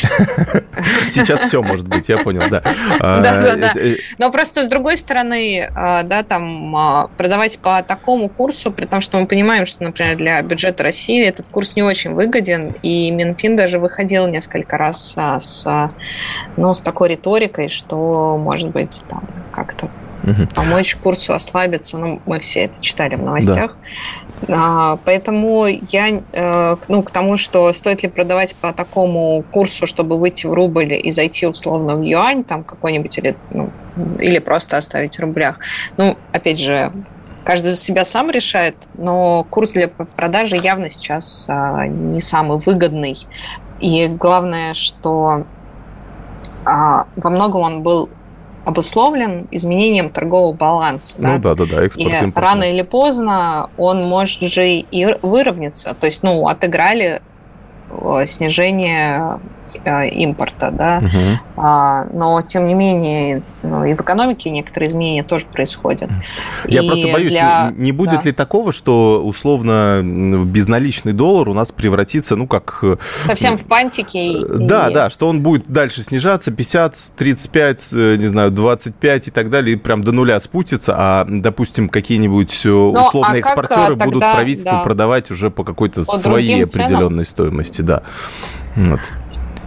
Сейчас 1.11 1.41
все 1.41 1.63
может 1.63 1.89
быть, 1.89 2.09
я 2.09 2.19
понял, 2.19 2.43
да. 2.51 2.63
Да, 2.99 3.21
да, 3.21 3.57
да. 3.57 3.73
Э, 3.77 3.97
Но 4.19 4.31
просто 4.31 4.65
с 4.65 4.69
другой 4.69 4.97
стороны, 4.99 5.71
а, 5.75 6.03
да, 6.03 6.23
там 6.23 6.75
а, 6.77 7.09
продавать 7.17 7.59
по 7.59 7.83
такому 7.83 8.29
курсу, 8.29 8.71
при 8.71 8.87
том, 8.87 9.01
что 9.01 9.19
мы 9.19 9.27
понимаем, 9.27 9.67
что, 9.67 9.85
например, 9.85 10.17
для 10.17 10.43
бюджета 10.43 10.83
России 10.83 11.25
этот 11.25 11.47
курс 11.47 11.77
не 11.77 11.83
очень 11.83 12.13
выгоден, 12.13 12.75
и 12.83 13.11
Минфин 13.11 13.57
даже 13.57 13.79
выходил 13.79 14.27
несколько 14.27 14.77
раз 14.77 15.15
а, 15.17 15.39
с, 15.41 15.91
ну, 16.57 16.75
с 16.75 16.81
такой 16.81 17.11
риторикой, 17.11 17.69
что, 17.69 18.37
может 18.37 18.71
быть, 18.71 19.03
там 19.09 19.25
как-то 19.53 19.89
помочь 20.55 20.97
курсу 20.97 21.35
ослабиться. 21.35 21.99
Ну, 21.99 22.21
мы 22.27 22.41
все 22.41 22.65
это 22.65 22.81
читали 22.81 23.15
в 23.15 23.23
новостях. 23.23 23.77
Да. 23.77 24.26
А, 24.49 24.99
поэтому 25.05 25.67
я 25.67 26.23
э, 26.33 26.77
ну, 26.89 27.03
к 27.03 27.11
тому, 27.11 27.37
что 27.37 27.73
стоит 27.73 28.03
ли 28.03 28.09
продавать 28.09 28.55
по 28.57 28.73
такому 28.73 29.45
курсу, 29.51 29.87
чтобы 29.87 30.19
выйти 30.19 30.47
в 30.47 30.53
рубль 30.53 30.95
и 30.95 31.11
зайти 31.11 31.47
условно 31.47 31.97
в 31.97 32.03
юань, 32.03 32.45
там 32.45 32.63
какой-нибудь, 32.63 33.17
или, 33.19 33.37
ну, 33.51 33.71
или 34.19 34.39
просто 34.39 34.77
оставить 34.77 35.17
в 35.17 35.21
рублях. 35.21 35.59
Ну, 35.97 36.17
опять 36.33 36.61
же, 36.61 36.93
каждый 37.45 37.69
за 37.69 37.77
себя 37.77 38.05
сам 38.05 38.31
решает, 38.31 38.77
но 38.95 39.45
курс 39.49 39.73
для 39.73 39.89
продажи 39.89 40.57
явно 40.57 40.91
сейчас 40.91 41.47
а, 41.49 41.87
не 41.87 42.21
самый 42.21 42.59
выгодный. 42.59 43.17
И 43.81 44.07
главное, 44.09 44.75
что 44.75 45.45
а, 46.65 47.07
во 47.17 47.31
многом 47.31 47.63
он 47.63 47.83
был 47.83 48.11
обусловлен 48.67 49.47
изменением 49.53 50.11
торгового 50.11 50.53
баланса. 50.53 51.17
Ну 51.21 51.39
да, 51.39 51.55
да, 51.55 51.55
да, 51.55 51.67
да 51.67 51.85
экспорт 51.85 52.13
И 52.13 52.33
рано 52.35 52.65
или 52.65 52.83
поздно 52.83 53.71
он 53.77 54.03
может 54.09 54.43
же 54.43 54.69
и 54.69 55.17
выровняться. 55.23 55.95
То 55.95 56.07
есть, 56.07 56.25
ну, 56.25 56.49
отыграли 56.49 57.23
э, 57.91 58.27
снижение 58.27 59.39
импорта, 59.85 60.71
да, 60.71 61.03
угу. 61.03 62.17
но 62.17 62.43
тем 62.43 62.67
не 62.67 62.75
менее 62.75 63.43
ну, 63.63 63.85
и 63.85 63.95
в 63.95 64.01
экономике 64.01 64.51
некоторые 64.51 64.89
изменения 64.89 65.23
тоже 65.23 65.47
происходят. 65.47 66.11
Я 66.67 66.83
и 66.83 66.87
просто 66.87 67.09
боюсь, 67.13 67.33
для... 67.33 67.73
не, 67.77 67.87
не 67.87 67.93
будет 67.93 68.21
да. 68.21 68.27
ли 68.27 68.33
такого, 68.33 68.73
что 68.73 69.23
условно 69.25 70.01
безналичный 70.03 71.13
доллар 71.13 71.49
у 71.49 71.55
нас 71.55 71.73
превратится, 71.73 72.37
ну 72.37 72.47
как... 72.47 72.79
Э, 72.83 72.97
Совсем 73.27 73.59
в 73.59 73.65
фантики. 73.65 74.37
Да, 74.49 74.89
и... 74.89 74.95
да, 74.95 75.11
что 75.11 75.29
он 75.29 75.43
будет 75.43 75.67
дальше 75.69 76.03
снижаться, 76.03 76.53
50, 76.53 77.13
35, 77.17 77.93
не 77.93 78.27
знаю, 78.27 78.51
25 78.51 79.29
и 79.29 79.31
так 79.31 79.51
далее, 79.51 79.75
и 79.75 79.79
прям 79.79 80.03
до 80.05 80.13
нуля 80.13 80.39
спустится, 80.41 80.95
а, 80.97 81.27
допустим, 81.29 81.89
какие-нибудь 81.89 82.61
ну, 82.65 82.93
условные 82.93 83.37
а 83.37 83.39
экспортеры 83.39 83.97
тогда, 83.97 84.05
будут 84.05 84.21
правительству 84.21 84.73
да. 84.73 84.83
продавать 84.83 85.31
уже 85.31 85.51
по 85.51 85.65
какой-то 85.65 86.05
по 86.05 86.17
своей 86.17 86.65
определенной 86.65 87.25
ценам? 87.25 87.27
стоимости, 87.27 87.83
да. 87.83 88.03
Вот. 88.77 89.01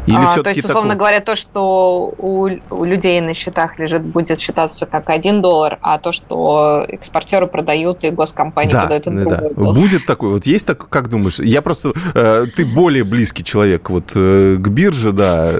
Или 0.09 0.17
а, 0.17 0.41
то 0.41 0.49
есть, 0.49 0.65
условно 0.65 0.89
такой... 0.89 0.99
говоря, 0.99 1.19
то, 1.19 1.35
что 1.35 2.13
у, 2.17 2.49
у 2.71 2.83
людей 2.83 3.21
на 3.21 3.35
счетах 3.35 3.77
лежит, 3.77 4.03
будет 4.03 4.39
считаться 4.39 4.87
как 4.87 5.11
один 5.11 5.41
доллар, 5.41 5.77
а 5.81 5.99
то, 5.99 6.11
что 6.11 6.83
экспортеры 6.87 7.45
продают 7.45 8.03
и 8.03 8.09
госкомпании 8.09 8.73
да, 8.73 8.81
продают, 8.81 9.07
это 9.07 9.29
да, 9.29 9.35
другой 9.37 9.67
да. 9.67 9.79
Будет 9.79 10.05
такой, 10.07 10.31
вот 10.31 10.47
есть 10.47 10.65
так, 10.65 10.89
как 10.89 11.09
думаешь? 11.09 11.37
Я 11.39 11.61
просто, 11.61 11.93
э, 12.15 12.45
ты 12.55 12.65
более 12.65 13.03
близкий 13.03 13.43
человек 13.43 13.91
вот 13.91 14.11
э, 14.15 14.55
к 14.57 14.67
бирже, 14.67 15.11
да, 15.11 15.53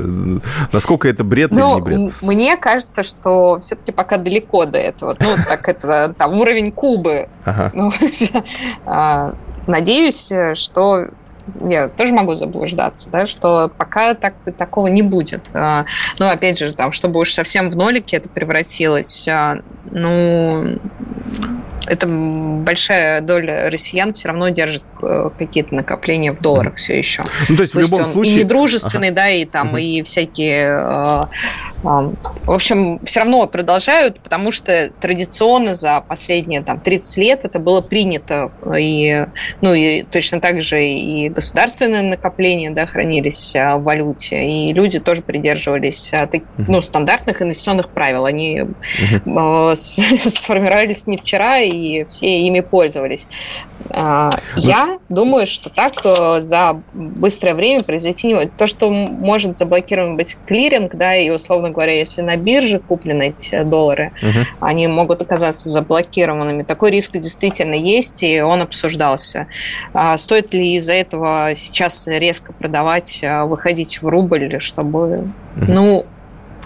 насколько 0.71 1.07
это 1.07 1.23
бред 1.23 1.51
ну, 1.51 1.77
или 1.77 1.95
не 1.95 2.07
бред? 2.07 2.21
Мне 2.21 2.57
кажется, 2.57 3.03
что 3.03 3.59
все-таки 3.59 3.91
пока 3.91 4.17
далеко 4.17 4.65
до 4.65 4.79
этого. 4.79 5.15
Ну, 5.19 5.35
так 5.47 5.69
это 5.69 6.15
там 6.17 6.39
уровень 6.39 6.71
Кубы. 6.71 7.29
Ага. 7.45 7.71
Ну, 7.75 7.91
а, 8.85 9.35
надеюсь, 9.67 10.31
что 10.55 11.05
я 11.65 11.87
тоже 11.87 12.13
могу 12.13 12.35
заблуждаться, 12.35 13.09
да, 13.09 13.25
что 13.25 13.71
пока 13.77 14.13
так, 14.13 14.33
такого 14.57 14.87
не 14.87 15.01
будет. 15.01 15.49
А, 15.53 15.85
ну, 16.17 16.27
опять 16.27 16.59
же, 16.59 16.73
там, 16.73 16.91
чтобы 16.91 17.19
уж 17.19 17.33
совсем 17.33 17.69
в 17.69 17.75
нолике 17.75 18.17
это 18.17 18.29
превратилось, 18.29 19.27
а, 19.27 19.59
ну, 19.91 20.77
это 21.85 22.07
большая 22.07 23.21
доля 23.21 23.69
россиян 23.69 24.13
все 24.13 24.29
равно 24.29 24.49
держит 24.49 24.83
э, 25.01 25.29
какие-то 25.37 25.75
накопления 25.75 26.33
в 26.33 26.39
долларах 26.39 26.75
все 26.75 26.97
еще. 26.97 27.23
Ну, 27.47 27.55
то 27.55 27.61
есть, 27.63 27.73
то 27.73 27.79
в 27.79 27.81
любом 27.81 28.01
есть 28.01 28.13
случае... 28.13 28.33
И 28.33 28.43
недружественный, 28.43 29.07
ага. 29.07 29.15
да, 29.15 29.29
и 29.29 29.45
там, 29.45 29.69
угу. 29.69 29.77
и 29.77 30.03
всякие... 30.03 30.77
Э, 30.79 31.23
э, 31.83 32.13
в 32.45 32.51
общем, 32.51 32.99
все 32.99 33.21
равно 33.21 33.47
продолжают, 33.47 34.19
потому 34.19 34.51
что 34.51 34.91
традиционно 34.99 35.75
за 35.75 36.01
последние 36.01 36.61
там, 36.61 36.79
30 36.79 37.17
лет 37.17 37.45
это 37.45 37.59
было 37.59 37.81
принято. 37.81 38.51
И, 38.77 39.25
ну, 39.61 39.73
и 39.73 40.03
точно 40.03 40.41
так 40.41 40.61
же 40.61 40.85
и 40.85 41.29
государственные 41.29 42.03
накопления 42.03 42.71
да, 42.71 42.85
хранились 42.85 43.55
в 43.55 43.77
валюте, 43.79 44.43
и 44.43 44.73
люди 44.73 44.99
тоже 44.99 45.21
придерживались 45.21 46.13
ну, 46.57 46.81
стандартных 46.81 47.41
инвестиционных 47.41 47.89
правил. 47.89 48.25
Они 48.25 48.61
угу. 49.25 49.75
сформировались 49.75 51.07
не 51.07 51.17
вчера, 51.17 51.59
и 51.69 52.05
все 52.05 52.41
ими 52.41 52.61
пользовались. 52.61 53.27
А, 53.89 54.29
я 54.55 54.99
думаю, 55.07 55.47
что 55.47 55.69
так 55.69 55.93
э, 56.03 56.41
за 56.41 56.81
быстрое 56.93 57.53
время 57.53 57.83
произойти 57.83 58.27
не 58.27 58.33
может. 58.33 58.55
То, 58.57 58.67
что 58.67 58.89
может 58.89 59.55
заблокирован 59.55 60.17
быть 60.17 60.37
клиринг, 60.45 60.95
да, 60.95 61.15
и 61.15 61.29
условно 61.29 61.59
условно 61.59 61.71
говоря, 61.71 61.93
если 61.93 62.21
на 62.21 62.35
бирже 62.35 62.79
куплены 62.79 63.33
эти 63.37 63.63
доллары, 63.63 64.11
угу. 64.21 64.45
они 64.59 64.87
могут 64.87 65.21
оказаться 65.21 65.69
заблокированными. 65.69 66.63
Такой 66.63 66.91
риск 66.91 67.13
действительно 67.13 67.73
есть, 67.73 68.23
и 68.23 68.41
он 68.41 68.61
обсуждался. 68.61 69.47
А 69.93 70.17
стоит 70.17 70.53
ли 70.53 70.75
из-за 70.75 70.93
этого 70.93 71.51
сейчас 71.55 72.07
резко 72.07 72.53
продавать, 72.53 73.23
а, 73.23 73.45
выходить 73.45 74.01
в 74.01 74.07
рубль, 74.07 74.59
чтобы... 74.59 75.29
Угу. 75.57 75.65
Ну, 75.67 76.05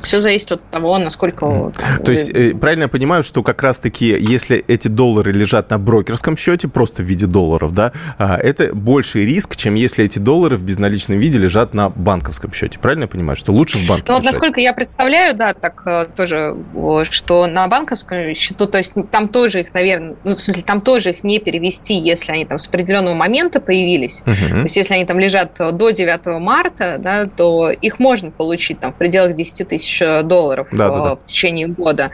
все 0.04 0.20
зависит 0.20 0.52
от 0.52 0.70
того, 0.70 0.98
насколько... 0.98 1.46
Mm. 1.46 1.74
Там, 1.80 2.04
То 2.04 2.12
есть, 2.12 2.30
э, 2.30 2.54
правильно 2.54 2.84
я 2.84 2.88
понимаю, 2.90 3.24
что 3.24 3.42
как 3.42 3.64
раз-таки, 3.64 4.16
если 4.20 4.64
эти 4.68 4.88
доллары 4.90 5.32
лежат 5.32 5.70
на 5.70 5.80
брокерском 5.80 6.38
счете, 6.38 6.68
просто 6.68 7.02
в 7.02 7.06
виде 7.06 7.26
долларов, 7.26 7.74
да, 7.74 7.94
а, 8.18 8.38
это 8.38 8.76
больший 8.76 9.26
риск, 9.26 9.56
чем 9.56 9.76
если 9.76 10.04
эти 10.04 10.20
доллары 10.20 10.58
в 10.58 10.64
безналичном 10.64 11.18
виде 11.18 11.38
лежат 11.38 11.74
на 11.74 11.90
банковском 11.90 12.54
счете. 12.54 12.80
Правильно 12.80 13.04
я 13.04 13.08
понимаю, 13.08 13.38
что 13.38 13.54
лучше 13.54 13.78
в 13.78 13.88
банке 13.88 14.06
Ну, 14.08 14.16
вот 14.16 14.24
насколько 14.24 14.60
я 14.60 14.74
представляю, 14.74 15.36
да, 15.36 15.54
так 15.54 15.82
э, 15.86 16.08
тоже, 16.16 16.56
что 17.10 17.48
на 17.48 17.68
банковском 17.68 18.34
счету, 18.34 18.68
то 18.68 18.78
есть 18.78 18.94
там 19.12 19.30
тоже 19.30 19.62
их, 19.62 19.74
наверное, 19.74 20.16
ну, 20.24 20.36
в 20.36 20.42
смысле, 20.42 20.64
там 20.64 20.82
тоже 20.82 21.12
их 21.12 21.24
не 21.24 21.40
перевести, 21.40 21.96
если 21.96 22.34
они 22.34 22.46
там 22.46 22.58
с 22.58 22.68
определенного 22.68 23.16
момента 23.16 23.62
появились. 23.62 24.24
Uh-huh. 24.26 24.50
То 24.50 24.62
есть, 24.64 24.78
если 24.78 24.96
они 24.96 25.06
там 25.06 25.20
лежат 25.20 25.54
до 25.58 25.92
9 25.92 26.42
марта, 26.42 26.98
да, 27.00 27.26
то 27.26 27.72
их 27.72 28.00
можно 28.00 28.32
получить 28.32 28.80
там 28.80 28.92
в 28.92 28.96
пределах 28.96 29.36
10 29.36 29.68
тысяч 29.68 29.93
тысяч 29.94 30.02
э, 30.02 30.24
долларов 30.24 30.70
да, 30.72 30.90
да, 30.90 31.00
да. 31.00 31.16
в 31.16 31.24
течение 31.24 31.68
года. 31.68 32.12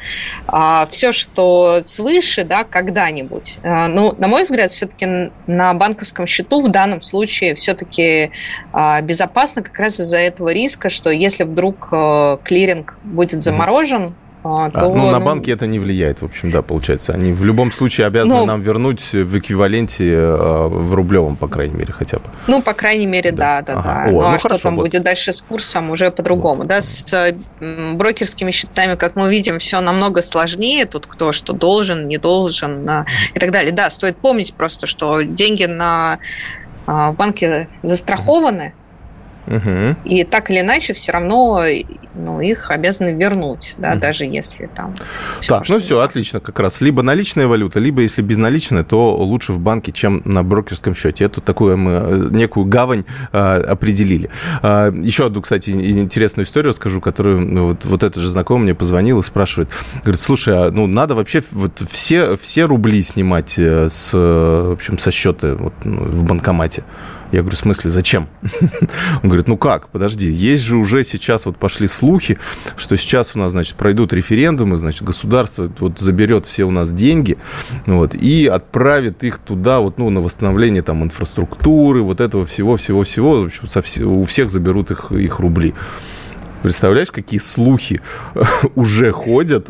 А, 0.48 0.88
все, 0.90 1.12
что 1.12 1.82
свыше, 1.84 2.44
да, 2.44 2.64
когда-нибудь. 2.64 3.60
А, 3.64 3.88
ну, 3.88 4.14
на 4.18 4.28
мой 4.28 4.44
взгляд, 4.44 4.72
все-таки 4.72 5.32
на 5.48 5.74
банковском 5.74 6.28
счету 6.28 6.62
в 6.62 6.70
данном 6.70 7.02
случае 7.02 7.56
все-таки 7.56 8.32
а, 8.74 9.02
безопасно 9.02 9.62
как 9.62 9.80
раз 9.80 10.00
из-за 10.00 10.18
этого 10.18 10.50
риска, 10.50 10.90
что 10.90 11.10
если 11.10 11.44
вдруг 11.44 11.90
э, 11.92 12.38
клиринг 12.44 12.98
будет 13.04 13.42
заморожен, 13.42 14.16
а, 14.58 14.66
а, 14.66 14.70
то, 14.70 14.94
ну, 14.94 15.12
на 15.12 15.20
ну... 15.20 15.26
банки 15.26 15.52
это 15.52 15.68
не 15.68 15.80
влияет, 15.80 16.22
в 16.22 16.26
общем, 16.26 16.52
да, 16.52 16.62
получается. 16.62 17.14
Они 17.14 17.34
в 17.34 17.44
любом 17.46 17.72
случае 17.72 18.08
обязаны 18.08 18.40
ну, 18.40 18.46
нам 18.46 18.62
вернуть 18.62 19.14
в 19.14 19.38
эквиваленте 19.38 20.12
э, 20.14 20.68
в 20.68 20.94
рублевом, 20.94 21.36
по 21.36 21.48
крайней 21.48 21.76
мере, 21.76 21.94
хотя 21.94 22.18
бы. 22.18 22.26
Ну, 22.48 22.62
по 22.62 22.74
крайней 22.74 23.06
мере, 23.06 23.32
да, 23.32 23.62
да, 23.62 23.76
да. 23.76 23.80
Ага. 23.80 24.04
да. 24.04 24.10
О, 24.10 24.12
ну, 24.12 24.22
а 24.22 24.32
ну, 24.34 24.40
что 24.40 24.58
там 24.58 24.76
вот. 24.76 24.86
будет 24.86 25.04
дальше 25.04 25.34
с 25.34 25.42
курсом, 25.42 25.90
уже 25.92 26.12
по-другому. 26.12 26.60
Вот. 26.60 26.68
Да, 26.68 26.82
с 26.82 27.34
брокерскими 27.60 28.52
счетами, 28.52 28.96
как 28.96 29.16
мы 29.16 29.30
видим, 29.30 29.60
все 29.60 29.82
намного 29.82 30.22
сложнее. 30.22 30.86
Тут 30.86 31.06
кто 31.06 31.32
что 31.32 31.54
должен, 31.54 32.06
не 32.06 32.18
должен 32.18 32.90
а, 32.90 33.06
и 33.34 33.40
так 33.40 33.52
далее. 33.52 33.72
Да, 33.72 33.90
стоит 33.90 34.18
помнить 34.18 34.54
просто, 34.54 34.88
что 34.88 35.22
деньги 35.22 35.66
на 35.66 36.20
в 36.86 37.14
банке 37.16 37.68
застрахованы, 37.84 38.74
Угу. 39.48 39.96
И 40.06 40.24
так 40.24 40.52
или 40.52 40.62
иначе, 40.62 40.94
все 40.94 41.12
равно 41.12 41.64
ну, 42.16 42.42
их 42.42 42.72
обязаны 42.72 43.10
вернуть, 43.10 43.76
да, 43.78 43.92
угу. 43.92 44.00
даже 44.00 44.26
если 44.26 44.68
там... 44.68 44.94
Так, 45.48 45.68
ну 45.70 45.80
все, 45.80 46.00
отлично, 46.00 46.40
как 46.40 46.60
раз. 46.60 46.82
Либо 46.82 47.02
наличная 47.02 47.48
валюта, 47.48 47.80
либо 47.80 48.02
если 48.02 48.22
безналичная, 48.22 48.84
то 48.84 49.16
лучше 49.16 49.54
в 49.54 49.60
банке, 49.60 49.92
чем 49.92 50.22
на 50.26 50.44
брокерском 50.44 50.96
счете. 50.96 51.26
Это 51.26 51.42
такую 51.42 51.78
мы 51.78 51.92
э, 51.92 52.28
некую 52.32 52.66
гавань 52.66 53.06
а, 53.32 53.58
определили. 53.58 54.30
А, 54.62 54.92
еще 54.92 55.28
одну, 55.28 55.42
кстати, 55.42 55.70
интересную 55.70 56.46
историю 56.46 56.70
расскажу, 56.72 57.02
которую 57.02 57.42
ну, 57.42 57.68
вот, 57.68 57.86
вот 57.86 58.04
этот 58.04 58.22
же 58.22 58.30
знакомый 58.30 58.64
мне 58.64 58.76
позвонил 58.76 59.20
и 59.20 59.24
спрашивает, 59.24 59.70
говорит, 60.02 60.20
слушай, 60.20 60.54
а, 60.56 60.72
ну 60.72 60.88
надо 60.88 61.16
вообще 61.16 61.42
вот 61.52 61.82
все, 61.90 62.38
все 62.38 62.66
рубли 62.66 63.02
снимать 63.02 63.58
э, 63.58 63.90
с, 63.90 64.14
в 64.14 64.74
общем, 64.74 64.98
со 64.98 65.12
счета 65.12 65.56
вот, 65.56 65.74
ну, 65.84 66.04
в 66.04 66.24
банкомате. 66.24 66.84
Я 67.32 67.42
говорю, 67.42 67.56
в 67.56 67.60
смысле, 67.60 67.90
зачем? 67.90 68.28
Он 69.24 69.30
говорит, 69.30 69.48
ну 69.48 69.58
как, 69.58 69.90
подожди, 69.90 70.30
есть 70.30 70.64
же 70.64 70.78
уже 70.78 71.04
сейчас 71.04 71.46
вот 71.46 71.58
пошли 71.58 71.88
слухи, 71.88 72.40
что 72.76 72.98
сейчас 72.98 73.36
у 73.36 73.40
нас, 73.40 73.52
значит, 73.52 73.76
пройдут 73.76 74.14
референдумы, 74.14 74.78
значит, 74.78 75.04
государство 75.04 75.72
вот 75.80 76.00
заберет 76.00 76.46
все 76.46 76.64
у 76.64 76.72
нас 76.72 76.92
деньги, 76.92 77.38
вот, 77.86 78.16
и 78.16 78.48
отправит 78.48 79.24
их 79.24 79.40
туда, 79.40 79.80
вот, 79.80 79.98
ну, 79.98 80.10
на 80.10 80.22
восстановление 80.22 80.82
там 80.82 81.04
инфраструктуры, 81.04 82.02
вот 82.02 82.20
этого 82.20 82.46
всего-всего-всего, 82.46 83.42
в 83.42 83.46
общем, 83.46 83.68
со, 83.68 83.84
у 84.06 84.24
всех 84.24 84.50
заберут 84.50 84.92
их, 84.92 85.12
их 85.12 85.40
рубли. 85.40 85.76
Представляешь, 86.62 87.12
какие 87.12 87.40
слухи 87.40 88.02
уже 88.76 89.12
ходят? 89.12 89.70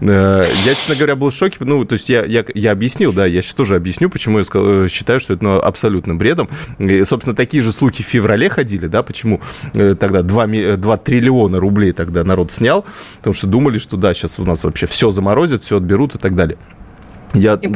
Э, 0.00 0.44
я, 0.64 0.74
честно 0.74 0.94
говоря, 0.94 1.16
был 1.16 1.30
в 1.30 1.34
шоке. 1.34 1.56
Ну, 1.60 1.84
то 1.84 1.94
есть 1.94 2.08
я, 2.08 2.24
я, 2.24 2.44
я 2.54 2.72
объяснил, 2.72 3.12
да, 3.12 3.26
я 3.26 3.42
сейчас 3.42 3.54
тоже 3.54 3.76
объясню, 3.76 4.10
почему 4.10 4.38
я 4.38 4.44
э, 4.52 4.88
считаю, 4.88 5.20
что 5.20 5.34
это 5.34 5.44
ну, 5.44 5.58
абсолютным 5.58 6.18
бредом. 6.18 6.48
И, 6.78 7.04
собственно, 7.04 7.34
такие 7.34 7.62
же 7.62 7.72
слухи 7.72 8.02
в 8.02 8.06
феврале 8.06 8.48
ходили, 8.48 8.86
да, 8.86 9.02
почему 9.02 9.40
э, 9.74 9.94
тогда 9.94 10.22
2, 10.22 10.76
2 10.76 10.96
триллиона 10.98 11.58
рублей 11.58 11.92
тогда 11.92 12.24
народ 12.24 12.52
снял, 12.52 12.84
потому 13.18 13.34
что 13.34 13.46
думали, 13.46 13.78
что 13.78 13.96
да, 13.96 14.12
сейчас 14.14 14.38
у 14.38 14.44
нас 14.44 14.64
вообще 14.64 14.86
все 14.86 15.10
заморозят, 15.10 15.64
все 15.64 15.76
отберут 15.76 16.14
и 16.14 16.18
так 16.18 16.34
далее. 16.34 16.58
Я, 17.34 17.54
и. 17.54 17.68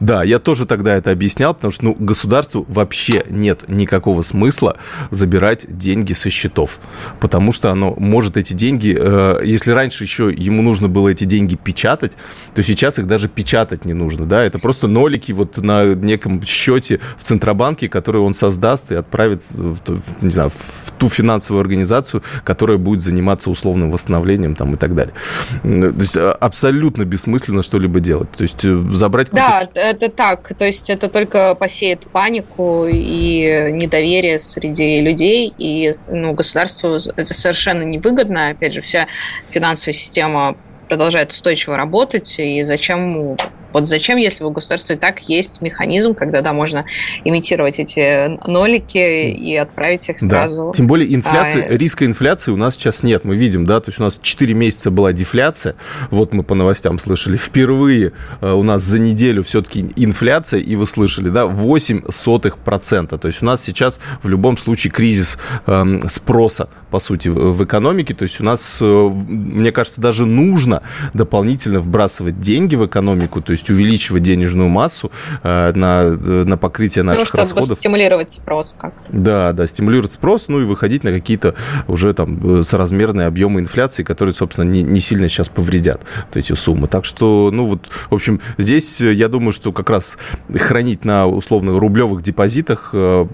Да, 0.00 0.22
я 0.22 0.38
тоже 0.38 0.66
тогда 0.66 0.94
это 0.94 1.10
объяснял, 1.10 1.54
потому 1.54 1.72
что 1.72 1.84
ну, 1.84 1.96
государству 1.98 2.64
вообще 2.68 3.24
нет 3.28 3.64
никакого 3.68 4.22
смысла 4.22 4.76
забирать 5.10 5.66
деньги 5.68 6.12
со 6.12 6.30
счетов, 6.30 6.78
потому 7.20 7.52
что 7.52 7.70
оно 7.70 7.94
может 7.98 8.36
эти 8.36 8.52
деньги, 8.52 8.96
э, 8.98 9.40
если 9.44 9.72
раньше 9.72 10.04
еще 10.04 10.32
ему 10.32 10.62
нужно 10.62 10.88
было 10.88 11.08
эти 11.08 11.24
деньги 11.24 11.56
печатать, 11.56 12.16
то 12.54 12.62
сейчас 12.62 12.98
их 12.98 13.06
даже 13.06 13.28
печатать 13.28 13.84
не 13.84 13.92
нужно, 13.92 14.26
да, 14.26 14.44
это 14.44 14.58
просто 14.58 14.86
нолики 14.86 15.32
вот 15.32 15.58
на 15.58 15.94
неком 15.94 16.42
счете 16.42 17.00
в 17.18 17.22
Центробанке, 17.22 17.88
который 17.88 18.20
он 18.20 18.34
создаст 18.34 18.92
и 18.92 18.94
отправит 18.94 19.42
в, 19.50 19.80
не 20.20 20.30
знаю, 20.30 20.50
в 20.50 20.92
ту 20.98 21.08
финансовую 21.08 21.60
организацию, 21.60 22.22
которая 22.44 22.78
будет 22.78 23.00
заниматься 23.00 23.50
условным 23.50 23.90
восстановлением 23.90 24.54
там 24.54 24.74
и 24.74 24.76
так 24.76 24.94
далее. 24.94 25.14
То 25.62 25.94
есть 25.98 26.16
а, 26.16 26.32
абсолютно 26.32 27.04
бессмысленно 27.04 27.62
что-либо 27.62 28.00
делать, 28.00 28.30
то 28.30 28.42
есть 28.42 28.64
э, 28.64 28.91
забрать... 28.96 29.30
Да, 29.30 29.68
это 29.74 30.08
так. 30.08 30.52
То 30.56 30.64
есть 30.64 30.90
это 30.90 31.08
только 31.08 31.54
посеет 31.54 32.06
панику 32.10 32.86
и 32.86 33.70
недоверие 33.72 34.38
среди 34.38 35.00
людей, 35.00 35.52
и 35.58 35.92
ну, 36.08 36.32
государству 36.32 36.98
это 37.16 37.34
совершенно 37.34 37.82
невыгодно. 37.82 38.50
Опять 38.50 38.74
же, 38.74 38.80
вся 38.80 39.06
финансовая 39.50 39.94
система 39.94 40.56
продолжает 40.88 41.32
устойчиво 41.32 41.76
работать, 41.76 42.38
и 42.38 42.62
зачем 42.62 43.36
вот 43.72 43.86
зачем, 43.86 44.18
если 44.18 44.44
у 44.44 44.50
государства 44.50 44.94
и 44.94 44.96
так 44.96 45.20
есть 45.28 45.60
механизм, 45.60 46.14
когда, 46.14 46.40
да, 46.40 46.52
можно 46.52 46.84
имитировать 47.24 47.78
эти 47.78 48.38
нолики 48.48 49.30
и 49.30 49.56
отправить 49.56 50.08
их 50.08 50.18
сразу. 50.18 50.66
Да. 50.66 50.72
Тем 50.72 50.86
более 50.86 51.14
инфляции, 51.14 51.62
а... 51.62 51.76
риска 51.76 52.04
инфляции 52.04 52.52
у 52.52 52.56
нас 52.56 52.74
сейчас 52.74 53.02
нет. 53.02 53.24
Мы 53.24 53.36
видим, 53.36 53.64
да, 53.64 53.80
то 53.80 53.90
есть 53.90 54.00
у 54.00 54.02
нас 54.02 54.18
4 54.20 54.54
месяца 54.54 54.90
была 54.90 55.12
дефляция, 55.12 55.74
вот 56.10 56.32
мы 56.32 56.42
по 56.42 56.54
новостям 56.54 56.98
слышали, 56.98 57.36
впервые 57.36 58.12
э, 58.40 58.52
у 58.52 58.62
нас 58.62 58.82
за 58.82 58.98
неделю 58.98 59.42
все-таки 59.42 59.86
инфляция, 59.96 60.60
и 60.60 60.76
вы 60.76 60.86
слышали, 60.86 61.28
да, 61.28 61.46
8 61.46 62.10
сотых 62.10 62.58
процента. 62.58 63.18
То 63.18 63.28
есть 63.28 63.42
у 63.42 63.46
нас 63.46 63.62
сейчас 63.62 64.00
в 64.22 64.28
любом 64.28 64.56
случае 64.56 64.90
кризис 64.90 65.38
э, 65.66 66.00
спроса, 66.08 66.68
по 66.90 67.00
сути, 67.00 67.28
в 67.28 67.64
экономике. 67.64 68.14
То 68.14 68.24
есть 68.24 68.40
у 68.40 68.44
нас, 68.44 68.78
э, 68.80 68.84
мне 68.84 69.72
кажется, 69.72 70.00
даже 70.00 70.26
нужно 70.26 70.82
дополнительно 71.14 71.80
вбрасывать 71.80 72.40
деньги 72.40 72.76
в 72.76 72.86
экономику, 72.86 73.40
то 73.40 73.52
есть 73.52 73.61
есть 73.62 73.70
увеличивать 73.70 74.22
денежную 74.22 74.68
массу 74.68 75.10
э, 75.42 75.72
на, 75.74 76.10
на 76.10 76.56
покрытие 76.56 77.04
наших 77.04 77.20
ну, 77.20 77.26
чтобы 77.26 77.40
расходов. 77.42 77.78
стимулировать 77.78 78.32
спрос 78.32 78.74
как-то. 78.78 79.02
Да, 79.10 79.52
да, 79.52 79.66
стимулировать 79.66 80.12
спрос, 80.12 80.48
ну 80.48 80.60
и 80.60 80.64
выходить 80.64 81.04
на 81.04 81.12
какие-то 81.12 81.54
уже 81.86 82.12
там 82.12 82.60
э, 82.60 82.64
соразмерные 82.64 83.26
объемы 83.26 83.60
инфляции, 83.60 84.02
которые, 84.02 84.34
собственно, 84.34 84.68
не, 84.68 84.82
не 84.82 85.00
сильно 85.00 85.28
сейчас 85.28 85.48
повредят 85.48 86.02
вот 86.26 86.36
эти 86.36 86.52
суммы. 86.54 86.88
Так 86.88 87.04
что, 87.04 87.50
ну 87.52 87.66
вот, 87.66 87.88
в 88.10 88.14
общем, 88.14 88.40
здесь 88.58 89.00
э, 89.00 89.12
я 89.12 89.28
думаю, 89.28 89.52
что 89.52 89.72
как 89.72 89.90
раз 89.90 90.18
хранить 90.54 91.04
на 91.04 91.26
условно 91.26 91.78
рублевых 91.78 92.22
депозитах 92.22 92.90
э, 92.92 93.26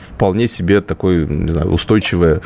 вполне 0.00 0.48
себе 0.48 0.80
такой, 0.80 1.26
не 1.26 1.52
знаю, 1.52 1.70
устойчивая, 1.70 2.40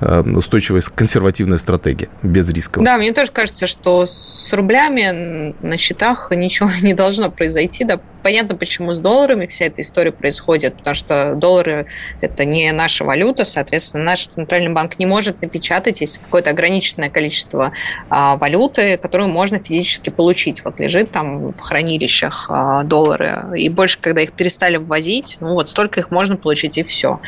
э, 0.00 0.22
устойчивая 0.22 0.82
консервативная 0.94 1.58
стратегия, 1.58 2.08
без 2.22 2.48
риска. 2.50 2.80
Да, 2.80 2.98
мне 2.98 3.12
тоже 3.12 3.32
кажется, 3.32 3.66
что 3.66 4.04
с 4.06 4.52
рублями 4.52 5.54
на 5.62 5.76
счетах 5.76 6.17
рублях 6.18 6.30
ничего 6.30 6.70
не 6.82 6.94
должно 6.94 7.30
произойти, 7.30 7.84
да, 7.84 8.00
понятно, 8.22 8.56
почему 8.56 8.92
с 8.92 9.00
долларами 9.00 9.46
вся 9.46 9.66
эта 9.66 9.80
история 9.80 10.12
происходит, 10.12 10.76
потому 10.76 10.94
что 10.94 11.34
доллары– 11.34 11.86
это 12.20 12.44
не 12.44 12.70
наша 12.72 13.04
валюта, 13.04 13.44
соответственно, 13.44 14.04
наш 14.04 14.26
центральный 14.26 14.72
банк 14.72 14.98
не 14.98 15.06
может 15.06 15.40
напечатать, 15.40 16.00
есть 16.00 16.18
какое-то 16.18 16.50
ограниченное 16.50 17.10
количество 17.10 17.72
а, 18.08 18.36
валюты, 18.36 18.96
которую 18.98 19.28
можно 19.28 19.58
физически 19.58 20.10
получить. 20.10 20.64
Вот 20.64 20.80
лежит 20.80 21.10
там 21.10 21.50
в 21.50 21.60
хранилищах 21.60 22.46
а, 22.50 22.82
доллары, 22.84 23.46
и 23.56 23.68
больше, 23.68 23.98
когда 24.00 24.20
их 24.20 24.32
перестали 24.32 24.76
ввозить, 24.76 25.38
ну 25.40 25.54
вот 25.54 25.68
столько 25.68 26.00
их 26.00 26.10
можно 26.10 26.36
получить, 26.36 26.78
и 26.78 26.82
все. 26.82 27.20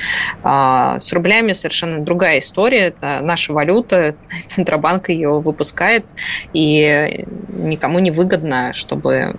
А, 0.43 0.99
с 0.99 1.13
рублями 1.13 1.53
совершенно 1.53 2.05
другая 2.05 2.39
история, 2.39 2.89
это 2.89 3.21
наша 3.23 3.53
валюта, 3.53 4.17
Центробанк 4.47 5.09
ее 5.09 5.41
выпускает, 5.41 6.05
и 6.53 7.25
никому 7.49 7.99
не 7.99 8.11
выгодно, 8.11 8.73
чтобы 8.81 9.37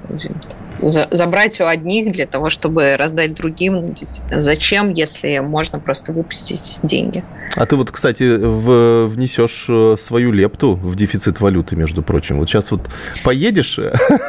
забрать 0.81 1.59
у 1.61 1.65
одних 1.65 2.11
для 2.13 2.25
того, 2.25 2.49
чтобы 2.49 2.95
раздать 2.97 3.33
другим. 3.33 3.93
Зачем, 4.31 4.91
если 4.91 5.39
можно 5.39 5.79
просто 5.79 6.11
выпустить 6.11 6.79
деньги? 6.83 7.23
А 7.55 7.65
ты 7.65 7.75
вот, 7.75 7.91
кстати, 7.91 8.37
в, 8.37 9.07
внесешь 9.07 9.65
э, 9.69 9.95
свою 9.97 10.31
лепту 10.31 10.75
в 10.75 10.95
дефицит 10.95 11.41
валюты, 11.41 11.75
между 11.75 12.01
прочим. 12.01 12.39
Вот 12.39 12.49
сейчас 12.49 12.71
вот 12.71 12.89
поедешь 13.23 13.77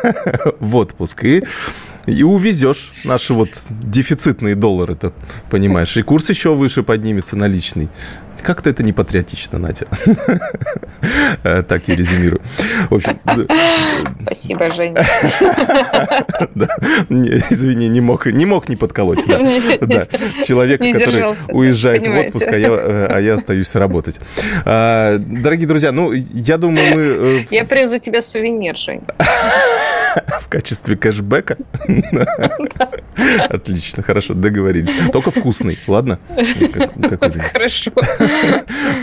в 0.58 0.76
отпуск 0.76 1.24
и 1.24 1.44
и 2.06 2.22
увезешь 2.22 2.92
наши 3.04 3.32
вот 3.32 3.50
дефицитные 3.70 4.54
доллары-то, 4.54 5.12
понимаешь, 5.50 5.96
и 5.96 6.02
курс 6.02 6.28
еще 6.30 6.54
выше 6.54 6.82
поднимется 6.82 7.36
наличный. 7.36 7.88
Как-то 8.42 8.70
это 8.70 8.82
не 8.82 8.92
патриотично, 8.92 9.58
Надя. 9.58 9.86
Э, 11.44 11.62
так 11.62 11.88
я 11.88 11.96
резюмирую. 11.96 12.42
В 12.90 12.94
общем, 12.94 13.18
Спасибо, 14.10 14.72
Женя. 14.72 15.02
Извини, 17.50 17.88
не 17.88 18.00
мог, 18.00 18.26
не 18.26 18.46
мог 18.46 18.68
не 18.68 18.76
подколоть. 18.76 19.24
Да. 19.26 19.38
Человек, 20.44 20.80
который 20.80 21.34
уезжает 21.52 22.06
в 22.06 22.14
отпуск, 22.14 22.46
а 22.48 22.58
я, 22.58 22.68
э, 22.68 23.06
а 23.10 23.20
я 23.20 23.34
остаюсь 23.34 23.74
работать. 23.74 24.20
А, 24.64 25.18
дорогие 25.18 25.66
друзья, 25.66 25.92
ну, 25.92 26.12
я 26.12 26.56
думаю, 26.58 26.94
мы... 26.94 27.00
Э, 27.40 27.44
я 27.50 27.64
привезу 27.64 27.98
тебе 27.98 28.20
сувенир, 28.22 28.76
Жень. 28.76 29.02
В 30.40 30.48
качестве 30.48 30.96
кэшбэка? 30.96 31.56
Отлично, 33.48 34.02
хорошо, 34.02 34.34
договорились. 34.34 34.96
Только 35.12 35.30
вкусный, 35.30 35.78
ладно? 35.86 36.18
Хорошо. 37.52 37.92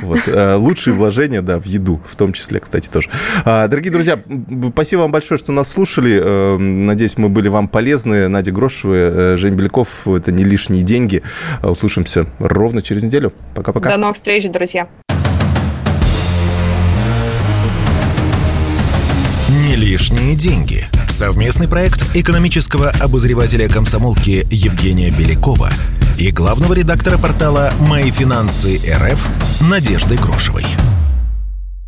Вот. 0.03 0.27
Э, 0.27 0.55
лучшие 0.55 0.93
вложения, 0.93 1.41
да, 1.41 1.59
в 1.59 1.65
еду, 1.65 2.01
в 2.05 2.15
том 2.15 2.33
числе, 2.33 2.59
кстати, 2.59 2.89
тоже. 2.89 3.09
А, 3.45 3.67
дорогие 3.67 3.91
друзья, 3.91 4.19
спасибо 4.71 5.01
вам 5.01 5.11
большое, 5.11 5.37
что 5.37 5.51
нас 5.51 5.71
слушали. 5.71 6.19
Э, 6.21 6.57
надеюсь, 6.57 7.17
мы 7.17 7.29
были 7.29 7.47
вам 7.47 7.67
полезны. 7.67 8.27
Надя 8.27 8.51
Грошева, 8.51 8.93
э, 8.93 9.37
Жень 9.37 9.53
Беляков, 9.53 10.07
это 10.07 10.31
не 10.31 10.43
лишние 10.43 10.83
деньги. 10.83 11.23
Услышимся 11.61 12.25
ровно 12.39 12.81
через 12.81 13.03
неделю. 13.03 13.33
Пока-пока. 13.55 13.89
До 13.89 13.97
новых 13.97 14.15
встреч, 14.15 14.49
друзья. 14.49 14.87
Не 19.49 19.75
лишние 19.75 20.35
деньги. 20.35 20.87
Совместный 21.09 21.67
проект 21.67 22.15
экономического 22.15 22.91
обозревателя 22.91 23.67
комсомолки 23.67 24.47
Евгения 24.51 25.09
Белякова 25.09 25.69
и 26.17 26.29
главного 26.31 26.73
редактора 26.73 27.17
портала 27.17 27.73
«Мои 27.79 28.11
финансы 28.11 28.79
РФ» 28.87 29.27
Надежды 29.69 30.15
Грошевой. 30.15 30.65